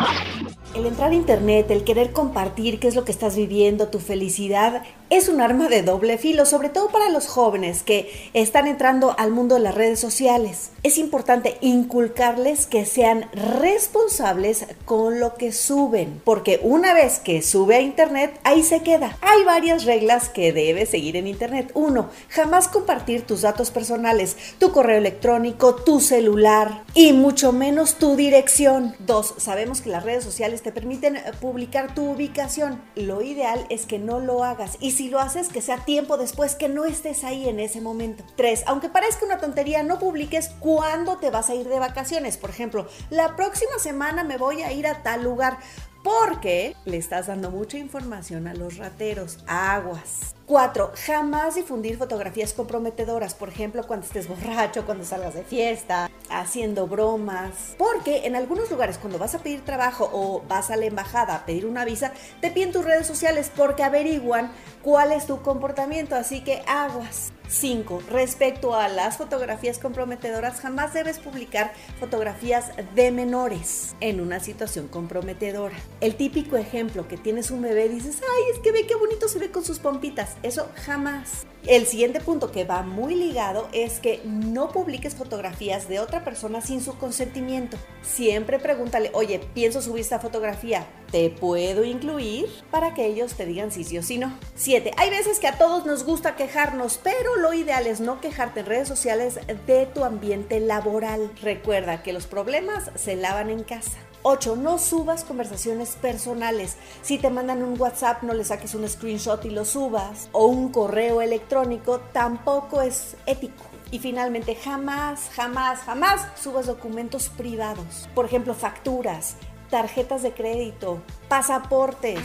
El 0.75 0.87
entrar 0.87 1.11
a 1.11 1.13
internet, 1.13 1.67
el 1.69 1.83
querer 1.83 2.11
compartir 2.11 2.79
qué 2.79 2.87
es 2.87 2.95
lo 2.95 3.05
que 3.05 3.11
estás 3.11 3.35
viviendo, 3.35 3.89
tu 3.89 3.99
felicidad, 3.99 4.81
es 5.17 5.29
un 5.29 5.41
arma 5.41 5.69
de 5.69 5.83
doble 5.83 6.17
filo, 6.17 6.43
sobre 6.43 6.69
todo 6.69 6.89
para 6.89 7.09
los 7.09 7.27
jóvenes 7.27 7.83
que 7.83 8.09
están 8.33 8.65
entrando 8.65 9.15
al 9.19 9.29
mundo 9.29 9.53
de 9.53 9.61
las 9.61 9.75
redes 9.75 9.99
sociales. 9.99 10.71
Es 10.81 10.97
importante 10.97 11.57
inculcarles 11.61 12.65
que 12.65 12.87
sean 12.87 13.29
responsables 13.31 14.65
con 14.85 15.19
lo 15.19 15.35
que 15.35 15.51
suben, 15.51 16.19
porque 16.25 16.59
una 16.63 16.95
vez 16.95 17.19
que 17.19 17.43
sube 17.43 17.75
a 17.75 17.81
internet, 17.81 18.39
ahí 18.43 18.63
se 18.63 18.81
queda. 18.81 19.15
Hay 19.21 19.43
varias 19.43 19.85
reglas 19.85 20.29
que 20.29 20.51
debes 20.51 20.89
seguir 20.89 21.15
en 21.15 21.27
internet. 21.27 21.69
Uno, 21.75 22.09
jamás 22.29 22.67
compartir 22.67 23.21
tus 23.21 23.41
datos 23.41 23.69
personales, 23.69 24.35
tu 24.57 24.71
correo 24.71 24.97
electrónico, 24.97 25.75
tu 25.75 25.99
celular 25.99 26.85
y 26.95 27.13
mucho 27.13 27.53
menos 27.53 27.99
tu 27.99 28.15
dirección. 28.15 28.95
Dos, 28.97 29.35
sabemos 29.37 29.81
que 29.81 29.91
las 29.91 30.03
redes 30.03 30.23
sociales 30.23 30.63
te 30.63 30.71
permiten 30.71 31.19
publicar 31.39 31.93
tu 31.93 32.09
ubicación. 32.09 32.81
Lo 32.95 33.21
ideal 33.21 33.67
es 33.69 33.85
que 33.85 33.99
no 33.99 34.19
lo 34.19 34.43
hagas 34.43 34.77
y 34.79 34.91
si 34.91 35.02
lo 35.09 35.19
haces 35.19 35.49
que 35.49 35.61
sea 35.61 35.77
tiempo 35.85 36.17
después 36.17 36.55
que 36.55 36.69
no 36.69 36.85
estés 36.85 37.23
ahí 37.23 37.47
en 37.47 37.59
ese 37.59 37.81
momento. 37.81 38.23
Tres, 38.35 38.63
aunque 38.67 38.89
parezca 38.89 39.25
una 39.25 39.39
tontería, 39.39 39.83
no 39.83 39.99
publiques 39.99 40.49
cuándo 40.59 41.17
te 41.17 41.31
vas 41.31 41.49
a 41.49 41.55
ir 41.55 41.67
de 41.67 41.79
vacaciones. 41.79 42.37
Por 42.37 42.49
ejemplo, 42.49 42.87
la 43.09 43.35
próxima 43.35 43.77
semana 43.79 44.23
me 44.23 44.37
voy 44.37 44.61
a 44.61 44.71
ir 44.71 44.87
a 44.87 45.03
tal 45.03 45.23
lugar 45.23 45.57
porque 46.03 46.75
le 46.85 46.97
estás 46.97 47.27
dando 47.27 47.49
mucha 47.49 47.77
información 47.77 48.47
a 48.47 48.53
los 48.53 48.77
rateros. 48.77 49.39
Aguas. 49.47 50.35
4. 50.45 50.91
Jamás 51.05 51.55
difundir 51.55 51.97
fotografías 51.97 52.53
comprometedoras, 52.53 53.33
por 53.33 53.49
ejemplo, 53.49 53.85
cuando 53.87 54.05
estés 54.05 54.27
borracho, 54.27 54.85
cuando 54.85 55.05
salgas 55.05 55.33
de 55.33 55.43
fiesta, 55.43 56.09
haciendo 56.29 56.87
bromas. 56.87 57.75
Porque 57.77 58.25
en 58.25 58.35
algunos 58.35 58.69
lugares, 58.69 58.97
cuando 58.97 59.19
vas 59.19 59.35
a 59.35 59.39
pedir 59.39 59.63
trabajo 59.63 60.09
o 60.11 60.43
vas 60.47 60.69
a 60.69 60.75
la 60.75 60.85
embajada 60.85 61.35
a 61.35 61.45
pedir 61.45 61.65
una 61.65 61.85
visa, 61.85 62.11
te 62.41 62.51
piden 62.51 62.71
tus 62.71 62.85
redes 62.85 63.07
sociales 63.07 63.51
porque 63.55 63.83
averiguan 63.83 64.51
cuál 64.81 65.11
es 65.11 65.25
tu 65.25 65.41
comportamiento. 65.41 66.15
Así 66.15 66.43
que 66.43 66.61
aguas. 66.67 67.31
5. 67.47 68.03
Respecto 68.09 68.73
a 68.73 68.87
las 68.87 69.17
fotografías 69.17 69.77
comprometedoras, 69.77 70.59
jamás 70.59 70.93
debes 70.93 71.19
publicar 71.19 71.73
fotografías 71.99 72.71
de 72.95 73.11
menores 73.11 73.95
en 73.99 74.21
una 74.21 74.39
situación 74.39 74.87
comprometedora. 74.87 75.75
El 76.01 76.15
típico 76.15 76.57
ejemplo 76.57 77.07
que 77.07 77.17
tienes 77.17 77.51
un 77.51 77.61
bebé 77.61 77.89
dices, 77.89 78.21
ay, 78.21 78.43
es 78.53 78.59
que 78.59 78.71
ve 78.71 78.87
qué 78.87 78.95
bonito 78.95 79.27
se 79.27 79.39
ve 79.39 79.51
con 79.51 79.63
sus 79.63 79.79
pompitas. 79.79 80.32
Eso 80.41 80.69
jamás. 80.85 81.45
El 81.65 81.87
siguiente 81.87 82.19
punto 82.19 82.51
que 82.51 82.65
va 82.65 82.81
muy 82.81 83.15
ligado 83.15 83.69
es 83.71 84.01
que 84.01 84.21
no 84.25 84.69
publiques 84.69 85.15
fotografías 85.15 85.87
de 85.87 86.01
otra 86.01 86.25
persona 86.25 86.59
sin 86.59 86.81
su 86.81 86.97
consentimiento. 86.97 87.77
Siempre 88.01 88.59
pregúntale, 88.59 89.11
oye, 89.13 89.39
pienso 89.53 89.81
subir 89.81 90.01
esta 90.01 90.19
fotografía, 90.19 90.85
¿te 91.09 91.29
puedo 91.29 91.85
incluir? 91.85 92.49
Para 92.69 92.93
que 92.93 93.05
ellos 93.05 93.35
te 93.35 93.45
digan 93.45 93.71
sí, 93.71 93.85
sí 93.85 93.97
o 93.97 94.03
sí 94.03 94.17
no. 94.17 94.37
7. 94.55 94.91
Hay 94.97 95.09
veces 95.09 95.39
que 95.39 95.47
a 95.47 95.57
todos 95.57 95.85
nos 95.85 96.03
gusta 96.03 96.35
quejarnos, 96.35 96.99
pero 97.01 97.37
lo 97.37 97.53
ideal 97.53 97.87
es 97.87 98.01
no 98.01 98.19
quejarte 98.19 98.59
en 98.59 98.65
redes 98.65 98.89
sociales 98.89 99.39
de 99.65 99.85
tu 99.85 100.03
ambiente 100.03 100.59
laboral. 100.59 101.31
Recuerda 101.41 102.03
que 102.03 102.11
los 102.11 102.27
problemas 102.27 102.91
se 102.95 103.15
lavan 103.15 103.49
en 103.49 103.63
casa. 103.63 103.99
8. 104.23 104.55
No 104.55 104.79
subas 104.79 105.23
conversaciones 105.23 105.95
personales. 106.01 106.77
Si 107.01 107.17
te 107.17 107.29
mandan 107.29 107.61
un 107.61 107.79
WhatsApp, 107.79 108.23
no 108.23 108.33
le 108.33 108.43
saques 108.43 108.73
un 108.73 108.87
screenshot 108.87 109.43
y 109.45 109.49
lo 109.49 109.65
subas. 109.65 110.29
O 110.31 110.47
un 110.47 110.69
correo 110.69 111.21
electrónico, 111.21 111.99
tampoco 112.11 112.81
es 112.81 113.15
ético. 113.25 113.63
Y 113.91 113.99
finalmente, 113.99 114.55
jamás, 114.55 115.29
jamás, 115.35 115.81
jamás 115.81 116.27
subas 116.41 116.65
documentos 116.65 117.29
privados. 117.29 118.09
Por 118.15 118.25
ejemplo, 118.25 118.55
facturas, 118.55 119.35
tarjetas 119.69 120.23
de 120.23 120.33
crédito, 120.33 121.01
pasaporte. 121.27 122.15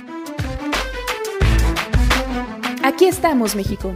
Aquí 2.82 3.06
estamos, 3.06 3.54
México. 3.54 3.92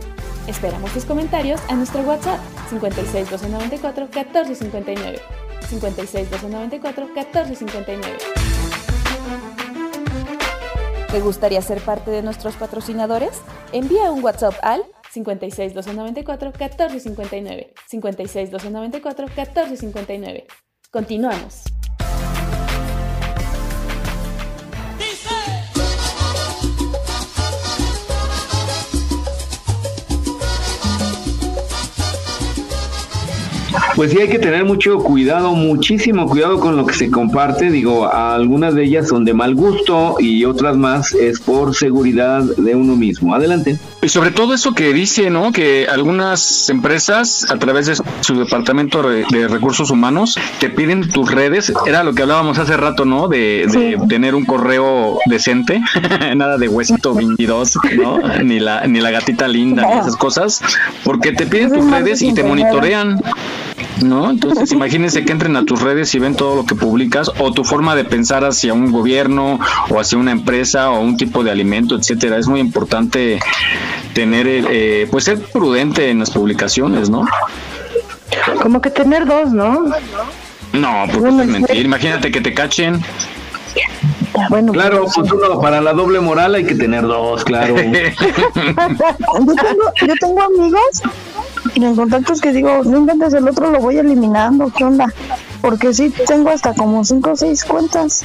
Esperamos 0.47 0.93
tus 0.93 1.05
comentarios 1.05 1.61
a 1.69 1.75
nuestro 1.75 2.01
WhatsApp 2.01 2.41
56 2.69 3.31
294 3.31 4.09
1459. 4.13 5.42
56 5.73 6.31
294 6.31 7.07
1459. 7.07 8.19
¿Te 11.11 11.21
gustaría 11.21 11.63
ser 11.63 11.81
parte 11.81 12.11
de 12.11 12.23
nuestros 12.23 12.57
patrocinadores? 12.57 13.41
Envía 13.73 14.13
un 14.13 14.23
WhatsApp 14.23 14.55
al 14.63 14.83
56 15.11 15.73
294 15.73 16.51
1459. 16.51 17.75
56 17.87 18.51
294 18.51 19.27
1459. 19.29 20.47
Continuamos. 20.91 21.63
Pues 33.95 34.11
sí, 34.11 34.19
hay 34.19 34.29
que 34.29 34.39
tener 34.39 34.65
mucho 34.65 34.99
cuidado, 35.01 35.53
muchísimo 35.53 36.27
cuidado 36.27 36.59
con 36.61 36.77
lo 36.77 36.87
que 36.87 36.95
se 36.95 37.11
comparte. 37.11 37.71
Digo, 37.71 38.11
algunas 38.11 38.75
de 38.75 38.85
ellas 38.85 39.09
son 39.09 39.25
de 39.25 39.35
mal 39.35 39.55
gusto 39.55 40.17
y 40.19 40.45
otras 40.47 40.77
más 40.77 41.13
es 41.13 41.41
por 41.41 41.75
seguridad 41.75 42.43
de 42.43 42.75
uno 42.75 42.97
mismo. 42.97 43.35
Adelante. 43.35 43.79
Y 44.05 44.09
sobre 44.09 44.33
todo 44.33 44.53
eso 44.53 44.75
que 44.75 44.93
dice, 44.93 45.31
¿no? 45.31 45.53
Que 45.53 45.87
algunas 45.89 46.69
empresas, 46.69 47.47
a 47.49 47.57
través 47.57 47.87
de 47.87 47.95
su 48.21 48.35
departamento 48.35 49.01
de 49.01 49.47
recursos 49.47 49.93
humanos, 49.93 50.37
te 50.59 50.71
piden 50.71 51.09
tus 51.09 51.31
redes. 51.31 51.73
Era 51.87 52.03
lo 52.03 52.13
que 52.13 52.23
hablábamos 52.23 52.59
hace 52.59 52.77
rato, 52.77 53.05
¿no? 53.05 53.29
De, 53.29 53.65
de 53.69 53.97
tener 54.09 54.35
un 54.35 54.45
correo 54.45 55.19
decente. 55.27 55.81
Nada 56.37 56.59
de 56.59 56.67
huesito 56.67 57.15
22, 57.15 57.79
¿no? 57.97 58.19
Ni 58.43 58.59
la, 58.59 58.89
ni 58.89 59.01
la 59.01 59.13
gatita 59.13 59.47
linda, 59.47 59.87
ni 59.87 60.01
esas 60.01 60.17
cosas. 60.17 60.61
Porque 61.05 61.31
te 61.31 61.47
piden 61.47 61.73
tus 61.73 61.89
redes 61.89 62.23
y 62.23 62.35
te 62.35 62.43
monitorean. 62.43 63.21
¿No? 64.03 64.31
Entonces 64.31 64.73
imagínense 64.73 65.25
que 65.25 65.33
entren 65.33 65.57
a 65.57 65.65
tus 65.65 65.81
redes 65.81 66.15
y 66.15 66.19
ven 66.19 66.35
todo 66.35 66.57
lo 66.57 66.67
que 66.67 66.75
publicas 66.75 67.31
o 67.39 67.53
tu 67.53 67.65
forma 67.65 67.95
de 67.95 68.05
pensar 68.05 68.45
hacia 68.45 68.75
un 68.75 68.93
gobierno 68.93 69.59
o 69.91 70.01
hacia 70.01 70.19
una 70.19 70.33
empresa 70.33 70.91
o 70.91 71.01
un 71.01 71.17
tipo 71.17 71.45
de 71.45 71.51
alimento, 71.51 71.97
etcétera. 71.97 72.39
Es 72.39 72.49
muy 72.49 72.61
importante 72.61 73.39
tener, 74.15 74.47
eh, 74.49 75.09
pues 75.11 75.25
ser 75.25 75.41
prudente 75.41 76.11
en 76.11 76.21
las 76.21 76.31
publicaciones, 76.31 77.11
¿no? 77.11 77.27
Como 78.61 78.81
que 78.81 78.91
tener 78.91 79.27
dos, 79.27 79.53
¿no? 79.53 79.85
No, 80.73 81.05
porque 81.13 81.29
es 81.29 81.35
mentir. 81.35 81.85
Imagínate 81.85 82.31
que 82.31 82.41
te 82.41 82.55
cachen. 82.55 83.03
Bueno, 84.49 84.73
Claro, 84.73 85.05
pues 85.15 85.31
uno 85.31 85.61
para 85.61 85.81
la 85.81 85.93
doble 85.93 86.19
moral 86.21 86.55
hay 86.55 86.65
que 86.65 86.75
tener 86.75 87.03
dos, 87.03 87.45
claro. 87.45 87.77
yo, 87.77 87.85
tengo, 87.85 89.93
yo 90.07 90.15
tengo 90.19 90.43
amigos 90.43 91.03
en 91.75 91.97
contactos 91.97 92.41
que 92.41 92.53
digo, 92.53 92.83
no 92.85 92.99
intentes 92.99 93.35
el 93.35 93.49
otro, 93.49 93.71
lo 93.71 93.81
voy 93.81 93.99
eliminando, 93.99 94.73
¿qué 94.77 94.85
onda? 94.85 95.13
Porque 95.61 95.95
sí 95.95 96.11
tengo 96.11 96.51
hasta 96.51 96.75
como 96.75 97.05
cinco 97.05 97.33
o 97.33 97.37
seis 97.37 97.65
cuentas 97.65 98.25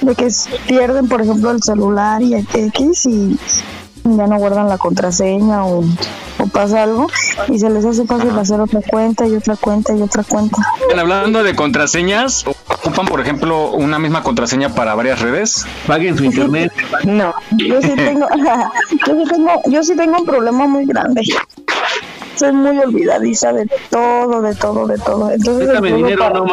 de 0.00 0.14
que 0.14 0.28
pierden, 0.66 1.08
por 1.08 1.22
ejemplo, 1.22 1.50
el 1.50 1.62
celular 1.62 2.22
y 2.22 2.34
X 2.34 3.06
y 3.06 3.38
ya 4.04 4.26
no 4.26 4.38
guardan 4.38 4.68
la 4.68 4.78
contraseña 4.78 5.64
o, 5.64 5.80
o 6.38 6.46
pasa 6.52 6.82
algo 6.82 7.08
y 7.48 7.58
se 7.58 7.70
les 7.70 7.84
hace 7.84 8.04
fácil 8.04 8.30
hacer 8.38 8.60
otra 8.60 8.80
cuenta 8.88 9.26
y 9.26 9.34
otra 9.34 9.56
cuenta 9.56 9.94
y 9.94 10.02
otra 10.02 10.22
cuenta. 10.22 10.58
Hablando 10.96 11.42
de 11.42 11.56
contraseñas, 11.56 12.44
¿ocupan, 12.46 13.06
por 13.06 13.20
ejemplo, 13.20 13.72
una 13.72 13.98
misma 13.98 14.22
contraseña 14.22 14.74
para 14.74 14.94
varias 14.94 15.20
redes? 15.20 15.66
Paguen 15.86 16.16
su 16.16 16.24
internet. 16.24 16.72
No, 17.04 17.34
yo 17.56 17.80
sí 17.82 17.92
tengo, 17.96 18.28
yo 19.06 19.24
sí 19.24 19.30
tengo, 19.30 19.50
yo 19.66 19.82
sí 19.82 19.96
tengo 19.96 20.18
un 20.18 20.26
problema 20.26 20.66
muy 20.66 20.86
grande. 20.86 21.22
Soy 22.36 22.52
muy 22.52 22.78
olvidadiza 22.78 23.52
de 23.52 23.66
todo, 23.90 24.42
de 24.42 24.54
todo, 24.54 24.86
de 24.86 24.98
todo. 24.98 25.30
Entonces, 25.30 25.82
dinero, 25.82 26.30
no. 26.30 26.44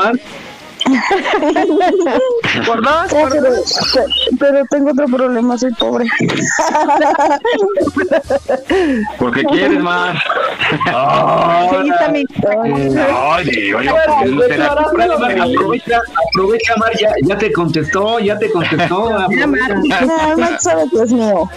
Por 2.66 2.82
dos, 2.84 3.08
pero, 3.12 3.54
pero 4.40 4.64
tengo 4.70 4.92
otro 4.92 5.06
problema, 5.08 5.58
soy 5.58 5.74
pobre. 5.74 6.06
Porque 9.20 9.44
quieres 9.46 9.80
más. 9.80 10.18
Sí, 11.84 11.92
también. 12.00 12.26
Ay, 13.32 13.46
Dios, 13.46 13.84
yo- 13.84 13.94
Aprovecha, 14.04 14.72
aprovecha, 16.32 16.74
Mar, 16.78 16.92
ya, 17.00 17.10
ya 17.24 17.38
te 17.38 17.52
contestó, 17.52 18.20
ya 18.20 18.38
te 18.38 18.52
contestó. 18.52 19.10
No, 19.12 19.28
no 20.38 20.60
sabe 20.60 20.84
que 20.92 21.04
es 21.04 21.12
mío. 21.14 21.50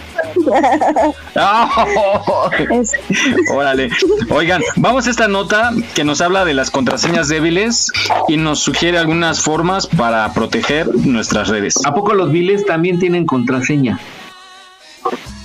Órale. 3.53 3.91
Oigan, 4.31 4.63
vamos 4.77 5.07
a 5.07 5.11
esta 5.11 5.29
nota 5.29 5.71
que 5.95 6.05
nos 6.05 6.21
habla 6.21 6.45
de 6.45 6.55
las 6.55 6.71
contraseñas 6.71 7.29
débiles 7.29 7.93
y 8.29 8.37
nos 8.37 8.61
sugiere 8.61 8.99
formas 9.35 9.87
para 9.87 10.33
proteger 10.33 10.95
nuestras 10.95 11.49
redes. 11.49 11.75
¿A 11.85 11.95
poco 11.95 12.15
los 12.15 12.31
viles 12.31 12.65
también 12.67 12.99
tienen 12.99 13.27
contraseña? 13.27 13.99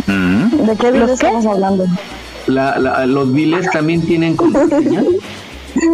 ¿De 0.07 0.75
qué 0.77 0.91
video 0.91 1.13
estamos 1.13 1.45
hablando? 1.45 1.85
La, 2.47 2.77
la- 2.79 3.05
¿Los 3.05 3.31
viles 3.33 3.69
también 3.71 4.01
tienen 4.05 4.35
contraseña? 4.35 5.03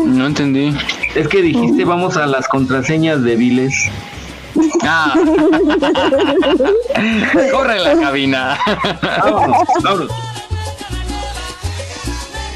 No 0.06 0.26
entendí. 0.28 0.74
Es 1.16 1.28
que 1.28 1.42
dijiste 1.42 1.86
vamos 1.86 2.18
a 2.18 2.26
las 2.26 2.48
contraseñas 2.48 3.24
de 3.24 3.36
viles. 3.36 3.74
Ah. 4.84 5.14
Corre 7.52 7.80
la 7.80 7.96
cabina. 8.00 8.58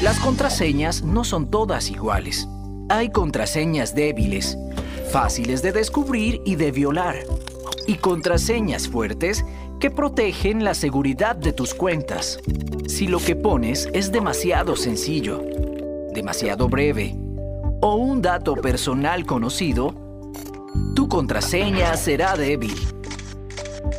Las 0.02 0.18
contraseñas 0.18 1.02
no 1.02 1.24
son 1.24 1.48
todas 1.50 1.90
iguales. 1.90 2.48
Hay 2.88 3.10
contraseñas 3.10 3.94
débiles, 3.94 4.58
fáciles 5.12 5.60
de 5.60 5.72
descubrir 5.72 6.40
y 6.46 6.56
de 6.56 6.72
violar, 6.72 7.16
y 7.86 7.96
contraseñas 7.96 8.88
fuertes 8.88 9.44
que 9.78 9.90
protegen 9.90 10.64
la 10.64 10.72
seguridad 10.72 11.36
de 11.36 11.52
tus 11.52 11.74
cuentas. 11.74 12.40
Si 12.88 13.08
lo 13.08 13.18
que 13.18 13.36
pones 13.36 13.90
es 13.92 14.10
demasiado 14.10 14.74
sencillo, 14.74 15.42
demasiado 16.14 16.66
breve 16.68 17.14
o 17.82 17.96
un 17.96 18.22
dato 18.22 18.54
personal 18.54 19.26
conocido, 19.26 19.94
tu 20.96 21.08
contraseña 21.08 21.94
será 21.98 22.34
débil. 22.34 22.74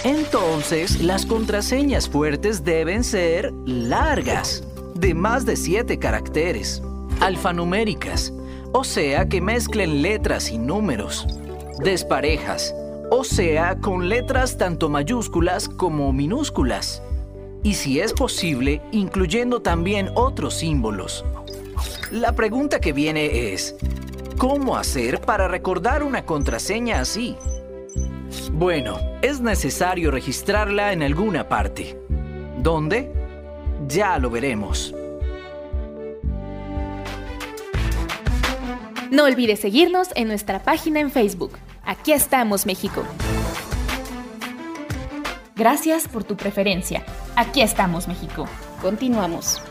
Entonces, 0.03 0.99
las 0.99 1.27
contraseñas 1.27 2.09
fuertes 2.09 2.63
deben 2.63 3.03
ser 3.03 3.53
largas, 3.67 4.63
de 4.95 5.13
más 5.13 5.45
de 5.45 5.57
7 5.57 5.99
caracteres, 5.99 6.81
alfanuméricas, 7.19 8.33
o 8.73 8.83
sea 8.83 9.29
que 9.29 9.39
mezclen 9.39 10.01
letras 10.01 10.51
y 10.51 10.57
números, 10.57 11.27
desparejas, 11.83 12.75
o 13.09 13.23
sea 13.23 13.77
con 13.79 14.09
letras 14.09 14.57
tanto 14.57 14.89
mayúsculas 14.89 15.69
como 15.69 16.11
minúsculas, 16.11 17.01
y 17.61 17.75
si 17.75 17.99
es 17.99 18.11
posible, 18.13 18.81
incluyendo 18.91 19.61
también 19.61 20.09
otros 20.15 20.55
símbolos. 20.55 21.23
La 22.11 22.33
pregunta 22.33 22.81
que 22.81 22.93
viene 22.93 23.53
es, 23.53 23.75
¿cómo 24.37 24.75
hacer 24.75 25.21
para 25.21 25.47
recordar 25.47 26.03
una 26.03 26.25
contraseña 26.25 26.99
así? 26.99 27.37
Bueno, 28.51 28.99
es 29.21 29.39
necesario 29.39 30.11
registrarla 30.11 30.93
en 30.93 31.03
alguna 31.03 31.47
parte. 31.47 31.97
¿Dónde? 32.59 33.11
Ya 33.87 34.17
lo 34.17 34.29
veremos. 34.29 34.93
No 39.13 39.25
olvides 39.25 39.59
seguirnos 39.59 40.07
en 40.15 40.27
nuestra 40.27 40.63
página 40.63 40.99
en 40.99 41.11
Facebook. 41.11 41.51
Aquí 41.85 42.13
estamos, 42.13 42.65
México. 42.65 43.03
Gracias 45.55 46.07
por 46.07 46.23
tu 46.23 46.35
preferencia. 46.35 47.05
Aquí 47.35 47.61
estamos, 47.61 48.07
México. 48.07 48.47
Continuamos. 48.81 49.61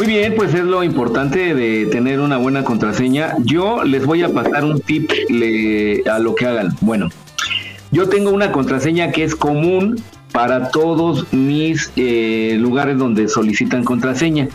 Muy 0.00 0.06
bien, 0.06 0.34
pues 0.34 0.54
es 0.54 0.64
lo 0.64 0.82
importante 0.82 1.54
de 1.54 1.84
tener 1.84 2.20
una 2.20 2.38
buena 2.38 2.64
contraseña. 2.64 3.34
Yo 3.44 3.84
les 3.84 4.06
voy 4.06 4.22
a 4.22 4.30
pasar 4.30 4.64
un 4.64 4.80
tip 4.80 5.10
le- 5.28 6.02
a 6.10 6.18
lo 6.18 6.34
que 6.34 6.46
hagan. 6.46 6.74
Bueno, 6.80 7.10
yo 7.90 8.08
tengo 8.08 8.30
una 8.30 8.50
contraseña 8.50 9.10
que 9.12 9.24
es 9.24 9.36
común 9.36 10.02
para 10.32 10.70
todos 10.70 11.30
mis 11.34 11.92
eh, 11.96 12.56
lugares 12.58 12.96
donde 12.96 13.28
solicitan 13.28 13.84
contraseña. 13.84 14.48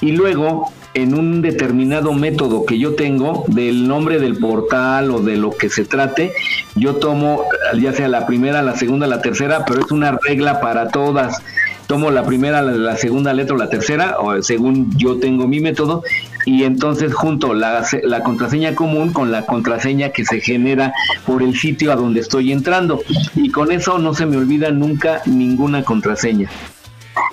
Y 0.00 0.16
luego, 0.16 0.72
en 0.94 1.14
un 1.14 1.42
determinado 1.42 2.12
método 2.12 2.66
que 2.66 2.80
yo 2.80 2.96
tengo, 2.96 3.44
del 3.46 3.86
nombre 3.86 4.18
del 4.18 4.36
portal 4.38 5.12
o 5.12 5.20
de 5.20 5.36
lo 5.36 5.50
que 5.52 5.68
se 5.68 5.84
trate, 5.84 6.32
yo 6.74 6.96
tomo 6.96 7.44
ya 7.80 7.92
sea 7.92 8.08
la 8.08 8.26
primera, 8.26 8.62
la 8.62 8.74
segunda, 8.76 9.06
la 9.06 9.22
tercera, 9.22 9.64
pero 9.64 9.78
es 9.78 9.92
una 9.92 10.18
regla 10.26 10.60
para 10.60 10.88
todas 10.88 11.40
tomo 11.88 12.10
la 12.10 12.22
primera, 12.22 12.60
la, 12.62 12.72
la 12.72 12.96
segunda 12.96 13.32
letra 13.32 13.56
o 13.56 13.58
la 13.58 13.70
tercera, 13.70 14.18
o 14.20 14.40
según 14.42 14.96
yo 14.96 15.18
tengo 15.18 15.48
mi 15.48 15.58
método, 15.58 16.02
y 16.44 16.64
entonces 16.64 17.14
junto 17.14 17.54
la, 17.54 17.84
la 18.04 18.22
contraseña 18.22 18.74
común 18.74 19.12
con 19.12 19.32
la 19.32 19.46
contraseña 19.46 20.10
que 20.10 20.24
se 20.24 20.40
genera 20.40 20.92
por 21.26 21.42
el 21.42 21.58
sitio 21.58 21.90
a 21.90 21.96
donde 21.96 22.20
estoy 22.20 22.52
entrando. 22.52 23.00
Y 23.34 23.50
con 23.50 23.72
eso 23.72 23.98
no 23.98 24.14
se 24.14 24.26
me 24.26 24.36
olvida 24.36 24.70
nunca 24.70 25.22
ninguna 25.24 25.82
contraseña. 25.82 26.50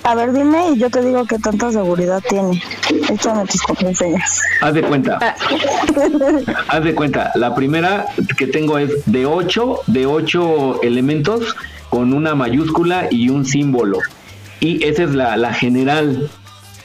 A 0.04 0.16
ver, 0.16 0.32
dime 0.32 0.72
y 0.72 0.80
yo 0.80 0.90
te 0.90 1.02
digo 1.02 1.26
qué 1.26 1.38
tanta 1.38 1.72
seguridad 1.72 2.24
tiene. 2.28 2.64
Échame 3.10 3.46
tus 3.48 3.62
contraseñas. 3.62 4.42
Haz 4.62 4.74
de 4.74 4.84
cuenta. 4.84 5.20
Haz 6.70 6.84
de 6.84 6.96
cuenta, 6.96 7.32
la 7.36 7.54
primera 7.54 8.06
que 8.38 8.48
tengo 8.48 8.78
es 8.78 9.06
de 9.06 9.26
8, 9.26 9.82
de 9.88 10.06
8 10.06 10.82
elementos 10.84 11.56
con 11.90 12.14
una 12.14 12.36
mayúscula 12.36 13.10
y 13.12 13.30
un 13.30 13.46
símbolo. 13.46 14.00
Y 14.60 14.84
esa 14.84 15.04
es 15.04 15.12
la, 15.14 15.38
la 15.38 15.54
general. 15.54 16.30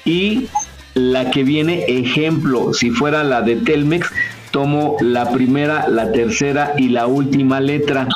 Y 0.05 0.49
la 0.95 1.31
que 1.31 1.45
viene 1.45 1.85
ejemplo, 1.89 2.73
si 2.75 2.91
fuera 2.91 3.25
la 3.25 3.41
de 3.43 3.57
Telmex, 3.57 4.09
tomo 4.51 4.97
la 5.01 5.31
primera, 5.31 5.89
la 5.89 6.13
tercera 6.13 6.75
y 6.77 6.89
la 6.89 7.07
última 7.07 7.61
letra. 7.61 8.09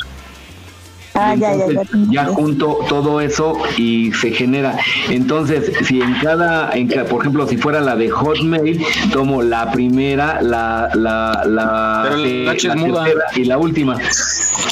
Ah, 1.16 1.36
ya, 1.36 1.52
ya, 1.54 1.58
ya. 1.58 1.64
Entonces, 1.82 2.08
ya 2.10 2.24
junto 2.24 2.78
todo 2.88 3.20
eso 3.20 3.56
y 3.78 4.10
se 4.14 4.32
genera. 4.32 4.76
Entonces, 5.10 5.70
si 5.86 6.00
en 6.00 6.12
cada, 6.14 6.72
en 6.74 6.88
ca- 6.88 7.04
por 7.04 7.20
ejemplo, 7.20 7.46
si 7.46 7.56
fuera 7.56 7.80
la 7.80 7.94
de 7.94 8.10
Hotmail, 8.10 8.84
tomo 9.12 9.40
la 9.40 9.70
primera, 9.70 10.42
la, 10.42 10.90
la, 10.94 11.44
la, 11.46 12.00
Pero 12.02 12.16
la 12.16 12.26
eh, 12.26 12.56
la 12.64 12.74
muda. 12.74 13.04
tercera 13.04 13.24
y 13.36 13.44
la 13.44 13.58
última. 13.58 13.96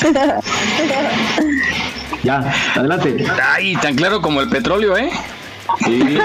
Ya, 2.23 2.53
adelante. 2.77 3.25
Ay, 3.43 3.75
tan 3.77 3.95
claro 3.97 4.21
como 4.23 4.41
el 4.41 4.49
petróleo, 4.49 4.97
¿eh? 4.97 5.11
Sí. 5.87 6.19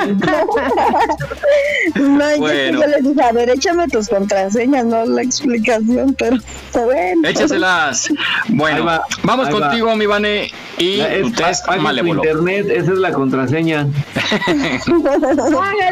No, 1.96 2.38
Bueno. 2.38 2.82
yo 2.82 2.88
le 2.88 3.02
dije, 3.02 3.22
a 3.24 3.32
ver, 3.32 3.50
échame 3.50 3.88
tus 3.88 4.10
contraseñas, 4.10 4.86
no 4.86 5.06
la 5.06 5.22
explicación, 5.22 6.14
pero 6.18 6.36
está 6.36 6.82
bueno. 6.84 7.28
Échaselas. 7.28 8.10
Bueno, 8.50 8.84
va, 8.86 9.04
vamos 9.24 9.48
va. 9.48 9.52
contigo, 9.52 9.96
mi 9.96 10.06
Vane, 10.06 10.52
y 10.78 11.00
Es- 11.00 11.22
tu 11.22 11.32
test 11.32 11.66
pague 11.66 11.78
tu 11.78 11.84
malévolo. 11.84 12.24
internet, 12.24 12.68
esa 12.70 12.92
es 12.92 12.98
la 12.98 13.12
contraseña. 13.14 13.88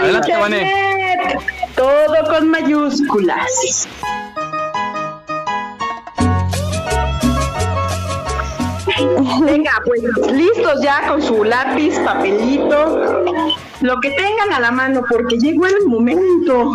Adelante, 0.01 0.36
Vane. 0.38 0.62
internet. 0.62 1.39
Todo 1.76 2.28
con 2.30 2.49
mayúsculas. 2.49 3.88
Venga, 9.45 9.71
pues 9.85 10.01
listos 10.31 10.81
ya 10.81 11.07
con 11.07 11.21
su 11.21 11.43
lápiz, 11.43 11.99
papelito, 11.99 13.23
lo 13.81 13.99
que 13.99 14.11
tengan 14.11 14.53
a 14.53 14.59
la 14.59 14.71
mano, 14.71 15.01
porque 15.09 15.37
llegó 15.37 15.65
el 15.65 15.85
momento. 15.85 16.71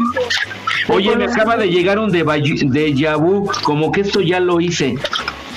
Oye, 0.89 1.17
me 1.17 1.25
acaba 1.25 1.57
de 1.57 1.69
llegar 1.69 1.99
un 1.99 2.11
de 2.11 2.25
déjà 2.25 3.17
vu, 3.17 3.51
como 3.63 3.91
que 3.93 4.03
esto 4.03 4.21
ya 4.21 4.41
lo 4.41 4.61
hice. 4.61 4.97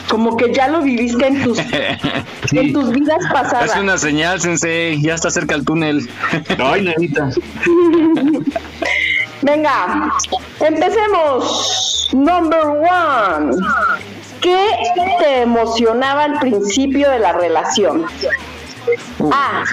Como 0.09 0.37
que 0.37 0.53
ya 0.53 0.67
lo 0.67 0.81
viviste 0.81 1.25
en 1.25 1.43
tus, 1.43 1.57
en 2.51 2.73
tus 2.73 2.91
vidas 2.91 3.23
pasadas. 3.31 3.71
Hace 3.71 3.81
una 3.81 3.97
señal, 3.97 4.39
sensei, 4.39 5.01
ya 5.01 5.15
está 5.15 5.31
cerca 5.31 5.55
el 5.55 5.65
túnel. 5.65 6.07
Ay, 6.59 6.83
nanita. 6.83 7.29
Venga, 9.41 10.13
empecemos. 10.59 12.09
Number 12.13 12.67
one. 12.67 13.55
¿Qué 14.43 14.67
te 15.19 15.41
emocionaba 15.41 16.25
al 16.25 16.37
principio 16.39 17.09
de 17.09 17.19
la 17.19 17.31
relación? 17.31 18.05
A. 19.31 19.63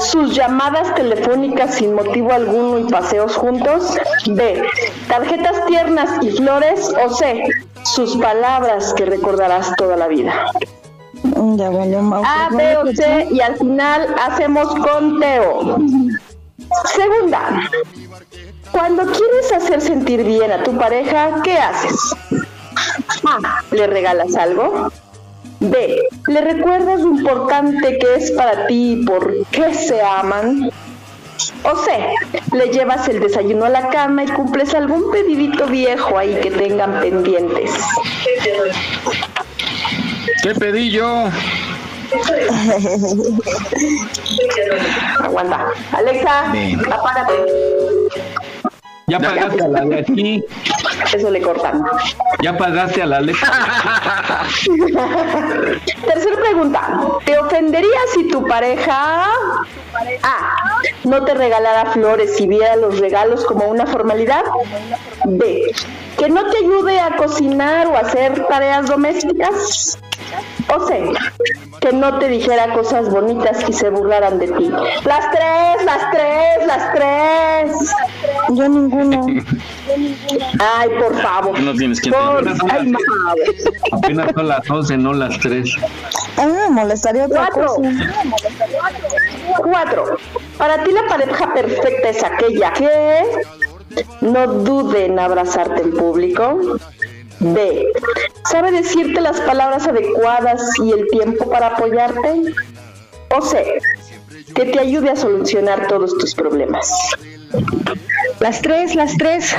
Sus 0.00 0.34
llamadas 0.34 0.94
telefónicas 0.94 1.76
sin 1.76 1.94
motivo 1.94 2.32
alguno 2.32 2.78
y 2.78 2.84
paseos 2.84 3.34
juntos. 3.34 3.96
B. 4.26 4.62
Tarjetas 5.08 5.64
tiernas 5.64 6.22
y 6.22 6.30
flores. 6.32 6.92
O 7.02 7.14
C. 7.14 7.42
Sus 7.84 8.18
palabras 8.18 8.92
que 8.92 9.06
recordarás 9.06 9.74
toda 9.76 9.96
la 9.96 10.08
vida. 10.08 10.44
Ya 11.56 11.70
valió 11.70 12.02
Mau. 12.02 12.22
A, 12.22 12.50
B 12.54 12.76
o 12.76 12.86
C 12.94 13.28
y 13.30 13.40
al 13.40 13.56
final 13.56 14.14
hacemos 14.20 14.68
conteo. 14.74 15.78
Segunda, 16.94 17.62
cuando 18.72 19.04
quieres 19.04 19.52
hacer 19.56 19.80
sentir 19.80 20.22
bien 20.22 20.52
a 20.52 20.62
tu 20.62 20.76
pareja, 20.76 21.40
¿qué 21.42 21.58
haces? 21.58 22.14
A, 23.24 23.62
le 23.70 23.86
regalas 23.86 24.34
algo. 24.36 24.90
B, 25.60 26.02
le 26.28 26.40
recuerdas 26.40 27.00
lo 27.00 27.10
importante 27.10 27.98
que 27.98 28.14
es 28.14 28.30
para 28.32 28.66
ti 28.66 28.92
y 28.92 29.04
por 29.04 29.46
qué 29.50 29.74
se 29.74 30.00
aman. 30.00 30.70
O 31.64 31.76
C, 31.76 31.90
le 32.52 32.68
llevas 32.68 33.08
el 33.08 33.20
desayuno 33.20 33.64
a 33.64 33.68
la 33.68 33.88
cama 33.88 34.24
y 34.24 34.28
cumples 34.28 34.74
algún 34.74 35.10
pedidito 35.10 35.66
viejo 35.66 36.18
ahí 36.18 36.38
que 36.40 36.50
tengan 36.50 37.00
pendientes. 37.00 37.72
¿Qué 40.42 40.54
pedí 40.54 40.90
yo? 40.90 41.28
Aguanta. 45.22 45.66
Alexa, 45.92 46.52
apágate. 46.90 47.34
Ya 49.08 49.18
pagaste 49.18 49.62
a 49.64 49.68
la 49.68 49.80
de 49.86 50.00
aquí, 50.00 50.44
Eso 51.14 51.30
le 51.30 51.40
cortan. 51.40 51.82
ya 52.42 52.56
pagaste 52.56 53.02
a 53.02 53.06
la 53.06 53.20
letra. 53.20 53.48
Tercera 56.06 56.36
pregunta. 56.36 56.80
¿Te 57.24 57.38
ofendería 57.38 57.98
si 58.14 58.28
tu 58.28 58.46
pareja 58.46 59.24
A. 60.22 60.80
No 61.04 61.24
te 61.24 61.34
regalara 61.34 61.86
flores 61.92 62.38
y 62.40 62.46
viera 62.46 62.76
los 62.76 62.98
regalos 62.98 63.44
como 63.46 63.66
una 63.68 63.86
formalidad? 63.86 64.44
B. 65.24 65.62
Que 66.18 66.28
no 66.28 66.44
te 66.50 66.58
ayude 66.58 67.00
a 67.00 67.16
cocinar 67.16 67.86
o 67.86 67.96
a 67.96 68.00
hacer 68.00 68.44
tareas 68.48 68.86
domésticas? 68.86 69.98
O 70.74 70.86
C. 70.86 71.12
Que 71.80 71.92
no 71.92 72.18
te 72.18 72.28
dijera 72.28 72.72
cosas 72.74 73.08
bonitas 73.08 73.64
y 73.68 73.72
se 73.72 73.88
burlaran 73.88 74.38
de 74.38 74.48
ti. 74.48 74.70
Las 75.04 75.30
tres, 75.30 75.84
las 75.84 76.10
tres, 76.10 76.66
las 76.66 76.92
tres. 76.92 77.94
Yo 78.50 78.68
ninguno. 78.68 79.26
Ay, 80.60 80.90
por 80.98 81.18
favor. 81.22 81.58
No 81.60 81.72
tienes 81.74 82.00
que 82.00 82.10
Por 82.10 82.46
ay. 82.70 82.92
Apenas 83.92 84.30
son 84.34 84.48
las 84.48 84.68
11, 84.70 84.96
no 84.98 85.14
las 85.14 85.38
3. 85.38 85.76
A 86.36 86.46
mí 86.46 86.52
me 86.52 86.68
molestaría 86.68 87.24
otra 87.24 87.48
Cuatro. 87.52 87.76
cosa. 87.76 87.90
Cuatro. 89.56 90.16
Para 90.58 90.82
ti 90.84 90.92
la 90.92 91.06
pareja 91.08 91.54
perfecta 91.54 92.08
es 92.10 92.22
aquella 92.22 92.72
que 92.74 93.22
no 94.20 94.46
dude 94.46 95.06
en 95.06 95.18
abrazarte 95.18 95.82
en 95.82 95.92
público. 95.92 96.78
B. 97.40 97.86
Sabe 98.50 98.72
decirte 98.72 99.20
las 99.20 99.40
palabras 99.40 99.86
adecuadas 99.86 100.62
y 100.82 100.92
el 100.92 101.06
tiempo 101.08 101.48
para 101.50 101.68
apoyarte. 101.68 102.54
O 103.36 103.42
C. 103.42 103.80
Que 104.54 104.64
te 104.64 104.80
ayude 104.80 105.10
a 105.10 105.16
solucionar 105.16 105.86
todos 105.86 106.16
tus 106.18 106.34
problemas. 106.34 106.90
Las 108.40 108.62
tres, 108.62 108.94
las 108.94 109.16
tres. 109.16 109.54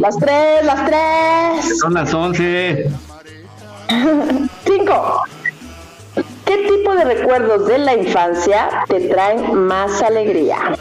Las 0.00 0.16
tres, 0.18 0.64
las 0.64 0.86
tres. 0.86 1.78
Son 1.78 1.94
las 1.94 2.12
11. 2.12 2.90
Cinco. 4.66 5.22
¿Qué 6.44 6.56
tipo 6.68 6.94
de 6.94 7.04
recuerdos 7.04 7.66
de 7.66 7.78
la 7.78 7.94
infancia 7.94 8.84
te 8.88 9.08
traen 9.08 9.54
más 9.54 10.02
alegría? 10.02 10.76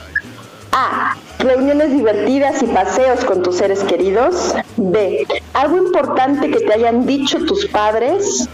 A. 0.72 1.16
Reuniones 1.44 1.92
divertidas 1.92 2.62
y 2.64 2.68
paseos 2.68 3.24
con 3.26 3.44
tus 3.44 3.58
seres 3.58 3.84
queridos. 3.84 4.54
B. 4.78 5.28
Algo 5.54 5.78
importante 5.78 6.50
que 6.50 6.60
te 6.60 6.74
hayan 6.74 7.06
dicho 7.06 7.38
tus 7.46 7.66
padres. 7.68 8.48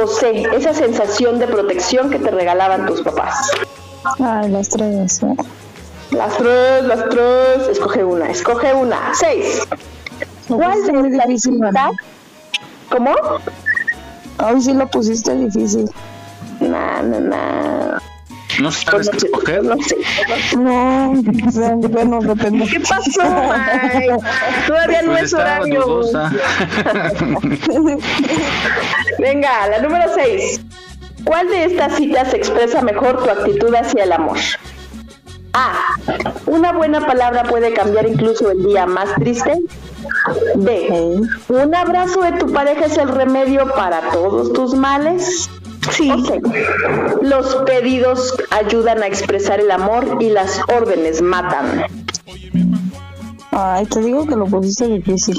O 0.00 0.06
C. 0.06 0.42
Esa 0.54 0.74
sensación 0.74 1.38
de 1.38 1.46
protección 1.46 2.10
que 2.10 2.18
te 2.18 2.30
regalaban 2.30 2.86
tus 2.86 3.00
papás. 3.02 3.50
Ay, 4.20 4.50
las 4.50 4.68
tres. 4.68 5.22
¿eh? 5.22 5.34
Las 6.10 6.36
tres, 6.36 6.84
las 6.84 7.08
tres. 7.08 7.68
Escoge 7.70 8.04
una, 8.04 8.30
escoge 8.30 8.74
una. 8.74 9.12
Seis. 9.14 9.62
¿Cuál 10.48 10.78
muy 10.92 11.10
estas 11.10 11.26
difícil, 11.28 11.54
citas- 11.54 11.90
¿Cómo? 12.90 13.14
Hoy 14.44 14.60
sí 14.60 14.74
lo 14.74 14.86
pusiste 14.88 15.34
difícil. 15.34 15.90
No, 16.60 17.02
no, 17.02 17.20
no. 17.20 17.36
¿No 18.60 18.70
sabes 18.72 19.10
qué 19.10 19.16
escoger? 19.18 19.62
No 19.62 19.76
sé. 19.82 19.96
No, 20.56 21.12
bueno, 21.88 22.20
depende. 22.20 22.66
¿Qué 22.66 22.80
pasó, 22.80 23.20
Mike? 23.22 24.16
Todavía 24.66 25.02
no 25.02 25.12
Pues 25.12 25.22
es 25.24 25.34
horario. 25.34 25.82
dudosa. 25.84 26.32
Venga, 29.18 29.66
la 29.68 29.80
número 29.80 30.04
6. 30.14 30.60
¿Cuál 31.24 31.48
de 31.48 31.64
estas 31.64 31.96
citas 31.96 32.32
expresa 32.34 32.82
mejor 32.82 33.22
tu 33.22 33.30
actitud 33.30 33.74
hacia 33.74 34.04
el 34.04 34.12
amor? 34.12 34.38
A. 35.52 35.72
Una 36.46 36.72
buena 36.72 37.04
palabra 37.06 37.42
puede 37.44 37.72
cambiar 37.72 38.06
incluso 38.06 38.50
el 38.50 38.62
día 38.64 38.86
más 38.86 39.08
triste. 39.16 39.60
B. 40.56 41.18
Un 41.48 41.74
abrazo 41.74 42.20
de 42.22 42.32
tu 42.32 42.52
pareja 42.52 42.84
es 42.86 42.96
el 42.98 43.08
remedio 43.08 43.72
para 43.74 44.00
todos 44.10 44.52
tus 44.52 44.74
males. 44.74 45.48
Sí. 45.90 46.10
Los 47.22 47.56
pedidos 47.66 48.34
ayudan 48.50 49.02
a 49.02 49.06
expresar 49.06 49.60
el 49.60 49.70
amor 49.70 50.18
y 50.20 50.30
las 50.30 50.60
órdenes 50.68 51.22
matan. 51.22 51.84
Ay, 53.52 53.86
te 53.86 54.00
digo 54.00 54.26
que 54.26 54.36
lo 54.36 54.46
pusiste 54.46 54.86
difícil. 54.86 55.36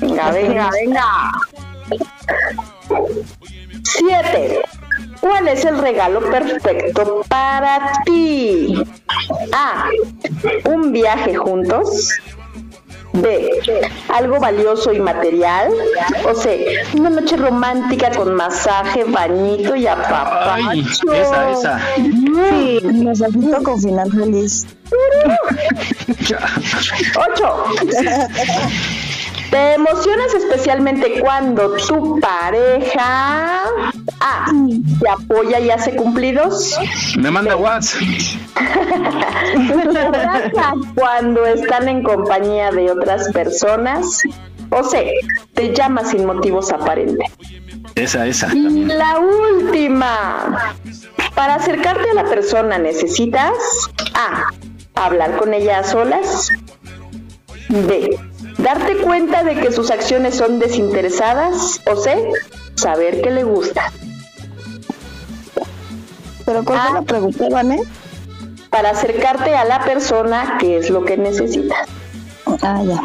Venga, 0.00 0.30
venga, 0.30 0.70
venga. 0.70 1.32
Siete. 3.84 4.60
¿Cuál 5.20 5.48
es 5.48 5.64
el 5.64 5.78
regalo 5.78 6.20
perfecto 6.30 7.22
para 7.28 7.92
ti? 8.04 8.82
A. 9.52 9.88
Un 10.64 10.92
viaje 10.92 11.34
juntos. 11.34 12.12
B. 13.22 13.50
Algo 14.08 14.38
valioso 14.38 14.92
y 14.92 15.00
material. 15.00 15.72
O 16.24 16.34
C. 16.34 16.82
Una 16.94 17.10
noche 17.10 17.36
romántica 17.36 18.10
con 18.10 18.34
masaje, 18.34 19.04
bañito 19.04 19.76
y 19.76 19.86
apapacho. 19.86 20.66
Ay, 20.68 20.86
esa, 21.12 21.50
esa. 21.50 21.80
Sí, 21.96 22.80
mensajito 22.84 23.62
con 23.62 23.80
final 23.80 24.10
feliz. 24.10 24.66
Ocho. 27.16 27.64
Te 29.50 29.74
emocionas 29.74 30.34
especialmente 30.34 31.20
cuando 31.20 31.76
tu 31.76 32.18
pareja 32.20 33.64
A. 34.20 34.50
Te 35.00 35.08
apoya 35.08 35.60
y 35.60 35.70
hace 35.70 35.94
cumplidos. 35.96 36.76
Me 37.16 37.30
manda 37.30 37.56
WhatsApp. 37.56 38.02
Abraza 40.04 40.72
cuando 40.94 41.44
están 41.46 41.88
en 41.88 42.02
compañía 42.02 42.70
de 42.70 42.90
otras 42.90 43.30
personas. 43.32 44.22
O 44.70 44.82
C. 44.82 45.12
Te 45.54 45.74
llama 45.74 46.04
sin 46.04 46.26
motivos 46.26 46.72
aparentes. 46.72 47.30
Esa, 47.94 48.26
esa. 48.26 48.54
Y 48.54 48.84
la 48.84 49.18
última. 49.18 50.74
Para 51.34 51.56
acercarte 51.56 52.10
a 52.10 52.14
la 52.14 52.24
persona 52.24 52.78
necesitas 52.78 53.52
A. 54.14 54.50
Hablar 54.94 55.36
con 55.36 55.54
ella 55.54 55.80
a 55.80 55.84
solas. 55.84 56.50
B. 57.68 58.18
Darte 58.58 58.96
cuenta 58.98 59.44
de 59.44 59.54
que 59.56 59.70
sus 59.70 59.90
acciones 59.90 60.34
son 60.36 60.58
desinteresadas. 60.58 61.80
O 61.86 61.96
C. 61.96 62.30
Saber 62.74 63.20
que 63.22 63.30
le 63.30 63.44
gusta. 63.44 63.92
¿Pero 66.46 66.64
cuál 66.64 66.80
fue 66.80 66.92
la 66.94 67.02
pregunta, 67.02 67.48
Vané? 67.50 67.80
Para 68.70 68.90
acercarte 68.90 69.54
a 69.54 69.64
la 69.64 69.84
persona, 69.84 70.56
¿qué 70.60 70.78
es 70.78 70.90
lo 70.90 71.04
que 71.04 71.16
necesitas? 71.16 71.88
Ah, 72.62 72.82
ya. 72.84 73.02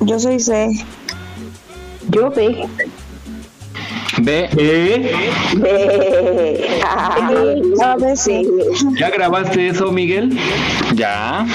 Yo 0.00 0.18
soy 0.18 0.40
C. 0.40 0.70
Yo 2.08 2.30
B. 2.30 2.68
B. 4.18 4.48
B. 4.54 5.10
A, 6.84 7.96
B, 8.00 8.16
C. 8.16 8.46
¿Ya 8.98 9.10
grabaste 9.10 9.68
eso, 9.68 9.92
Miguel? 9.92 10.36
Ya. 10.94 11.46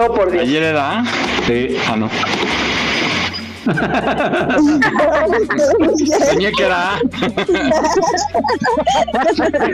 Oh, 0.00 0.14
por 0.14 0.30
Dios. 0.30 0.44
Ayer 0.44 0.62
era. 0.62 1.04
Sí. 1.46 1.76
Ah, 1.88 1.96
no. 1.96 2.08
Tenía 6.30 6.50
que 6.52 6.64
era. 6.64 6.98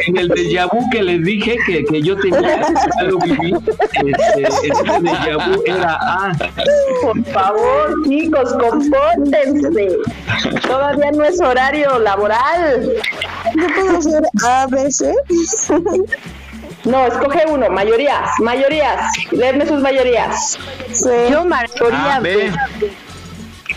En 0.06 0.16
el 0.16 0.28
déjà 0.30 0.66
vu 0.66 0.88
que 0.90 1.02
les 1.02 1.22
dije 1.22 1.56
que, 1.66 1.84
que 1.84 2.02
yo 2.02 2.16
tenía, 2.16 2.60
ya 2.60 3.02
lo 3.04 3.18
viví, 3.18 3.54
este, 4.06 4.42
ese 4.42 4.68
déjà 5.00 5.36
vu 5.46 5.62
era 5.66 5.94
A. 6.00 6.32
Por 7.02 7.24
favor, 7.26 8.02
chicos, 8.08 8.52
compórtense. 8.54 9.98
Todavía 10.66 11.10
no 11.12 11.24
es 11.24 11.40
horario 11.40 11.98
laboral. 11.98 12.92
¿No 13.54 13.66
puedo 13.68 13.98
hacer 13.98 14.22
A, 14.44 14.66
B, 14.66 14.90
C? 14.90 15.14
No, 16.84 17.06
escoge 17.06 17.44
uno, 17.48 17.70
mayorías, 17.70 18.28
mayorías. 18.40 19.10
Denme 19.32 19.66
sus 19.66 19.80
mayorías. 19.80 20.58
Yo 21.30 21.44
mayoría 21.44 22.16
A, 22.16 22.20
B. 22.20 22.52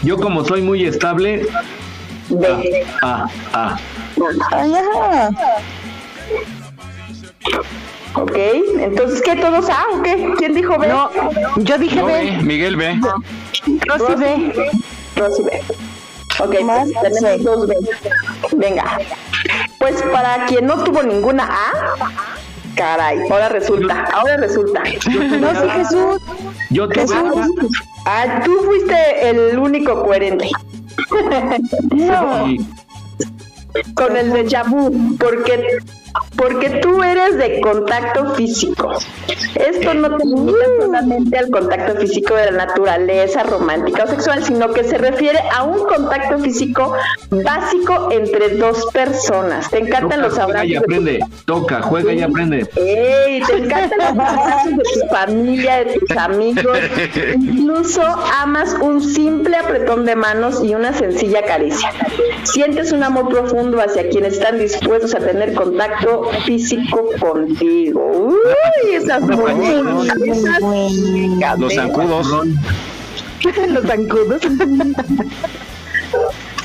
Yo 0.04 0.18
como 0.18 0.45
soy 0.45 0.62
muy 0.62 0.86
estable, 0.86 1.45
B. 2.30 2.86
A, 3.02 3.28
A. 3.54 3.78
Ay, 4.52 4.74
ajá. 4.76 5.30
Ok, 8.14 8.36
entonces, 8.80 9.22
¿qué? 9.22 9.36
¿Todos 9.36 9.70
A 9.70 9.86
o 9.93 10.02
qué? 10.02 10.34
¿Quién 10.38 10.54
dijo 10.54 10.78
B? 10.78 10.88
No, 10.88 11.10
yo 11.58 11.78
dije 11.78 11.95
Yo 11.98 12.06
B. 12.06 12.14
B, 12.14 12.43
Miguel 12.43 12.76
B. 12.76 13.00
Rosy 13.88 14.16
B. 14.16 14.72
Rosy 15.16 15.43
B. 15.43 15.62
Ok, 16.39 16.56
pues 16.62 16.93
tenemos 17.02 17.43
dos 17.43 17.68
B. 17.68 17.76
Venga. 18.58 19.00
Pues 19.80 20.02
para 20.12 20.45
quien 20.45 20.66
no 20.68 20.84
tuvo 20.84 21.04
ninguna 21.04 21.43
A, 21.45 21.95
caray, 22.76 23.20
ahora 23.30 23.50
resulta, 23.50 24.06
ahora 24.14 24.38
resulta. 24.38 24.84
No, 25.39 25.62
sí, 25.62 25.70
Jesús. 25.70 26.22
Yo 26.70 26.88
tuve 26.89 27.08
Jesús. 27.08 27.48
Ah, 28.10 28.41
tú 28.45 28.58
fuiste 28.64 29.30
el 29.30 29.60
único 29.60 30.01
coherente. 30.03 30.49
Sí. 31.91 32.66
Con 33.95 34.16
el 34.16 34.32
déjà 34.32 34.64
vu, 34.64 35.18
porque 35.18 35.78
porque 36.36 36.70
tú 36.82 37.01
eres 37.03 37.38
de 37.38 37.61
contacto 37.61 38.34
físico. 38.36 38.91
Esto 39.55 39.93
no 39.93 40.15
te 40.18 40.26
limita 40.26 40.65
solamente 40.80 41.38
al 41.38 41.49
contacto 41.49 41.95
físico 41.99 42.36
de 42.36 42.51
la 42.51 42.65
naturaleza 42.65 43.43
romántica 43.43 44.03
o 44.03 44.07
sexual, 44.07 44.43
sino 44.43 44.72
que 44.72 44.84
se 44.84 44.97
refiere 44.97 45.39
a 45.55 45.63
un 45.63 45.80
contacto 45.86 46.38
físico 46.39 46.93
básico 47.30 48.09
entre 48.11 48.49
dos 48.57 48.86
personas. 48.93 49.70
Te 49.70 49.80
encantan 49.80 50.22
los 50.22 50.38
y 50.38 50.41
abrazos. 50.41 50.70
de 50.70 50.76
tu- 50.76 50.84
aprende. 50.84 51.20
Toca, 51.45 51.82
juega 51.82 52.13
y 52.13 52.22
aprende. 52.22 52.68
¡Ey! 52.76 53.41
Te 53.41 53.57
encantan 53.57 53.97
los 53.99 54.07
abrazos 54.28 54.72
de 54.78 54.84
tu 54.84 55.07
familia, 55.09 55.78
de 55.86 55.99
tus 55.99 56.11
amigos. 56.18 56.78
Incluso 57.36 58.01
amas 58.01 58.76
un 58.82 59.01
simple 59.01 59.55
apretón 59.57 60.05
de 60.05 60.15
manos 60.15 60.63
y 60.63 60.76
una 60.76 60.93
sencilla 60.93 61.41
caricia. 61.43 61.91
Sientes 62.43 62.91
un 62.91 63.03
amor 63.03 63.30
profundo 63.30 63.82
hacia 63.82 64.07
quienes 64.09 64.34
están 64.34 64.59
dispuestos 64.59 65.13
a 65.15 65.20
tener 65.20 65.53
contacto 65.53 66.07
físico 66.45 67.10
contigo. 67.20 68.01
¡Uy! 68.30 68.93
Esas 68.93 69.22
muñecas, 69.22 70.62
Los 71.60 71.74
zancudos. 71.74 72.28
Los 73.70 73.86
zancudos. 73.86 74.41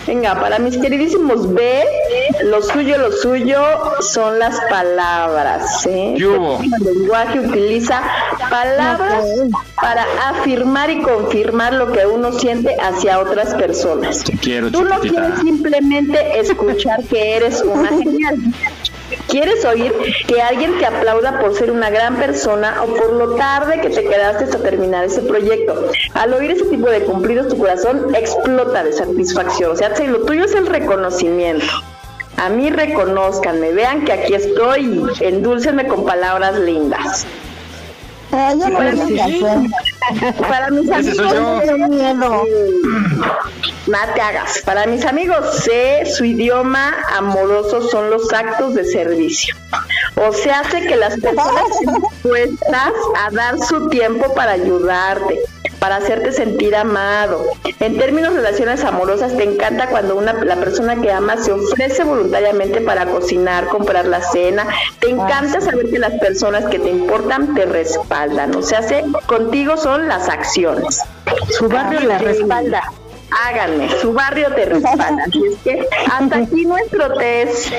Venga, 0.06 0.38
para 0.40 0.58
mis 0.58 0.76
queridísimos 0.78 1.52
B, 1.54 1.84
lo 2.44 2.60
suyo, 2.60 2.98
lo 2.98 3.12
suyo 3.12 3.62
son 4.00 4.38
las 4.38 4.60
palabras. 4.68 5.86
¿eh? 5.86 6.14
¿Qué 6.18 6.26
hubo? 6.26 6.60
El 6.60 6.70
lenguaje 6.84 7.38
utiliza 7.38 8.02
palabras 8.50 9.24
para 9.80 10.04
afirmar 10.28 10.90
y 10.90 11.02
confirmar 11.02 11.74
lo 11.74 11.92
que 11.92 12.04
uno 12.04 12.32
siente 12.32 12.74
hacia 12.80 13.20
otras 13.20 13.54
personas. 13.54 14.24
Te 14.24 14.36
quiero, 14.36 14.72
Tú 14.72 14.84
no 14.84 14.98
quieres 14.98 15.38
simplemente 15.40 16.40
escuchar 16.40 17.04
que 17.04 17.36
eres 17.36 17.62
una 17.62 17.88
genial. 17.88 18.38
Quieres 19.28 19.64
oír 19.64 19.92
que 20.26 20.42
alguien 20.42 20.78
te 20.78 20.84
aplauda 20.84 21.38
por 21.40 21.54
ser 21.56 21.70
una 21.70 21.88
gran 21.90 22.16
persona 22.16 22.82
o 22.82 22.86
por 22.94 23.12
lo 23.14 23.34
tarde 23.36 23.80
que 23.80 23.88
te 23.88 24.04
quedaste 24.04 24.44
hasta 24.44 24.58
terminar 24.58 25.04
ese 25.04 25.22
proyecto. 25.22 25.90
Al 26.14 26.34
oír 26.34 26.50
ese 26.50 26.64
tipo 26.66 26.88
de 26.90 27.00
cumplidos, 27.02 27.48
tu 27.48 27.56
corazón 27.56 28.14
explota 28.14 28.84
de 28.84 28.92
satisfacción. 28.92 29.70
O 29.72 29.76
sea, 29.76 29.94
si 29.96 30.06
lo 30.06 30.20
tuyo 30.24 30.44
es 30.44 30.54
el 30.54 30.66
reconocimiento. 30.66 31.64
A 32.36 32.48
mí 32.48 32.70
reconozcanme, 32.70 33.72
vean 33.72 34.04
que 34.04 34.12
aquí 34.12 34.34
estoy 34.34 35.04
y 35.18 35.24
endúlcenme 35.24 35.86
con 35.86 36.04
palabras 36.04 36.58
lindas. 36.58 37.26
Yo 38.32 38.68
no 38.68 38.80
mí- 38.80 39.20
hacer. 39.20 39.58
Para 40.48 40.70
mis 40.70 40.90
amigos. 40.90 41.16
Tengo 41.66 41.88
miedo. 41.88 42.44
no 43.86 43.98
te 44.14 44.20
hagas. 44.20 44.60
Para 44.64 44.86
mis 44.86 45.04
amigos, 45.04 45.62
sé 45.64 46.04
su 46.06 46.24
idioma 46.24 46.94
amoroso 47.16 47.82
son 47.88 48.10
los 48.10 48.32
actos 48.32 48.74
de 48.74 48.84
servicio. 48.84 49.54
O 50.16 50.32
se 50.32 50.50
hace 50.50 50.86
que 50.86 50.96
las 50.96 51.18
personas 51.18 51.64
estén 51.80 51.94
dispuestas 52.12 52.92
a 53.18 53.30
dar 53.30 53.58
su 53.58 53.88
tiempo 53.88 54.34
para 54.34 54.52
ayudarte, 54.52 55.40
para 55.78 55.96
hacerte 55.96 56.30
sentir 56.32 56.76
amado. 56.76 57.42
En 57.80 57.98
términos 57.98 58.32
de 58.34 58.40
relaciones 58.40 58.84
amorosas, 58.84 59.36
te 59.36 59.42
encanta 59.42 59.88
cuando 59.88 60.14
una, 60.16 60.32
la 60.34 60.56
persona 60.56 61.00
que 61.00 61.10
amas 61.10 61.44
se 61.44 61.52
ofrece 61.52 62.04
voluntariamente 62.04 62.80
para 62.82 63.06
cocinar, 63.06 63.66
comprar 63.66 64.06
la 64.06 64.20
cena. 64.20 64.66
Te 65.00 65.10
encanta 65.10 65.60
saber 65.60 65.90
que 65.90 65.98
las 65.98 66.12
personas 66.20 66.66
que 66.66 66.78
te 66.78 66.90
importan 66.90 67.54
te 67.54 67.64
respaldan. 67.64 68.54
O 68.54 68.62
sea, 68.62 68.82
se- 68.82 69.04
contigo 69.26 69.76
son 69.76 69.91
las 70.00 70.28
acciones. 70.28 71.00
Su 71.58 71.68
barrio 71.68 72.00
la 72.00 72.18
respalda. 72.18 72.82
Háganme, 73.44 73.88
su 74.00 74.12
barrio 74.12 74.48
te 74.54 74.66
respalda. 74.66 75.24
Así 75.26 75.42
es 75.50 75.58
que 75.64 75.86
hasta 76.10 76.38
aquí 76.38 76.64
nuestro 76.64 77.14
test. 77.14 77.72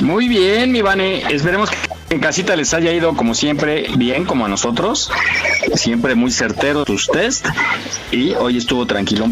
Muy 0.00 0.28
bien, 0.28 0.72
mi 0.72 0.82
Vane. 0.82 1.22
Esperemos 1.30 1.70
que 1.70 1.76
en 2.10 2.20
casita 2.20 2.56
les 2.56 2.72
haya 2.72 2.92
ido 2.92 3.14
como 3.14 3.34
siempre 3.34 3.86
bien, 3.96 4.24
como 4.24 4.46
a 4.46 4.48
nosotros. 4.48 5.10
Siempre 5.74 6.14
muy 6.14 6.30
certeros 6.30 6.86
tus 6.86 7.08
test. 7.08 7.46
Y 8.10 8.34
hoy 8.34 8.56
estuvo 8.56 8.86
tranquilo 8.86 9.26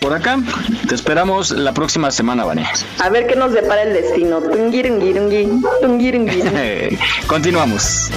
por 0.00 0.12
acá. 0.12 0.38
Te 0.88 0.94
esperamos 0.94 1.50
la 1.50 1.72
próxima 1.72 2.10
semana, 2.10 2.44
Vane. 2.44 2.66
A 2.98 3.08
ver 3.08 3.26
qué 3.26 3.36
nos 3.36 3.52
depara 3.52 3.82
el 3.82 3.92
destino. 3.92 4.40
Continuamos. 7.26 8.10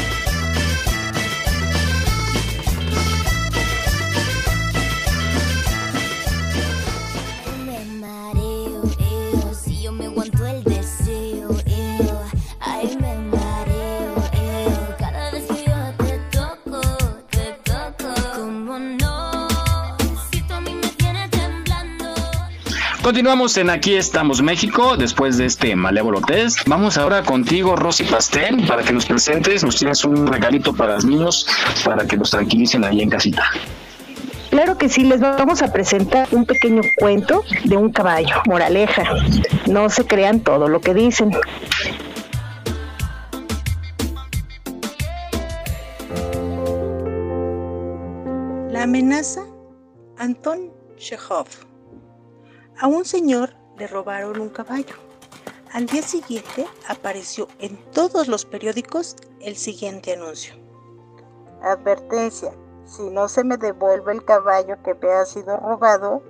Continuamos 23.15 23.55
en 23.55 23.69
Aquí 23.69 23.95
estamos 23.95 24.41
México 24.41 24.97
después 24.97 25.37
de 25.37 25.45
este 25.45 25.73
malévolo 25.73 26.19
test. 26.19 26.67
Vamos 26.67 26.97
ahora 26.97 27.23
contigo, 27.23 27.77
Rosy 27.77 28.03
Pastel, 28.03 28.67
para 28.67 28.83
que 28.83 28.91
nos 28.91 29.05
presentes. 29.05 29.63
Nos 29.63 29.77
tienes 29.77 30.03
un 30.03 30.27
regalito 30.27 30.73
para 30.73 30.95
los 30.95 31.05
niños 31.05 31.47
para 31.85 32.05
que 32.05 32.17
los 32.17 32.29
tranquilicen 32.29 32.83
ahí 32.83 33.01
en 33.01 33.09
casita. 33.09 33.45
Claro 34.49 34.77
que 34.77 34.89
sí, 34.89 35.05
les 35.05 35.21
vamos 35.21 35.61
a 35.61 35.71
presentar 35.71 36.27
un 36.31 36.45
pequeño 36.45 36.81
cuento 36.97 37.45
de 37.63 37.77
un 37.77 37.89
caballo, 37.89 38.35
moraleja. 38.47 39.05
No 39.65 39.89
se 39.89 40.05
crean 40.05 40.41
todo 40.41 40.67
lo 40.67 40.81
que 40.81 40.93
dicen. 40.93 41.31
La 48.71 48.83
amenaza, 48.83 49.45
Anton 50.17 50.69
Chekhov. 50.97 51.47
A 52.77 52.87
un 52.87 53.05
señor 53.05 53.55
le 53.77 53.87
robaron 53.87 54.41
un 54.41 54.49
caballo. 54.49 54.95
Al 55.71 55.85
día 55.85 56.01
siguiente 56.01 56.67
apareció 56.89 57.47
en 57.59 57.77
todos 57.91 58.27
los 58.27 58.43
periódicos 58.43 59.15
el 59.39 59.55
siguiente 59.55 60.11
anuncio. 60.11 60.55
Advertencia, 61.61 62.51
si 62.83 63.03
no 63.03 63.29
se 63.29 63.45
me 63.45 63.55
devuelve 63.55 64.11
el 64.11 64.25
caballo 64.25 64.75
que 64.83 64.93
me 64.93 65.09
ha 65.09 65.25
sido 65.25 65.55
robado, 65.55 66.21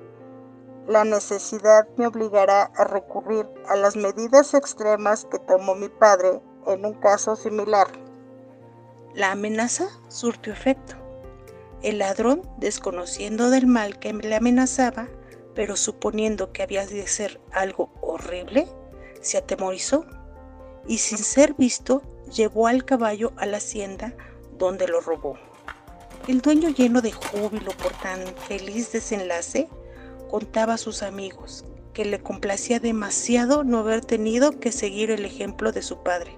la 0.88 1.04
necesidad 1.04 1.88
me 1.98 2.06
obligará 2.06 2.72
a 2.76 2.84
recurrir 2.84 3.48
a 3.68 3.76
las 3.76 3.96
medidas 3.96 4.54
extremas 4.54 5.26
que 5.26 5.40
tomó 5.40 5.74
mi 5.74 5.90
padre 5.90 6.42
en 6.68 6.86
un 6.86 6.94
caso 6.94 7.36
similar. 7.36 7.88
La 9.16 9.32
amenaza 9.32 9.88
surtió 10.10 10.54
efecto. 10.54 10.94
El 11.82 11.98
ladrón, 11.98 12.44
desconociendo 12.60 13.50
del 13.50 13.66
mal 13.66 13.98
que 13.98 14.14
le 14.14 14.36
amenazaba, 14.36 15.08
pero 15.56 15.76
suponiendo 15.76 16.52
que 16.52 16.62
había 16.62 16.86
de 16.86 17.08
ser 17.08 17.40
algo 17.52 17.90
horrible, 18.02 18.68
se 19.22 19.38
atemorizó 19.38 20.06
y 20.88 21.00
sin 21.00 21.18
ser 21.18 21.54
visto 21.56 22.04
llevó 22.32 22.68
al 22.68 22.86
caballo 22.86 23.32
a 23.38 23.46
la 23.46 23.58
hacienda 23.58 24.14
donde 24.58 24.88
lo 24.88 25.02
robó. 25.02 25.38
El 26.28 26.42
dueño 26.42 26.70
lleno 26.70 27.02
de 27.02 27.12
júbilo 27.12 27.72
por 27.72 27.94
tan 27.94 28.20
feliz 28.48 28.92
desenlace 28.92 29.68
contaba 30.30 30.74
a 30.74 30.78
sus 30.78 31.04
amigos 31.04 31.66
que 31.94 32.06
le 32.06 32.20
complacía 32.20 32.80
demasiado 32.80 33.64
no 33.64 33.80
haber 33.80 34.04
tenido 34.04 34.60
que 34.60 34.72
seguir 34.72 35.12
el 35.12 35.24
ejemplo 35.24 35.72
de 35.72 35.82
su 35.82 36.04
padre. 36.04 36.38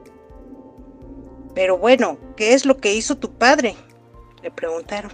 Pero 1.55 1.77
bueno, 1.77 2.17
¿qué 2.35 2.53
es 2.53 2.65
lo 2.65 2.77
que 2.77 2.93
hizo 2.93 3.17
tu 3.17 3.31
padre? 3.31 3.75
le 4.43 4.51
preguntaron. 4.51 5.11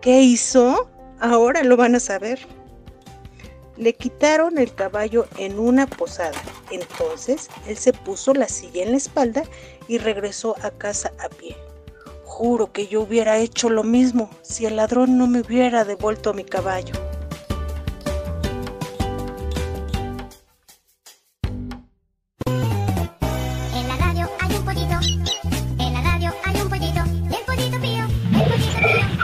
¿Qué 0.00 0.22
hizo? 0.22 0.90
Ahora 1.20 1.62
lo 1.62 1.76
van 1.76 1.94
a 1.94 2.00
saber. 2.00 2.40
Le 3.76 3.94
quitaron 3.94 4.58
el 4.58 4.74
caballo 4.74 5.26
en 5.38 5.58
una 5.58 5.86
posada. 5.86 6.40
Entonces 6.70 7.48
él 7.66 7.76
se 7.76 7.92
puso 7.92 8.34
la 8.34 8.48
silla 8.48 8.82
en 8.82 8.92
la 8.92 8.96
espalda 8.96 9.42
y 9.88 9.98
regresó 9.98 10.56
a 10.62 10.70
casa 10.70 11.12
a 11.18 11.28
pie. 11.28 11.56
Juro 12.24 12.72
que 12.72 12.86
yo 12.86 13.02
hubiera 13.02 13.38
hecho 13.38 13.70
lo 13.70 13.84
mismo 13.84 14.30
si 14.42 14.66
el 14.66 14.76
ladrón 14.76 15.18
no 15.18 15.26
me 15.26 15.40
hubiera 15.40 15.84
devuelto 15.84 16.34
mi 16.34 16.44
caballo. 16.44 16.94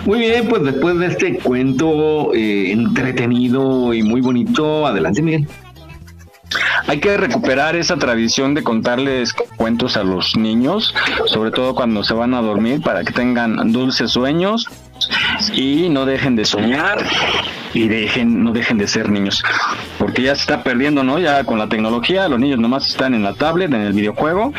Muy 0.06 0.18
bien, 0.18 0.48
pues 0.48 0.62
después 0.64 0.98
de 0.98 1.06
este 1.06 1.38
cuento 1.38 2.32
eh, 2.34 2.72
entretenido 2.72 3.92
y 3.92 4.02
muy 4.02 4.20
bonito, 4.20 4.86
adelante 4.86 5.22
Miguel. 5.22 5.46
Hay 6.86 6.98
que 6.98 7.16
recuperar 7.16 7.76
esa 7.76 7.96
tradición 7.96 8.54
de 8.54 8.64
contarles 8.64 9.32
cuentos 9.56 9.96
a 9.96 10.02
los 10.02 10.36
niños, 10.36 10.94
sobre 11.26 11.50
todo 11.52 11.74
cuando 11.74 12.02
se 12.02 12.14
van 12.14 12.34
a 12.34 12.42
dormir, 12.42 12.80
para 12.80 13.04
que 13.04 13.12
tengan 13.12 13.72
dulces 13.72 14.10
sueños 14.10 14.68
y 15.54 15.88
no 15.88 16.06
dejen 16.06 16.34
de 16.34 16.44
soñar 16.44 16.98
y 17.72 17.86
dejen, 17.86 18.42
no 18.42 18.52
dejen 18.52 18.78
de 18.78 18.88
ser 18.88 19.10
niños. 19.10 19.44
Porque 19.98 20.22
ya 20.22 20.34
se 20.34 20.40
está 20.40 20.62
perdiendo, 20.64 21.04
¿no? 21.04 21.18
Ya 21.18 21.44
con 21.44 21.58
la 21.58 21.68
tecnología, 21.68 22.28
los 22.28 22.40
niños 22.40 22.58
nomás 22.58 22.88
están 22.88 23.14
en 23.14 23.22
la 23.22 23.34
tablet, 23.34 23.72
en 23.72 23.82
el 23.82 23.92
videojuego, 23.92 24.52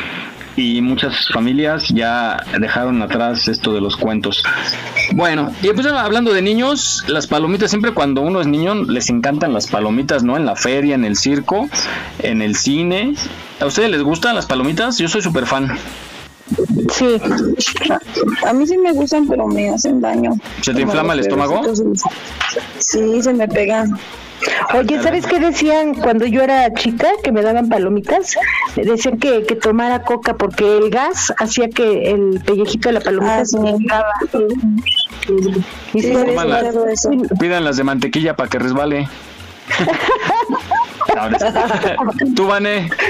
y 0.56 0.80
muchas 0.80 1.28
familias 1.28 1.88
ya 1.88 2.44
dejaron 2.58 3.02
atrás 3.02 3.48
esto 3.48 3.72
de 3.72 3.80
los 3.80 3.96
cuentos. 3.96 4.42
Bueno, 5.12 5.52
y 5.62 5.68
pues 5.68 5.86
hablando 5.86 6.32
de 6.32 6.42
niños, 6.42 7.04
las 7.08 7.26
palomitas, 7.26 7.70
siempre 7.70 7.92
cuando 7.92 8.20
uno 8.20 8.40
es 8.40 8.46
niño 8.46 8.74
les 8.74 9.08
encantan 9.08 9.52
las 9.52 9.66
palomitas, 9.66 10.22
¿no? 10.22 10.36
En 10.36 10.46
la 10.46 10.56
feria, 10.56 10.94
en 10.94 11.04
el 11.04 11.16
circo, 11.16 11.68
en 12.18 12.42
el 12.42 12.56
cine. 12.56 13.14
¿A 13.60 13.66
ustedes 13.66 13.90
les 13.90 14.02
gustan 14.02 14.34
las 14.34 14.46
palomitas? 14.46 14.98
Yo 14.98 15.08
soy 15.08 15.22
súper 15.22 15.46
fan. 15.46 15.78
Sí, 16.92 17.20
a 18.46 18.52
mí 18.52 18.66
sí 18.66 18.76
me 18.78 18.92
gustan, 18.92 19.26
pero 19.28 19.46
me 19.46 19.70
hacen 19.70 20.00
daño. 20.00 20.32
¿Se 20.60 20.72
te 20.74 20.82
inflama 20.82 21.12
el 21.14 21.20
estómago? 21.20 21.62
Sí, 22.78 23.22
se 23.22 23.32
me 23.32 23.48
pegan. 23.48 23.98
Oye, 24.74 25.00
¿sabes 25.00 25.24
qué 25.26 25.38
decían 25.38 25.94
cuando 25.94 26.26
yo 26.26 26.42
era 26.42 26.72
chica 26.74 27.08
que 27.22 27.30
me 27.30 27.42
daban 27.42 27.68
palomitas? 27.68 28.34
Decían 28.74 29.18
que, 29.18 29.44
que 29.44 29.54
tomara 29.54 30.02
coca 30.02 30.34
porque 30.34 30.78
el 30.78 30.90
gas 30.90 31.32
hacía 31.38 31.68
que 31.70 32.10
el 32.10 32.40
pellejito 32.44 32.88
de 32.88 32.94
la 32.94 33.00
palomita 33.00 33.38
Ah, 33.38 33.44
se 33.44 33.56
sí. 33.56 33.62
me 33.62 33.70
hinchaba. 33.70 34.12
Y 35.94 36.02
sí, 36.02 36.12
la- 36.12 37.36
pidan 37.38 37.64
las 37.64 37.76
de 37.76 37.84
mantequilla 37.84 38.34
para 38.34 38.48
que 38.50 38.58
resbale. 38.58 39.08
Ahora 41.16 41.38
sí. 42.18 42.34
Tú, 42.34 42.46
Vane. 42.48 42.90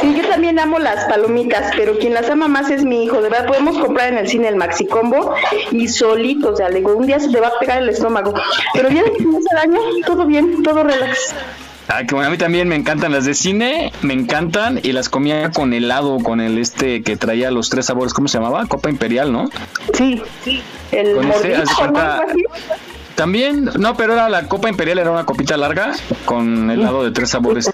Sí, 0.00 0.14
yo 0.14 0.28
también 0.28 0.58
amo 0.58 0.78
las 0.78 1.04
palomitas, 1.06 1.72
pero 1.76 1.98
quien 1.98 2.14
las 2.14 2.28
ama 2.30 2.48
más 2.48 2.70
es 2.70 2.84
mi 2.84 3.04
hijo. 3.04 3.20
De 3.20 3.28
verdad, 3.28 3.46
podemos 3.46 3.78
comprar 3.78 4.12
en 4.12 4.18
el 4.18 4.28
cine 4.28 4.48
el 4.48 4.56
Maxi 4.56 4.86
Combo 4.86 5.34
y 5.70 5.88
solito, 5.88 6.52
o 6.52 6.56
sea, 6.56 6.68
le 6.68 6.76
digo, 6.76 6.94
un 6.94 7.06
día 7.06 7.18
se 7.18 7.30
te 7.30 7.40
va 7.40 7.48
a 7.48 7.58
pegar 7.58 7.82
el 7.82 7.88
estómago. 7.88 8.34
Pero 8.74 8.88
ya 8.90 9.02
no 9.20 9.38
hace 9.38 9.54
daño, 9.54 9.80
todo 10.06 10.26
bien, 10.26 10.62
todo 10.62 10.84
relax. 10.84 11.34
Ay, 11.88 12.06
que 12.06 12.14
bueno, 12.14 12.28
a 12.28 12.30
mí 12.30 12.36
también 12.38 12.66
me 12.68 12.74
encantan 12.74 13.12
las 13.12 13.26
de 13.26 13.34
cine, 13.34 13.92
me 14.02 14.12
encantan 14.12 14.80
y 14.82 14.90
las 14.90 15.08
comía 15.08 15.50
con 15.50 15.72
helado, 15.72 16.18
con 16.18 16.40
el 16.40 16.58
este 16.58 17.02
que 17.02 17.16
traía 17.16 17.50
los 17.52 17.70
tres 17.70 17.86
sabores, 17.86 18.12
¿cómo 18.12 18.26
se 18.26 18.38
llamaba? 18.38 18.66
Copa 18.66 18.90
Imperial, 18.90 19.32
¿no? 19.32 19.48
Sí, 19.94 20.20
sí. 20.44 20.62
El 20.90 21.14
Con 21.14 21.30
ese, 21.30 21.56
¿no? 21.92 22.20
También, 23.16 23.70
no, 23.78 23.96
pero 23.96 24.12
era 24.12 24.28
la 24.28 24.46
Copa 24.46 24.68
Imperial, 24.68 24.98
era 24.98 25.10
una 25.10 25.24
copita 25.24 25.56
larga 25.56 25.94
con 26.26 26.70
helado 26.70 27.02
de 27.02 27.10
tres 27.10 27.30
sabores. 27.30 27.72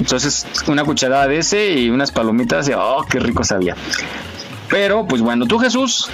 Entonces, 0.00 0.46
una 0.66 0.82
cucharada 0.84 1.28
de 1.28 1.38
ese 1.38 1.74
y 1.74 1.90
unas 1.90 2.10
palomitas 2.10 2.68
y 2.68 2.72
oh, 2.72 3.04
qué 3.08 3.20
rico 3.20 3.44
sabía. 3.44 3.76
Pero, 4.70 5.06
pues 5.06 5.20
bueno, 5.20 5.46
tú 5.46 5.58
Jesús. 5.58 6.08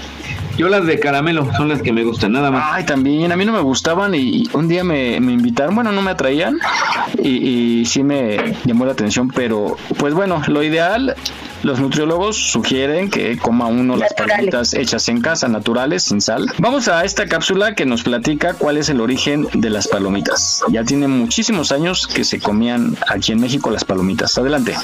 Yo 0.58 0.68
las 0.68 0.84
de 0.86 0.98
caramelo 0.98 1.48
son 1.56 1.68
las 1.68 1.82
que 1.82 1.92
me 1.92 2.02
gustan, 2.02 2.32
nada 2.32 2.50
más. 2.50 2.64
Ay, 2.72 2.84
también, 2.84 3.30
a 3.30 3.36
mí 3.36 3.44
no 3.44 3.52
me 3.52 3.60
gustaban 3.60 4.12
y 4.16 4.48
un 4.52 4.66
día 4.66 4.82
me, 4.82 5.20
me 5.20 5.32
invitaron, 5.32 5.76
bueno, 5.76 5.92
no 5.92 6.02
me 6.02 6.10
atraían 6.10 6.58
y, 7.22 7.28
y 7.80 7.84
sí 7.86 8.02
me 8.02 8.56
llamó 8.64 8.84
la 8.84 8.90
atención, 8.90 9.28
pero 9.28 9.76
pues 9.98 10.14
bueno, 10.14 10.42
lo 10.48 10.64
ideal, 10.64 11.14
los 11.62 11.78
nutriólogos 11.78 12.36
sugieren 12.36 13.08
que 13.08 13.38
coma 13.38 13.66
uno 13.66 13.96
las 13.96 14.12
palomitas 14.14 14.74
hechas 14.74 15.08
en 15.08 15.20
casa, 15.20 15.46
naturales, 15.46 16.02
sin 16.02 16.20
sal. 16.20 16.50
Vamos 16.58 16.88
a 16.88 17.04
esta 17.04 17.26
cápsula 17.26 17.76
que 17.76 17.86
nos 17.86 18.02
platica 18.02 18.54
cuál 18.54 18.78
es 18.78 18.88
el 18.88 19.00
origen 19.00 19.46
de 19.54 19.70
las 19.70 19.86
palomitas. 19.86 20.64
Ya 20.70 20.82
tiene 20.82 21.06
muchísimos 21.06 21.70
años 21.70 22.08
que 22.08 22.24
se 22.24 22.40
comían 22.40 22.96
aquí 23.06 23.30
en 23.30 23.40
México 23.40 23.70
las 23.70 23.84
palomitas. 23.84 24.36
Adelante. 24.36 24.74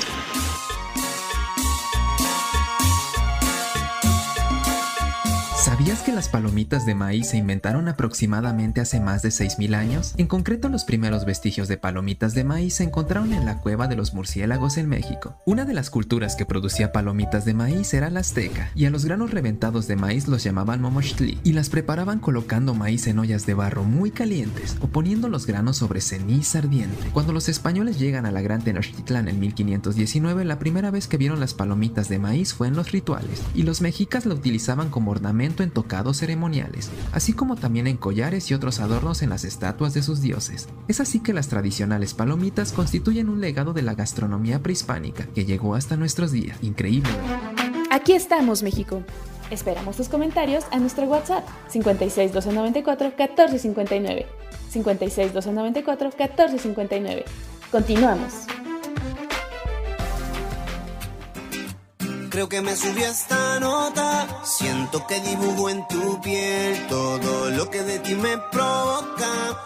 ¿Sabías 5.64 6.02
que 6.02 6.12
las 6.12 6.28
palomitas 6.28 6.84
de 6.84 6.94
maíz 6.94 7.28
se 7.30 7.38
inventaron 7.38 7.88
aproximadamente 7.88 8.82
hace 8.82 9.00
más 9.00 9.22
de 9.22 9.30
6.000 9.30 9.74
años? 9.74 10.14
En 10.18 10.26
concreto, 10.26 10.68
los 10.68 10.84
primeros 10.84 11.24
vestigios 11.24 11.68
de 11.68 11.78
palomitas 11.78 12.34
de 12.34 12.44
maíz 12.44 12.74
se 12.74 12.84
encontraron 12.84 13.32
en 13.32 13.46
la 13.46 13.62
cueva 13.62 13.88
de 13.88 13.96
los 13.96 14.12
murciélagos 14.12 14.76
en 14.76 14.90
México. 14.90 15.40
Una 15.46 15.64
de 15.64 15.72
las 15.72 15.88
culturas 15.88 16.36
que 16.36 16.44
producía 16.44 16.92
palomitas 16.92 17.46
de 17.46 17.54
maíz 17.54 17.94
era 17.94 18.10
la 18.10 18.20
azteca, 18.20 18.72
y 18.74 18.84
a 18.84 18.90
los 18.90 19.06
granos 19.06 19.30
reventados 19.30 19.88
de 19.88 19.96
maíz 19.96 20.28
los 20.28 20.44
llamaban 20.44 20.82
momochtli, 20.82 21.38
y 21.44 21.54
las 21.54 21.70
preparaban 21.70 22.20
colocando 22.20 22.74
maíz 22.74 23.06
en 23.06 23.18
ollas 23.18 23.46
de 23.46 23.54
barro 23.54 23.84
muy 23.84 24.10
calientes 24.10 24.76
o 24.82 24.88
poniendo 24.88 25.30
los 25.30 25.46
granos 25.46 25.78
sobre 25.78 26.02
ceniza 26.02 26.58
ardiente. 26.58 27.08
Cuando 27.14 27.32
los 27.32 27.48
españoles 27.48 27.98
llegan 27.98 28.26
a 28.26 28.32
la 28.32 28.42
Gran 28.42 28.62
Tenochtitlán 28.62 29.28
en 29.28 29.40
1519, 29.40 30.44
la 30.44 30.58
primera 30.58 30.90
vez 30.90 31.08
que 31.08 31.16
vieron 31.16 31.40
las 31.40 31.54
palomitas 31.54 32.10
de 32.10 32.18
maíz 32.18 32.52
fue 32.52 32.68
en 32.68 32.76
los 32.76 32.92
rituales, 32.92 33.42
y 33.54 33.62
los 33.62 33.80
mexicas 33.80 34.26
la 34.26 34.34
utilizaban 34.34 34.90
como 34.90 35.10
ornamento 35.10 35.53
en 35.62 35.70
tocados 35.70 36.18
ceremoniales, 36.18 36.90
así 37.12 37.32
como 37.32 37.56
también 37.56 37.86
en 37.86 37.96
collares 37.96 38.50
y 38.50 38.54
otros 38.54 38.80
adornos 38.80 39.22
en 39.22 39.30
las 39.30 39.44
estatuas 39.44 39.94
de 39.94 40.02
sus 40.02 40.20
dioses. 40.20 40.68
Es 40.88 41.00
así 41.00 41.20
que 41.20 41.32
las 41.32 41.48
tradicionales 41.48 42.14
palomitas 42.14 42.72
constituyen 42.72 43.28
un 43.28 43.40
legado 43.40 43.72
de 43.72 43.82
la 43.82 43.94
gastronomía 43.94 44.62
prehispánica 44.62 45.26
que 45.34 45.44
llegó 45.44 45.74
hasta 45.74 45.96
nuestros 45.96 46.32
días. 46.32 46.58
Increíble. 46.62 47.10
Aquí 47.90 48.12
estamos, 48.12 48.62
México. 48.62 49.02
Esperamos 49.50 49.96
tus 49.96 50.08
comentarios 50.08 50.64
a 50.72 50.78
nuestro 50.78 51.04
WhatsApp 51.04 51.46
56 51.68 52.32
294 52.32 53.08
1459. 53.08 54.26
56 54.70 55.32
294 55.32 56.08
1459. 56.08 57.24
Continuamos. 57.70 58.46
Creo 62.34 62.48
que 62.48 62.60
me 62.60 62.74
subió 62.74 63.06
esta 63.06 63.60
nota. 63.60 64.26
Siento 64.42 65.06
que 65.06 65.20
dibujo 65.20 65.70
en 65.70 65.86
tu 65.86 66.20
piel 66.20 66.74
todo 66.88 67.48
lo 67.50 67.70
que 67.70 67.80
de 67.84 68.00
ti 68.00 68.16
me 68.16 68.36
provoca. 68.50 69.56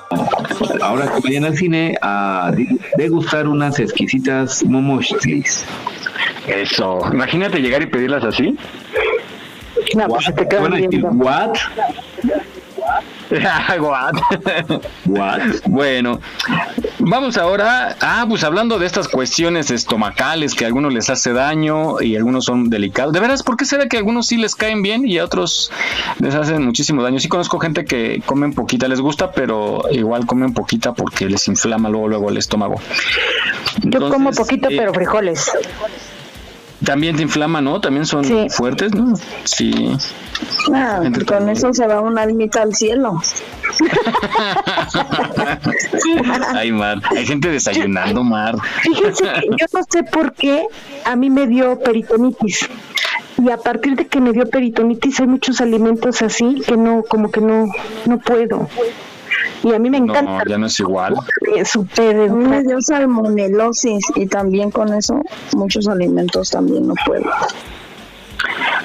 Ahora 0.83 1.11
que 1.15 1.21
vayan 1.21 1.47
al 1.47 1.57
cine 1.57 1.97
a 2.03 2.53
degustar 2.99 3.49
unas 3.49 3.79
exquisitas 3.79 4.63
momochtlis. 4.67 5.65
Eso. 6.47 7.01
Imagínate 7.11 7.59
llegar 7.61 7.81
y 7.81 7.87
pedirlas 7.87 8.23
así. 8.23 8.55
No, 9.97 10.07
pues 10.07 10.27
se 10.27 10.33
te 10.35 10.47
quedan 10.47 10.75
a 10.75 10.77
viendo. 10.77 11.09
¿what? 11.09 11.57
What? 13.81 14.15
What? 15.07 15.41
Bueno, 15.67 16.21
vamos 16.99 17.37
ahora. 17.37 17.97
Ah, 18.01 18.25
pues 18.29 18.43
hablando 18.45 18.79
de 18.79 18.87
estas 18.87 19.09
cuestiones 19.09 19.71
estomacales 19.71 20.55
que 20.55 20.65
a 20.65 20.69
algunos 20.69 20.93
les 20.93 21.11
hace 21.11 21.33
daño 21.33 22.01
y 22.01 22.17
algunos 22.17 22.47
son 22.47 22.71
delicados. 22.71 23.13
De 23.13 23.21
veras, 23.21 23.43
¿por 23.43 23.57
qué 23.57 23.65
será 23.65 23.87
que 23.87 23.97
a 23.97 24.01
algunos 24.01 24.27
sí 24.27 24.37
les 24.37 24.55
caen 24.55 24.83
bien 24.83 25.07
y 25.07 25.19
a 25.19 25.25
otros 25.25 25.71
les 26.21 26.35
hacen 26.35 26.65
muchísimo 26.65 27.03
daño? 27.03 27.21
Sí 27.21 27.29
conozco 27.29 27.59
gente 27.59 27.85
que 27.85 28.23
comen 28.25 28.55
poquita, 28.55 28.89
les 28.89 29.01
gusta, 29.01 29.31
pero 29.33 29.83
igual 29.91 30.27
comen 30.27 30.55
poquita 30.55 30.95
porque 30.95 31.27
les 31.27 31.47
inflama 31.49 31.89
luego 31.89 32.09
luego 32.09 32.31
el 32.31 32.39
estómago. 32.39 32.81
Yo 33.83 34.11
como 34.11 34.31
poquito, 34.33 34.69
eh, 34.71 34.77
pero 34.77 34.95
frijoles. 34.95 35.51
También 36.85 37.17
te 37.17 37.23
inflama, 37.23 37.61
¿no? 37.61 37.81
También 37.81 38.07
son 38.07 38.25
fuertes, 38.51 38.95
¿no? 38.95 39.15
Sí. 39.45 39.97
Ah, 40.73 41.01
con 41.27 41.49
eso 41.49 41.73
se 41.75 41.87
va 41.87 42.01
una 42.01 42.23
almita 42.23 42.63
al 42.63 42.75
cielo. 42.75 43.21
Ay, 46.55 46.73
Mar. 46.73 47.01
Hay 47.11 47.27
gente 47.27 47.49
desayunando, 47.49 48.23
Mar. 48.23 48.57
Fíjense 48.83 49.25
que 49.25 49.49
yo 49.59 49.67
no 49.73 49.81
sé 49.91 50.03
por 50.05 50.33
qué 50.35 50.67
a 51.05 51.17
mí 51.17 51.31
me 51.31 51.47
dio 51.47 51.79
peritonitis. 51.81 52.69
Y 53.43 53.51
a 53.51 53.57
partir 53.57 53.97
de 53.97 54.07
que 54.07 54.21
me 54.21 54.33
dio 54.33 54.49
peritonitis 54.49 55.21
hay 55.21 55.27
muchos 55.27 55.61
alimentos 55.61 56.23
así 56.23 56.63
que 56.67 56.77
no, 56.77 57.03
como 57.09 57.31
que 57.31 57.41
no, 57.41 57.67
no 58.07 58.19
puedo. 58.19 58.69
Y 59.63 59.73
a 59.73 59.79
mí 59.79 59.91
me 59.91 59.99
encanta. 59.99 60.23
No, 60.23 60.45
ya 60.47 60.59
no 60.59 60.67
es 60.67 60.79
igual. 60.81 61.15
Súper. 61.65 62.31
Me 62.31 62.63
dio 62.63 62.81
salmonelosis 62.81 64.05
y 64.15 64.27
también 64.27 64.71
con 64.71 64.93
eso 64.95 65.21
muchos 65.57 65.89
alimentos 65.89 66.51
también 66.51 66.87
no 66.87 66.95
puedo. 67.05 67.31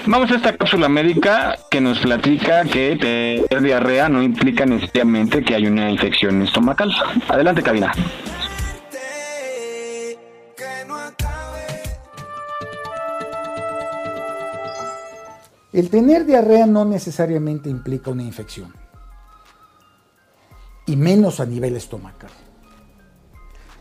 Vamos 0.06 0.32
a 0.32 0.36
esta 0.36 0.58
cápsula 0.58 0.90
médica 0.90 1.58
que 1.70 1.80
nos 1.80 2.00
platica 2.00 2.66
que 2.66 2.98
tener 3.50 3.62
diarrea 3.62 4.10
no 4.10 4.22
implica 4.22 4.66
necesariamente 4.66 5.44
que 5.44 5.56
hay 5.56 5.68
una 5.68 5.90
infección 5.90 6.42
estomacal. 6.42 6.92
Adelante, 7.30 7.62
cabina. 7.62 7.94
El 15.72 15.90
tener 15.90 16.26
diarrea 16.26 16.68
no 16.68 16.86
necesariamente 16.86 17.68
implica 17.68 18.12
una 18.12 18.22
infección, 18.22 18.72
y 20.86 20.96
menos 20.96 21.40
a 21.40 21.46
nivel 21.46 21.76
estomacal. 21.76 22.32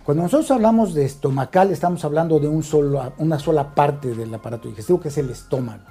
Cuando 0.05 0.25
nosotros 0.25 0.51
hablamos 0.51 0.95
de 0.95 1.05
estomacal, 1.05 1.71
estamos 1.71 2.05
hablando 2.05 2.41
de 2.41 2.49
una 2.49 3.39
sola 3.39 3.75
parte 3.75 4.15
del 4.15 4.35
aparato 4.35 4.69
digestivo, 4.69 5.01
que 5.01 5.09
es 5.09 5.19
el 5.19 5.31
estómago. 5.31 5.85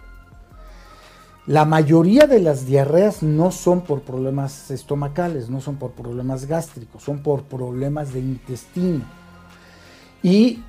La 1.47 1.65
mayoría 1.65 2.27
de 2.27 2.39
las 2.39 2.65
diarreas 2.65 3.23
no 3.23 3.51
son 3.51 3.81
por 3.81 4.01
problemas 4.01 4.69
estomacales, 4.69 5.49
no 5.49 5.59
son 5.59 5.77
por 5.77 5.91
problemas 5.91 6.45
gástricos, 6.45 7.03
son 7.03 7.23
por 7.23 7.43
problemas 7.43 8.13
de 8.13 8.19
intestino. 8.19 9.05
Y 10.21 10.61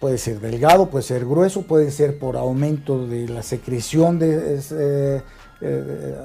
puede 0.00 0.16
ser 0.16 0.40
delgado, 0.40 0.88
puede 0.88 1.02
ser 1.02 1.26
grueso, 1.26 1.62
puede 1.62 1.90
ser 1.90 2.18
por 2.18 2.36
aumento 2.36 3.06
de 3.06 3.28
la 3.28 3.42
secreción 3.42 4.18
eh, 4.22 5.20
eh, 5.60 6.18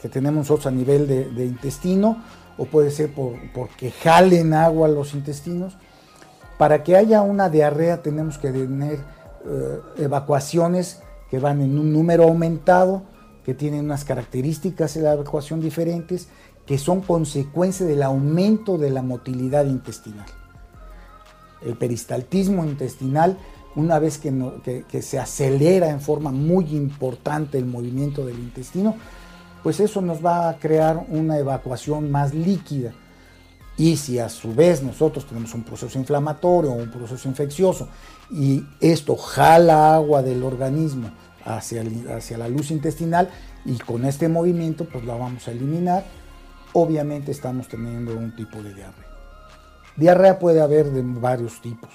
que 0.00 0.08
tenemos 0.08 0.48
nosotros 0.48 0.66
a 0.66 0.70
nivel 0.70 1.06
de 1.06 1.46
intestino, 1.46 2.22
o 2.60 2.66
puede 2.66 2.90
ser 2.90 3.10
por, 3.10 3.36
porque 3.54 3.90
jalen 3.90 4.52
agua 4.52 4.86
los 4.86 5.14
intestinos. 5.14 5.78
Para 6.58 6.82
que 6.82 6.94
haya 6.94 7.22
una 7.22 7.48
diarrea 7.48 8.02
tenemos 8.02 8.36
que 8.36 8.50
tener 8.50 8.98
eh, 9.46 9.80
evacuaciones 9.96 11.00
que 11.30 11.38
van 11.38 11.62
en 11.62 11.78
un 11.78 11.90
número 11.90 12.24
aumentado, 12.24 13.02
que 13.46 13.54
tienen 13.54 13.86
unas 13.86 14.04
características 14.04 14.92
de 14.92 15.00
la 15.00 15.14
evacuación 15.14 15.62
diferentes, 15.62 16.28
que 16.66 16.76
son 16.76 17.00
consecuencia 17.00 17.86
del 17.86 18.02
aumento 18.02 18.76
de 18.76 18.90
la 18.90 19.00
motilidad 19.00 19.64
intestinal. 19.64 20.26
El 21.64 21.78
peristaltismo 21.78 22.66
intestinal, 22.66 23.38
una 23.74 23.98
vez 23.98 24.18
que, 24.18 25.00
se 25.00 25.18
acelera 25.18 25.88
en 25.88 26.02
forma 26.02 26.30
muy 26.30 26.76
importante 26.76 27.56
el 27.56 27.64
movimiento 27.64 28.26
del 28.26 28.38
intestino, 28.38 28.96
pues 29.62 29.80
eso 29.80 30.00
nos 30.00 30.24
va 30.24 30.48
a 30.48 30.58
crear 30.58 31.04
una 31.08 31.38
evacuación 31.38 32.10
más 32.10 32.34
líquida. 32.34 32.92
Y 33.76 33.96
si 33.96 34.18
a 34.18 34.28
su 34.28 34.54
vez 34.54 34.82
nosotros 34.82 35.26
tenemos 35.26 35.54
un 35.54 35.62
proceso 35.62 35.98
inflamatorio 35.98 36.70
o 36.70 36.74
un 36.74 36.90
proceso 36.90 37.28
infeccioso 37.28 37.88
y 38.30 38.62
esto 38.80 39.16
jala 39.16 39.94
agua 39.94 40.22
del 40.22 40.42
organismo 40.42 41.10
hacia, 41.44 41.82
hacia 42.14 42.36
la 42.36 42.48
luz 42.48 42.70
intestinal 42.70 43.30
y 43.64 43.78
con 43.78 44.04
este 44.04 44.28
movimiento 44.28 44.84
pues 44.84 45.04
la 45.04 45.14
vamos 45.14 45.48
a 45.48 45.52
eliminar, 45.52 46.04
obviamente 46.74 47.32
estamos 47.32 47.68
teniendo 47.68 48.14
un 48.14 48.36
tipo 48.36 48.62
de 48.62 48.74
diarrea. 48.74 49.10
Diarrea 49.96 50.38
puede 50.38 50.60
haber 50.60 50.90
de 50.90 51.02
varios 51.02 51.60
tipos. 51.60 51.90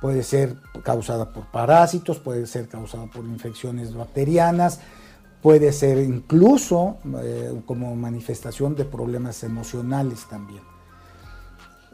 Puede 0.00 0.22
ser 0.22 0.56
causada 0.82 1.30
por 1.30 1.50
parásitos, 1.50 2.18
puede 2.18 2.46
ser 2.46 2.68
causada 2.68 3.06
por 3.06 3.24
infecciones 3.24 3.94
bacterianas, 3.94 4.80
puede 5.42 5.72
ser 5.72 5.98
incluso 5.98 6.96
eh, 7.22 7.52
como 7.66 7.94
manifestación 7.96 8.74
de 8.76 8.84
problemas 8.84 9.42
emocionales 9.42 10.26
también. 10.28 10.62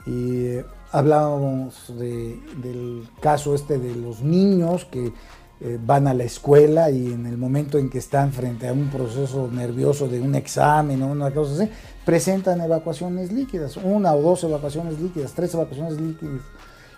Y 0.06 0.46
eh, 0.46 0.64
hablábamos 0.92 1.92
de- 1.98 2.40
del 2.62 3.08
caso 3.20 3.54
este 3.54 3.78
de 3.78 3.94
los 3.96 4.22
niños 4.22 4.84
que 4.84 5.12
eh, 5.60 5.78
van 5.82 6.06
a 6.06 6.12
la 6.12 6.24
escuela 6.24 6.90
y 6.90 7.06
en 7.12 7.24
el 7.24 7.38
momento 7.38 7.78
en 7.78 7.88
que 7.88 7.96
están 7.98 8.30
frente 8.32 8.68
a 8.68 8.72
un 8.74 8.88
proceso 8.88 9.48
nervioso 9.50 10.06
de 10.06 10.20
un 10.20 10.34
examen 10.34 11.02
o 11.02 11.06
una 11.06 11.30
cosa 11.32 11.54
así, 11.62 11.70
presentan 12.04 12.60
evacuaciones 12.60 13.32
líquidas, 13.32 13.78
una 13.78 14.12
o 14.14 14.20
dos 14.20 14.44
evacuaciones 14.44 15.00
líquidas, 15.00 15.32
tres 15.32 15.54
evacuaciones 15.54 15.98
líquidas, 15.98 16.42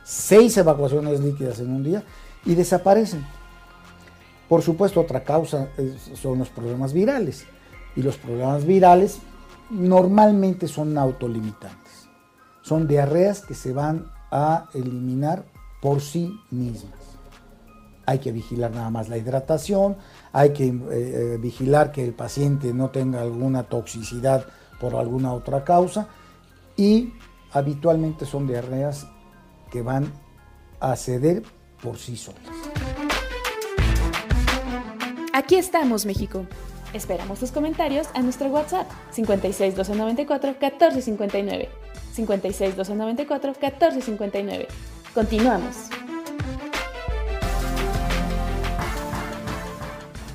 seis 0.04 0.56
evacuaciones 0.56 1.20
líquidas 1.20 1.60
en 1.60 1.70
un 1.70 1.84
día 1.84 2.02
y 2.44 2.54
desaparecen. 2.56 3.24
Por 4.48 4.62
supuesto, 4.62 5.00
otra 5.00 5.24
causa 5.24 5.68
son 6.14 6.38
los 6.38 6.48
problemas 6.48 6.92
virales. 6.92 7.46
Y 7.96 8.02
los 8.02 8.16
problemas 8.16 8.64
virales 8.64 9.18
normalmente 9.70 10.68
son 10.68 10.96
autolimitantes. 10.96 12.08
Son 12.62 12.86
diarreas 12.86 13.40
que 13.42 13.54
se 13.54 13.72
van 13.72 14.10
a 14.30 14.66
eliminar 14.74 15.44
por 15.80 16.00
sí 16.00 16.40
mismas. 16.50 16.92
Hay 18.06 18.20
que 18.20 18.32
vigilar 18.32 18.70
nada 18.70 18.88
más 18.88 19.08
la 19.08 19.18
hidratación, 19.18 19.96
hay 20.32 20.52
que 20.52 20.68
eh, 20.68 20.72
eh, 20.90 21.38
vigilar 21.38 21.92
que 21.92 22.04
el 22.04 22.14
paciente 22.14 22.72
no 22.72 22.88
tenga 22.90 23.20
alguna 23.20 23.64
toxicidad 23.64 24.46
por 24.80 24.94
alguna 24.94 25.34
otra 25.34 25.64
causa 25.64 26.08
y 26.76 27.12
habitualmente 27.52 28.24
son 28.24 28.46
diarreas 28.46 29.06
que 29.70 29.82
van 29.82 30.10
a 30.80 30.96
ceder 30.96 31.42
por 31.82 31.98
sí 31.98 32.16
solas. 32.16 33.07
Aquí 35.38 35.54
estamos, 35.54 36.04
México. 36.04 36.46
Esperamos 36.92 37.38
tus 37.38 37.52
comentarios 37.52 38.08
a 38.12 38.22
nuestro 38.22 38.48
WhatsApp 38.48 38.90
56 39.12 39.76
294 39.76 40.56
1459. 40.60 41.68
56 42.12 42.76
294 42.76 43.52
1459. 43.52 44.66
Continuamos. 45.14 45.76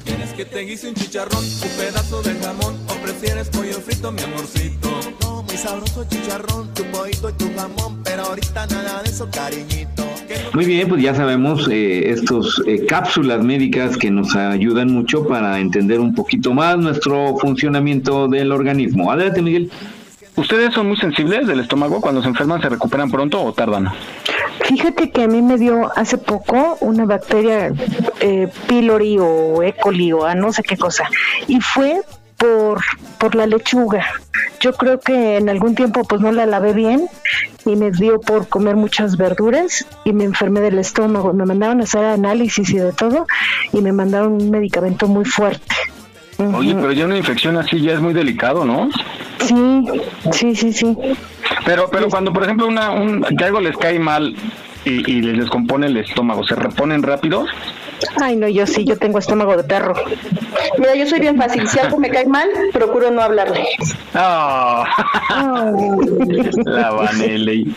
¿Quieres 0.06 0.32
que 0.32 0.46
te 0.46 0.60
guise 0.62 0.88
un 0.88 0.96
chicharrón, 0.96 1.44
un 1.44 1.70
pedazo 1.78 2.22
de 2.22 2.36
jamón 2.36 2.80
o 2.88 2.94
prefieres 3.04 3.50
pollo 3.50 3.82
frito, 3.82 4.10
mi 4.14 4.22
amorcito? 4.22 4.90
No, 5.20 5.44
muy 5.44 5.58
sabroso 5.58 6.06
chicharrón, 6.06 6.74
tu 6.74 6.86
pollito 6.86 7.30
y 7.30 7.34
tu 7.34 7.54
jamón, 7.54 8.02
pero 8.06 8.24
ahorita 8.24 8.68
nada 8.68 9.04
de 9.04 9.10
eso, 9.10 9.30
cariñito. 9.30 10.03
Muy 10.54 10.66
bien, 10.66 10.88
pues 10.88 11.02
ya 11.02 11.16
sabemos 11.16 11.68
eh, 11.70 12.10
estos 12.12 12.62
eh, 12.68 12.86
cápsulas 12.86 13.44
médicas 13.44 13.98
que 13.98 14.12
nos 14.12 14.36
ayudan 14.36 14.92
mucho 14.92 15.28
para 15.28 15.60
entender 15.60 16.00
un 16.00 16.14
poquito 16.14 16.54
más 16.54 16.78
nuestro 16.78 17.38
funcionamiento 17.38 18.28
del 18.28 18.52
organismo. 18.52 19.12
Adelante, 19.12 19.42
Miguel. 19.42 19.72
¿Ustedes 20.36 20.74
son 20.74 20.88
muy 20.88 20.98
sensibles 20.98 21.46
del 21.48 21.60
estómago? 21.60 22.02
Cuando 22.02 22.22
se 22.22 22.28
enferman, 22.28 22.62
¿se 22.62 22.70
recuperan 22.70 23.12
pronto 23.12 23.44
o 23.44 23.54
tardan? 23.54 23.90
Fíjate 24.66 25.12
que 25.12 25.24
a 25.24 25.28
mí 25.28 25.42
me 25.42 25.58
dio 25.58 25.92
hace 25.96 26.18
poco 26.18 26.78
una 26.82 27.06
bacteria 27.06 27.72
eh, 28.20 28.48
pylori 28.68 29.18
o 29.20 29.62
E. 29.62 29.74
coli 29.74 30.12
o 30.12 30.26
a 30.26 30.34
no 30.34 30.52
sé 30.52 30.64
qué 30.64 30.78
cosa. 30.78 31.08
Y 31.48 31.60
fue 31.62 32.02
por, 32.38 32.82
por 33.20 33.36
la 33.36 33.46
lechuga. 33.46 34.06
Yo 34.64 34.72
creo 34.72 34.98
que 34.98 35.36
en 35.36 35.50
algún 35.50 35.76
tiempo 35.76 36.06
pues 36.06 36.22
no 36.22 36.32
la 36.32 36.46
lavé 36.46 36.72
bien 36.72 37.10
y 37.66 37.76
me 37.76 37.92
dio 37.92 38.22
por 38.22 38.48
comer 38.48 38.78
muchas 38.78 39.18
verduras 39.18 39.86
y 40.06 40.14
me 40.14 40.24
enfermé 40.24 40.62
del 40.62 40.80
estómago. 40.80 41.34
Me 41.34 41.46
mandaron 41.46 41.82
a 41.82 41.84
hacer 41.84 42.06
análisis 42.06 42.70
y 42.70 42.78
de 42.78 42.94
todo 42.94 43.28
y 43.74 43.82
me 43.82 43.92
mandaron 43.92 44.42
un 44.42 44.50
medicamento 44.50 45.06
muy 45.10 45.26
fuerte. 45.26 45.76
Oye, 46.56 46.74
pero 46.76 46.94
ya 46.94 47.04
una 47.04 47.18
infección 47.18 47.58
así 47.58 47.82
ya 47.82 47.92
es 47.92 48.00
muy 48.00 48.14
delicado, 48.14 48.64
¿no? 48.64 48.90
Sí, 49.42 49.86
sí, 50.32 50.56
sí, 50.56 50.72
sí. 50.72 50.98
Pero, 51.66 51.90
pero 51.92 52.08
cuando, 52.08 52.32
por 52.32 52.44
ejemplo, 52.44 52.66
una, 52.66 52.92
un, 52.92 53.22
que 53.22 53.44
algo 53.44 53.60
les 53.60 53.76
cae 53.76 54.00
mal 54.00 54.34
y, 54.86 55.12
y 55.12 55.22
les 55.22 55.40
descompone 55.40 55.88
el 55.88 55.98
estómago, 55.98 56.42
¿se 56.46 56.56
reponen 56.56 57.04
rápido? 57.04 57.46
Ay, 58.22 58.36
no, 58.36 58.48
yo 58.48 58.66
sí, 58.66 58.84
yo 58.86 58.98
tengo 58.98 59.20
estómago 59.20 59.56
de 59.58 59.64
perro. 59.64 59.94
Mira, 60.78 60.96
yo 60.96 61.06
soy 61.08 61.20
bien 61.20 61.38
fácil. 61.38 61.68
Si 61.68 61.80
algo 61.80 61.98
me 61.98 62.10
cae 62.10 62.26
mal, 62.26 62.50
procuro 62.72 63.12
no 63.12 63.22
hablarle. 63.22 63.66
Ah. 64.14 64.86
La 66.66 66.92
Vanelli. 66.92 67.76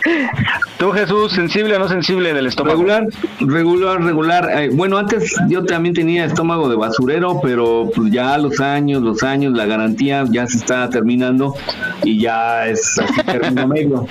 ¿Tú, 0.77 0.91
Jesús, 0.91 1.31
sensible 1.31 1.75
o 1.75 1.79
no 1.79 1.87
sensible 1.87 2.33
del 2.33 2.47
estómago? 2.47 2.77
Regular, 2.77 3.07
regular, 3.39 4.01
regular. 4.01 4.49
Eh, 4.61 4.69
bueno, 4.71 4.97
antes 4.97 5.35
yo 5.47 5.63
también 5.65 5.95
tenía 5.95 6.25
estómago 6.25 6.69
de 6.69 6.75
basurero, 6.75 7.39
pero 7.41 7.89
pues 7.95 8.11
ya 8.11 8.37
los 8.37 8.59
años, 8.59 9.01
los 9.01 9.23
años, 9.23 9.53
la 9.53 9.65
garantía 9.65 10.23
ya 10.29 10.45
se 10.47 10.57
está 10.57 10.89
terminando 10.89 11.55
y 12.03 12.21
ya 12.21 12.67
es 12.67 12.99
así 12.99 13.67
medio. 13.67 14.07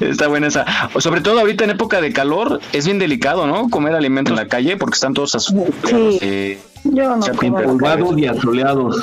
Está 0.00 0.28
buena 0.28 0.48
esa. 0.48 0.66
Sobre 0.98 1.20
todo 1.20 1.40
ahorita 1.40 1.64
en 1.64 1.70
época 1.70 2.00
de 2.00 2.12
calor, 2.12 2.60
es 2.72 2.84
bien 2.84 2.98
delicado, 2.98 3.46
¿no? 3.46 3.68
Comer 3.70 3.94
alimentos 3.94 4.32
en 4.32 4.36
la 4.36 4.48
calle 4.48 4.76
porque 4.76 4.94
están 4.94 5.14
todos 5.14 5.27
azucarados. 5.34 6.18
eh, 6.20 6.58
Yo 6.84 7.16
no 7.16 8.18
y 8.18 8.26
asoleados. 8.26 8.96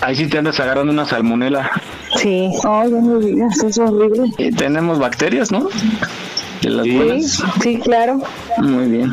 Ahí 0.00 0.14
sí 0.14 0.28
te 0.28 0.38
andas 0.38 0.60
agarrando 0.60 0.92
una 0.92 1.04
salmonela. 1.04 1.70
Sí. 2.16 2.50
Ay, 2.64 2.90
no 2.90 3.00
me 3.02 3.24
digas, 3.24 3.62
es 3.64 3.78
horrible. 3.78 4.30
Eh, 4.38 4.52
tenemos 4.52 4.98
bacterias, 4.98 5.50
¿no? 5.50 5.68
De 6.62 6.70
las 6.70 6.86
buenas. 6.86 7.42
Sí, 7.62 7.78
claro. 7.78 8.20
Muy 8.58 8.86
bien. 8.86 9.12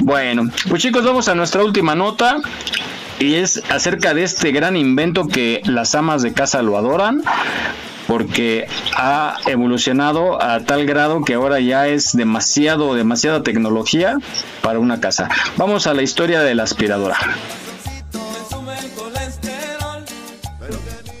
Bueno, 0.00 0.48
pues 0.68 0.82
chicos, 0.82 1.04
vamos 1.04 1.28
a 1.28 1.34
nuestra 1.34 1.62
última 1.64 1.94
nota. 1.94 2.38
Y 3.18 3.34
es 3.34 3.62
acerca 3.70 4.14
de 4.14 4.22
este 4.22 4.52
gran 4.52 4.76
invento 4.76 5.26
que 5.26 5.60
las 5.64 5.94
amas 5.94 6.22
de 6.22 6.32
casa 6.32 6.62
lo 6.62 6.76
adoran. 6.76 7.22
Porque 8.06 8.66
ha 8.96 9.36
evolucionado 9.46 10.42
a 10.42 10.60
tal 10.60 10.86
grado 10.86 11.22
que 11.24 11.34
ahora 11.34 11.60
ya 11.60 11.88
es 11.88 12.16
demasiado, 12.16 12.94
demasiada 12.94 13.42
tecnología 13.42 14.16
para 14.62 14.78
una 14.78 14.98
casa. 14.98 15.28
Vamos 15.58 15.86
a 15.86 15.92
la 15.92 16.00
historia 16.00 16.40
de 16.40 16.54
la 16.54 16.62
aspiradora. 16.62 17.18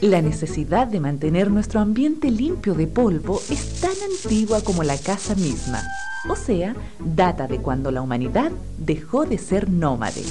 La 0.00 0.22
necesidad 0.22 0.86
de 0.86 1.00
mantener 1.00 1.50
nuestro 1.50 1.80
ambiente 1.80 2.30
limpio 2.30 2.74
de 2.74 2.86
polvo 2.86 3.42
es 3.50 3.80
tan 3.80 3.90
antigua 4.10 4.62
como 4.62 4.84
la 4.84 4.96
casa 4.96 5.34
misma, 5.34 5.82
o 6.28 6.36
sea, 6.36 6.74
data 6.98 7.46
de 7.46 7.58
cuando 7.58 7.90
la 7.90 8.02
humanidad 8.02 8.52
dejó 8.78 9.24
de 9.24 9.38
ser 9.38 9.70
nómade. 9.70 10.22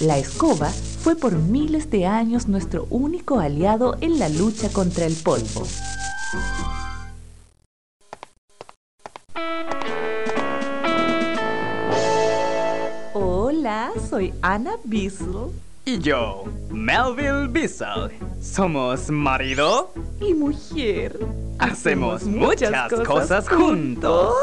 La 0.00 0.18
escoba 0.18 0.68
fue 0.68 1.16
por 1.16 1.38
miles 1.38 1.90
de 1.90 2.06
años 2.06 2.48
nuestro 2.48 2.86
único 2.90 3.38
aliado 3.38 3.96
en 4.00 4.18
la 4.18 4.28
lucha 4.28 4.68
contra 4.70 5.06
el 5.06 5.14
polvo. 5.14 5.66
Hola, 13.14 13.90
soy 14.08 14.34
Ana 14.42 14.72
Bissell 14.84 15.50
Y 15.88 15.98
yo, 16.00 16.44
Melville 16.68 17.48
Bissell. 17.48 18.10
Somos 18.42 19.08
marido 19.08 19.90
y 20.20 20.34
mujer. 20.34 21.18
Hacemos 21.58 22.24
muchas 22.24 22.92
cosas 23.06 23.48
juntos. 23.48 24.34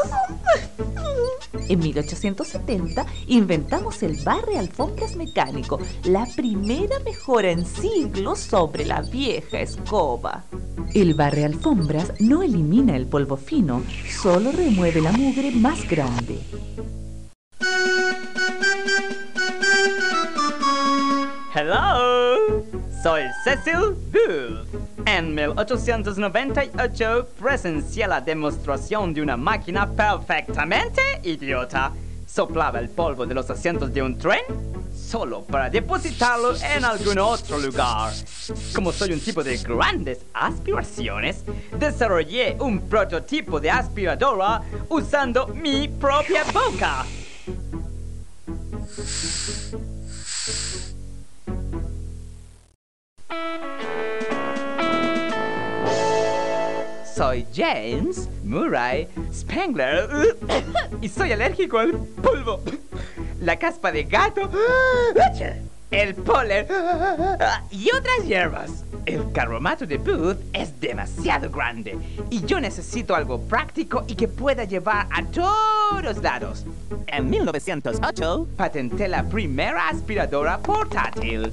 En 1.68 1.78
1870 1.78 3.06
inventamos 3.28 4.02
el 4.02 4.20
barre 4.24 4.58
alfombras 4.58 5.14
mecánico, 5.14 5.78
la 6.02 6.26
primera 6.34 6.98
mejora 7.04 7.52
en 7.52 7.64
siglos 7.64 8.40
sobre 8.40 8.84
la 8.84 9.02
vieja 9.02 9.60
escoba. 9.60 10.42
El 10.94 11.14
barre 11.14 11.44
alfombras 11.44 12.12
no 12.18 12.42
elimina 12.42 12.96
el 12.96 13.06
polvo 13.06 13.36
fino, 13.36 13.84
solo 14.10 14.50
remueve 14.50 15.00
la 15.00 15.12
mugre 15.12 15.52
más 15.52 15.88
grande. 15.88 16.40
Hello, 21.58 22.36
soy 23.02 23.22
Cecil 23.42 23.96
Booth. 24.12 24.68
En 25.06 25.34
1898 25.34 27.28
presencié 27.40 28.06
la 28.06 28.20
demostración 28.20 29.14
de 29.14 29.22
una 29.22 29.38
máquina 29.38 29.90
perfectamente 29.90 31.00
idiota. 31.22 31.92
Soplaba 32.26 32.78
el 32.78 32.90
polvo 32.90 33.24
de 33.24 33.32
los 33.32 33.48
asientos 33.48 33.90
de 33.94 34.02
un 34.02 34.18
tren 34.18 34.42
solo 34.94 35.44
para 35.44 35.70
depositarlo 35.70 36.54
en 36.56 36.84
algún 36.84 37.18
otro 37.20 37.58
lugar. 37.58 38.12
Como 38.74 38.92
soy 38.92 39.12
un 39.12 39.20
tipo 39.20 39.42
de 39.42 39.56
grandes 39.56 40.26
aspiraciones, 40.34 41.42
desarrollé 41.78 42.58
un 42.60 42.86
prototipo 42.86 43.58
de 43.60 43.70
aspiradora 43.70 44.60
usando 44.90 45.46
mi 45.46 45.88
propia 45.88 46.44
boca. 46.52 47.06
Soy 57.16 57.46
James 57.54 58.28
Murray 58.44 59.08
Spengler 59.32 60.36
y 61.00 61.08
soy 61.08 61.32
alérgico 61.32 61.78
al 61.78 61.92
polvo, 62.22 62.60
la 63.40 63.58
caspa 63.58 63.90
de 63.90 64.04
gato, 64.04 64.50
el 65.90 66.14
polen 66.14 66.66
y 67.70 67.88
otras 67.90 68.26
hierbas. 68.26 68.84
El 69.06 69.32
carromato 69.32 69.86
de 69.86 69.96
Booth 69.96 70.38
es 70.52 70.78
demasiado 70.78 71.48
grande 71.48 71.96
y 72.28 72.44
yo 72.44 72.60
necesito 72.60 73.14
algo 73.14 73.40
práctico 73.40 74.04
y 74.06 74.14
que 74.14 74.28
pueda 74.28 74.64
llevar 74.64 75.08
a 75.10 75.24
todos 75.24 76.22
lados. 76.22 76.66
En 77.06 77.30
1908 77.30 78.48
patenté 78.58 79.08
la 79.08 79.22
primera 79.22 79.88
aspiradora 79.88 80.58
portátil. 80.58 81.50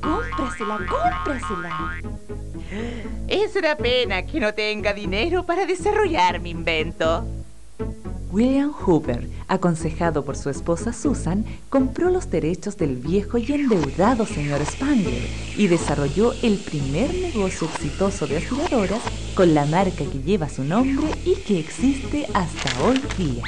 ¡Cómprasela, 0.00 0.78
cómprasela! 0.78 1.94
Es 3.28 3.56
una 3.56 3.76
pena 3.76 4.22
que 4.22 4.40
no 4.40 4.54
tenga 4.54 4.92
dinero 4.92 5.44
para 5.44 5.66
desarrollar 5.66 6.40
mi 6.40 6.50
invento. 6.50 7.24
William 8.34 8.72
Hooper, 8.72 9.28
aconsejado 9.46 10.24
por 10.24 10.36
su 10.36 10.50
esposa 10.50 10.92
Susan, 10.92 11.44
compró 11.68 12.10
los 12.10 12.30
derechos 12.30 12.76
del 12.76 12.96
viejo 12.96 13.38
y 13.38 13.52
endeudado 13.52 14.26
señor 14.26 14.64
Spangler 14.66 15.22
y 15.56 15.68
desarrolló 15.68 16.32
el 16.42 16.58
primer 16.58 17.14
negocio 17.14 17.68
exitoso 17.68 18.26
de 18.26 18.38
aspiradoras 18.38 19.00
con 19.36 19.54
la 19.54 19.66
marca 19.66 20.04
que 20.04 20.20
lleva 20.24 20.48
su 20.48 20.64
nombre 20.64 21.06
y 21.24 21.36
que 21.36 21.60
existe 21.60 22.26
hasta 22.34 22.82
hoy 22.82 23.00
día. 23.16 23.44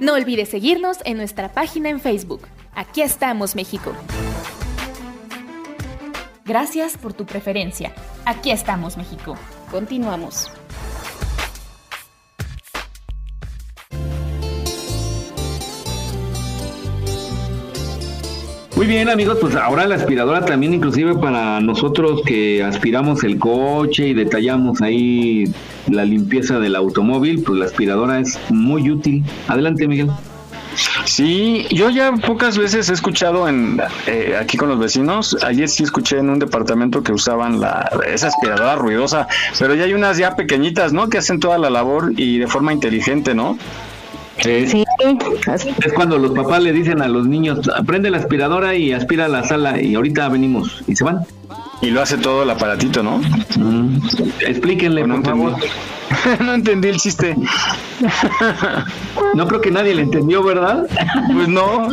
No 0.00 0.14
olvides 0.14 0.48
seguirnos 0.48 0.98
en 1.04 1.18
nuestra 1.18 1.52
página 1.52 1.90
en 1.90 2.00
Facebook. 2.00 2.40
Aquí 2.74 3.02
estamos, 3.02 3.54
México. 3.54 3.92
Gracias 6.46 6.96
por 6.96 7.12
tu 7.12 7.26
preferencia. 7.26 7.92
Aquí 8.24 8.52
estamos, 8.52 8.96
México. 8.96 9.36
Continuamos. 9.70 10.48
Muy 18.76 18.86
bien 18.86 19.08
amigos, 19.08 19.38
pues 19.40 19.56
ahora 19.56 19.86
la 19.86 19.94
aspiradora 19.94 20.44
también 20.44 20.74
inclusive 20.74 21.14
para 21.16 21.60
nosotros 21.60 22.20
que 22.26 22.62
aspiramos 22.62 23.24
el 23.24 23.38
coche 23.38 24.08
y 24.08 24.14
detallamos 24.14 24.82
ahí 24.82 25.44
la 25.88 26.04
limpieza 26.04 26.58
del 26.58 26.76
automóvil, 26.76 27.42
pues 27.42 27.58
la 27.58 27.64
aspiradora 27.64 28.20
es 28.20 28.38
muy 28.50 28.90
útil. 28.90 29.24
Adelante 29.48 29.88
Miguel. 29.88 30.10
Sí, 31.04 31.66
yo 31.70 31.90
ya 31.90 32.12
pocas 32.12 32.58
veces 32.58 32.88
he 32.88 32.92
escuchado 32.92 33.48
en 33.48 33.80
eh, 34.06 34.36
aquí 34.40 34.56
con 34.56 34.68
los 34.68 34.78
vecinos. 34.78 35.36
Ayer 35.42 35.68
sí 35.68 35.82
escuché 35.82 36.18
en 36.18 36.30
un 36.30 36.38
departamento 36.38 37.02
que 37.02 37.12
usaban 37.12 37.60
la 37.60 37.90
esa 38.06 38.28
aspiradora 38.28 38.76
ruidosa, 38.76 39.26
pero 39.58 39.74
ya 39.74 39.84
hay 39.84 39.94
unas 39.94 40.18
ya 40.18 40.36
pequeñitas, 40.36 40.92
¿no? 40.92 41.08
Que 41.08 41.18
hacen 41.18 41.40
toda 41.40 41.58
la 41.58 41.70
labor 41.70 42.12
y 42.16 42.38
de 42.38 42.46
forma 42.46 42.72
inteligente, 42.72 43.34
¿no? 43.34 43.58
Sí. 44.38 44.84
Es 45.84 45.92
cuando 45.94 46.18
los 46.18 46.32
papás 46.32 46.62
le 46.62 46.72
dicen 46.72 47.00
a 47.00 47.08
los 47.08 47.26
niños, 47.26 47.70
prende 47.86 48.10
la 48.10 48.18
aspiradora 48.18 48.74
y 48.74 48.92
aspira 48.92 49.28
la 49.28 49.44
sala 49.44 49.80
y 49.80 49.94
ahorita 49.94 50.28
venimos 50.28 50.84
y 50.86 50.96
se 50.96 51.04
van. 51.04 51.26
Y 51.82 51.90
lo 51.90 52.02
hace 52.02 52.16
todo 52.16 52.42
el 52.42 52.50
aparatito, 52.50 53.02
¿no? 53.02 53.18
Mm. 53.56 53.98
Explíquenle, 54.40 55.06
no 55.06 55.16
por 55.16 55.24
favor. 55.24 55.56
no 56.40 56.54
entendí 56.54 56.88
el 56.88 56.96
chiste. 56.96 57.36
No 59.34 59.46
creo 59.46 59.60
que 59.60 59.70
nadie 59.70 59.94
le 59.94 60.02
entendió, 60.02 60.42
¿verdad? 60.42 60.86
Pues 61.32 61.48
no. 61.48 61.88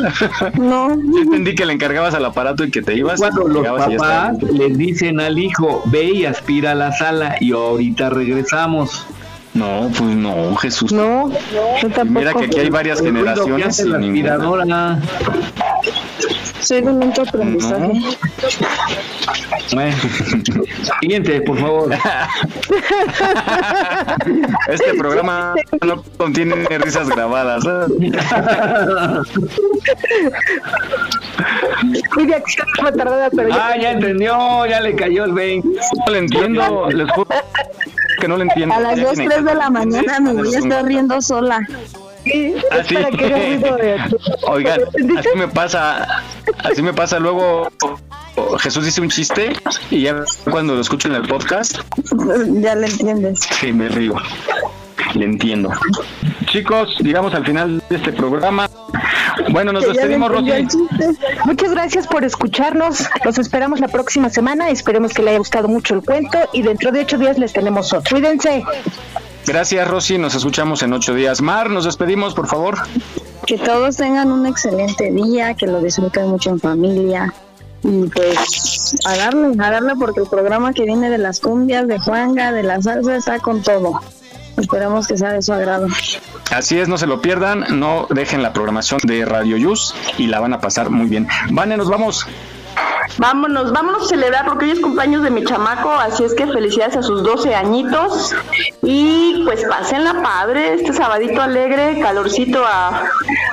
No. 0.53 0.89
Yo 0.89 1.22
entendí 1.22 1.55
que 1.55 1.65
le 1.65 1.73
encargabas 1.73 2.14
al 2.14 2.26
aparato 2.26 2.64
y 2.64 2.72
que 2.72 2.81
te 2.81 2.95
ibas. 2.95 3.19
Cuando 3.19 3.47
los 3.47 3.68
papás 3.68 4.41
le 4.41 4.69
dicen 4.69 5.19
al 5.19 5.38
hijo, 5.38 5.81
ve 5.85 6.05
y 6.05 6.26
aspira 6.26 6.76
la 6.76 6.91
sala 6.91 7.35
y 7.39 7.51
ahorita 7.51 8.10
regresamos. 8.10 9.05
No, 9.53 9.91
pues 9.95 10.15
no, 10.15 10.55
Jesús. 10.55 10.91
No, 10.91 11.30
yo 11.81 11.89
tampoco. 11.89 12.19
Mira 12.19 12.34
que 12.34 12.45
aquí 12.45 12.60
hay 12.60 12.69
varias 12.69 12.99
El 13.01 13.11
ruido 13.11 13.23
que 13.23 13.30
generaciones 13.30 13.68
hace 13.68 13.85
la 13.85 14.03
y 14.03 14.10
ninguna. 14.10 14.99
Soy 16.64 16.81
de 16.81 16.94
lento 16.94 17.22
aprendizaje. 17.22 17.91
Bueno. 19.73 19.95
Siguiente, 21.02 21.41
por 21.41 21.57
favor. 21.60 21.91
Este 24.69 24.94
programa 24.98 25.53
no 25.85 26.03
contiene 26.18 26.56
risas 26.80 27.10
grabadas. 27.10 27.64
Fue 32.80 32.91
tardada, 32.91 33.30
pero 33.35 33.49
Ah, 33.53 33.76
ya 33.80 33.91
entendió, 33.91 34.65
ya 34.65 34.80
le 34.81 34.95
cayó 34.95 35.26
el 35.26 35.34
20. 35.34 35.68
No 36.06 36.11
le 36.14 36.18
entiendo, 36.19 36.90
les 36.90 37.10
juro 37.11 37.30
que 38.19 38.27
no 38.27 38.38
le 38.38 38.44
entiendo. 38.44 38.76
A 38.76 38.80
las 38.80 38.99
2, 39.02 39.14
3 39.15 39.45
de 39.45 39.56
la 39.56 39.69
mañana 39.69 40.19
me 40.19 40.34
voy 40.34 40.53
a 40.56 40.60
estar 40.60 40.85
riendo 40.85 41.22
sola. 41.22 41.60
Así. 42.71 42.95
Oigan, 44.47 44.79
así 45.17 45.29
me 45.35 45.47
pasa, 45.47 46.23
así 46.63 46.81
me 46.81 46.93
pasa 46.93 47.19
luego. 47.19 47.67
Jesús 48.59 48.85
dice 48.85 49.01
un 49.01 49.09
chiste 49.09 49.53
y 49.91 50.01
ya 50.03 50.23
cuando 50.49 50.75
lo 50.75 50.81
escucho 50.81 51.07
en 51.07 51.15
el 51.15 51.27
podcast, 51.27 51.77
Ya 52.61 52.75
le 52.75 52.87
entiendes. 52.87 53.39
sí 53.59 53.71
me 53.73 53.89
río. 53.89 54.15
Le 55.15 55.25
entiendo. 55.25 55.71
Chicos, 56.45 56.97
llegamos 56.99 57.33
al 57.35 57.45
final 57.45 57.83
de 57.89 57.95
este 57.97 58.11
programa. 58.13 58.67
Bueno, 59.51 59.71
nos 59.73 59.85
despedimos, 59.85 60.31
Rosy. 60.31 60.67
Muchas 61.45 61.71
gracias 61.71 62.07
por 62.07 62.23
escucharnos. 62.23 63.07
Los 63.23 63.37
esperamos 63.37 63.79
la 63.79 63.89
próxima 63.89 64.29
semana. 64.29 64.69
Esperemos 64.69 65.13
que 65.13 65.21
le 65.21 65.31
haya 65.31 65.39
gustado 65.39 65.67
mucho 65.67 65.93
el 65.93 66.01
cuento 66.01 66.37
y 66.53 66.61
dentro 66.63 66.91
de 66.91 67.01
ocho 67.01 67.17
días 67.17 67.37
les 67.37 67.53
tenemos 67.53 67.93
otro. 67.93 68.09
Cuídense. 68.17 68.63
Gracias, 69.45 69.88
Rosy. 69.88 70.18
Nos 70.18 70.36
escuchamos 70.36 70.84
en 70.84 70.94
ocho 70.94 71.14
días. 71.14 71.41
Mar, 71.41 71.70
nos 71.70 71.86
despedimos, 71.86 72.34
por 72.34 72.48
favor. 72.48 72.78
Que 73.45 73.57
todos 73.57 73.98
tengan 73.98 74.32
un 74.32 74.45
excelente 74.45 75.11
día, 75.11 75.53
que 75.53 75.68
lo 75.68 75.82
disfruten 75.82 76.28
mucho 76.28 76.52
en 76.52 76.60
familia. 76.60 77.34
Y 77.84 78.07
pues 78.07 78.95
a 79.06 79.18
darle, 79.18 79.61
a 79.61 79.70
darle 79.70 79.94
porque 79.99 80.22
el 80.22 80.28
programa 80.28 80.72
que 80.72 80.84
viene 80.84 81.10
de 81.10 81.18
las 81.18 81.41
cumbias, 81.41 81.88
de 81.88 81.99
Juanga, 81.99 82.53
de 82.53 82.64
la 82.64 82.82
salsa, 82.82 83.18
está 83.18 83.40
con 83.40 83.61
todo. 83.61 83.99
Esperamos 84.57 85.07
que 85.07 85.18
sea 85.18 85.34
de 85.34 85.41
su 85.41 85.52
agrado. 85.52 85.88
Así 86.52 86.80
es, 86.80 86.88
no 86.88 86.98
se 86.98 87.07
lo 87.07 87.22
pierdan. 87.22 87.80
No 87.80 88.07
dejen 88.10 88.44
la 88.44 88.53
programación 88.53 89.02
de 89.03 89.26
Radio 89.26 89.57
Yus 89.57 89.94
y 90.18 90.28
la 90.28 90.40
van 90.40 90.53
a 90.53 90.61
pasar 90.61 90.90
muy 90.90 91.07
bien. 91.07 91.28
Vane, 91.49 91.76
nos 91.76 91.90
vamos. 91.90 92.26
Vámonos, 93.17 93.71
vámonos 93.71 94.03
a 94.03 94.07
celebrar 94.07 94.45
porque 94.45 94.65
hoy 94.65 94.71
es 94.71 94.79
cumpleaños 94.79 95.23
de 95.23 95.29
mi 95.29 95.43
chamaco, 95.43 95.91
así 95.91 96.23
es 96.23 96.33
que 96.33 96.47
felicidades 96.47 96.97
a 96.97 97.03
sus 97.03 97.23
12 97.23 97.53
añitos 97.53 98.33
y 98.81 99.43
pues 99.45 99.63
pásenla 99.65 100.21
padre, 100.23 100.75
este 100.75 100.93
sabadito 100.93 101.41
alegre, 101.41 101.99
calorcito 102.01 102.65
a, 102.65 103.03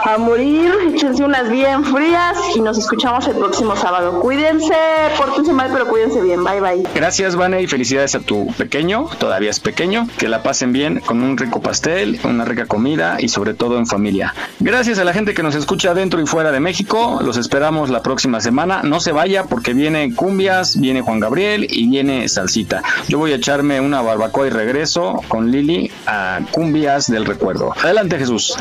a 0.04 0.18
morir, 0.18 0.72
échense 0.88 1.22
unas 1.22 1.50
bien 1.50 1.84
frías 1.84 2.38
y 2.54 2.60
nos 2.60 2.78
escuchamos 2.78 3.26
el 3.28 3.36
próximo 3.36 3.76
sábado. 3.76 4.20
Cuídense, 4.20 4.74
pórtense 5.16 5.52
mal 5.52 5.70
pero 5.72 5.86
cuídense 5.86 6.22
bien, 6.22 6.42
bye 6.42 6.60
bye. 6.60 6.82
Gracias, 6.94 7.36
Vane, 7.36 7.60
y 7.60 7.66
felicidades 7.66 8.14
a 8.14 8.20
tu 8.20 8.46
pequeño, 8.54 9.08
todavía 9.18 9.50
es 9.50 9.60
pequeño, 9.60 10.08
que 10.16 10.28
la 10.28 10.42
pasen 10.42 10.72
bien 10.72 11.00
con 11.00 11.22
un 11.22 11.36
rico 11.36 11.60
pastel, 11.60 12.18
una 12.24 12.44
rica 12.44 12.66
comida 12.66 13.16
y 13.18 13.28
sobre 13.28 13.54
todo 13.54 13.76
en 13.78 13.86
familia. 13.86 14.34
Gracias 14.58 14.98
a 14.98 15.04
la 15.04 15.12
gente 15.12 15.34
que 15.34 15.42
nos 15.42 15.54
escucha 15.54 15.92
dentro 15.94 16.20
y 16.20 16.26
fuera 16.26 16.50
de 16.50 16.60
México, 16.60 17.20
los 17.22 17.36
esperamos 17.36 17.90
la 17.90 18.02
próxima 18.02 18.40
semana. 18.40 18.82
No 18.82 19.00
se 19.00 19.09
vaya 19.12 19.44
porque 19.44 19.74
viene 19.74 20.14
cumbias, 20.14 20.78
viene 20.78 21.00
Juan 21.00 21.20
Gabriel 21.20 21.66
y 21.70 21.86
viene 21.88 22.28
salsita. 22.28 22.82
Yo 23.08 23.18
voy 23.18 23.32
a 23.32 23.36
echarme 23.36 23.80
una 23.80 24.02
barbacoa 24.02 24.46
y 24.46 24.50
regreso 24.50 25.20
con 25.28 25.50
Lili 25.50 25.90
a 26.06 26.40
cumbias 26.50 27.10
del 27.10 27.24
recuerdo. 27.24 27.72
Adelante, 27.82 28.18
Jesús. 28.18 28.54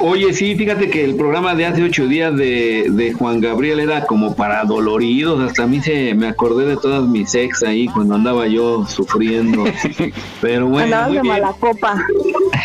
Oye, 0.00 0.32
sí, 0.32 0.54
fíjate 0.56 0.90
que 0.90 1.04
el 1.04 1.16
programa 1.16 1.54
de 1.54 1.66
hace 1.66 1.82
ocho 1.82 2.06
días 2.06 2.34
de, 2.36 2.86
de 2.90 3.12
Juan 3.12 3.40
Gabriel 3.40 3.80
era 3.80 4.04
como 4.06 4.34
para 4.34 4.64
doloridos. 4.64 5.40
Hasta 5.42 5.64
a 5.64 5.66
mí 5.66 5.80
se 5.80 6.14
me 6.14 6.28
acordé 6.28 6.66
de 6.66 6.76
todas 6.76 7.04
mis 7.04 7.34
ex 7.34 7.62
ahí 7.62 7.86
cuando 7.88 8.14
andaba 8.14 8.46
yo 8.46 8.86
sufriendo. 8.86 9.64
Pero 10.40 10.66
bueno, 10.66 10.84
Andabas 10.84 11.08
muy 11.08 11.16
de 11.16 11.22
bien. 11.22 11.34
mala 11.34 11.52
copa. 11.58 12.04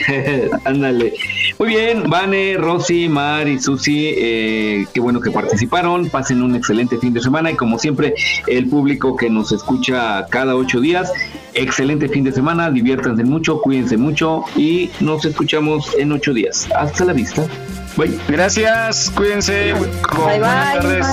Ándale. 0.65 1.13
Muy 1.57 1.69
bien, 1.69 2.09
Vane, 2.09 2.57
Rosy, 2.57 3.07
Mar 3.07 3.47
y 3.47 3.59
Susi, 3.59 4.13
eh, 4.17 4.85
qué 4.93 4.99
bueno 4.99 5.21
que 5.21 5.31
participaron. 5.31 6.09
Pasen 6.09 6.43
un 6.43 6.53
excelente 6.55 6.84
fin 6.87 7.13
de 7.13 7.21
semana 7.21 7.51
y 7.51 7.55
como 7.55 7.77
siempre, 7.79 8.13
el 8.47 8.67
público 8.67 9.15
que 9.15 9.29
nos 9.29 9.51
escucha 9.51 10.25
cada 10.29 10.55
ocho 10.55 10.79
días, 10.79 11.11
excelente 11.53 12.07
fin 12.07 12.23
de 12.23 12.31
semana, 12.31 12.69
diviértanse 12.71 13.23
mucho, 13.23 13.59
cuídense 13.61 13.97
mucho 13.97 14.43
y 14.55 14.89
nos 14.99 15.25
escuchamos 15.25 15.93
en 15.97 16.11
ocho 16.11 16.33
días. 16.33 16.67
Hasta 16.75 17.05
la 17.05 17.13
vista. 17.13 17.45
Bye. 17.97 18.17
Gracias, 18.27 19.11
cuídense. 19.15 19.73
Bye, 19.73 19.81
Buenas 20.17 20.73
bye, 20.73 20.81
tardes. 20.81 21.07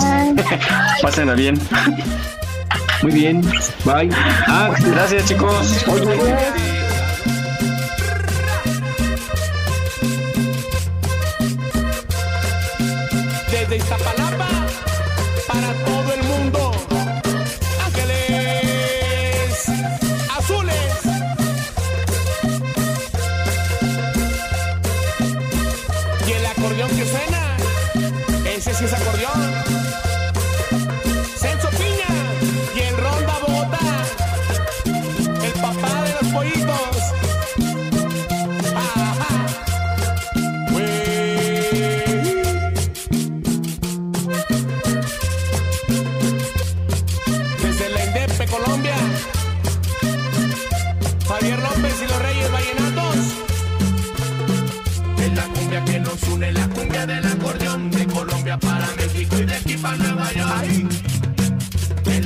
Pásenla 1.03 1.35
bien. 1.35 1.59
Muy 3.03 3.13
bien. 3.13 3.41
Bye. 3.85 4.11
Ah, 4.47 4.71
gracias, 4.93 5.27
chicos. 5.27 5.85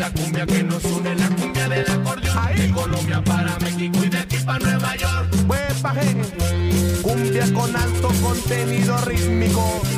La 0.07 0.13
cumbia 0.13 0.47
que 0.47 0.63
nos 0.63 0.85
une, 0.85 1.17
la 1.17 1.29
cumbia 1.31 1.69
del 1.69 1.91
acordeón. 1.91 2.55
De 2.55 2.71
Colombia 2.71 3.21
para 3.25 3.59
México 3.59 3.99
y 4.05 4.09
de 4.09 4.19
aquí 4.19 4.37
para 4.39 4.61
Nueva 4.61 4.95
York. 4.97 5.35
Huepaje, 5.49 6.17
cumbia 7.03 7.53
con 7.53 7.75
alto 7.75 8.13
contenido 8.23 8.97
rítmico. 9.05 9.83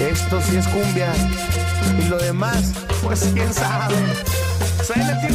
Esto 0.00 0.40
sí 0.42 0.56
es 0.56 0.68
cumbia. 0.68 1.12
Y 1.98 2.04
lo 2.08 2.18
demás, 2.18 2.74
pues 3.02 3.28
quién 3.34 3.52
sabe. 3.52 3.96
Suena 4.84 5.20
el. 5.26 5.34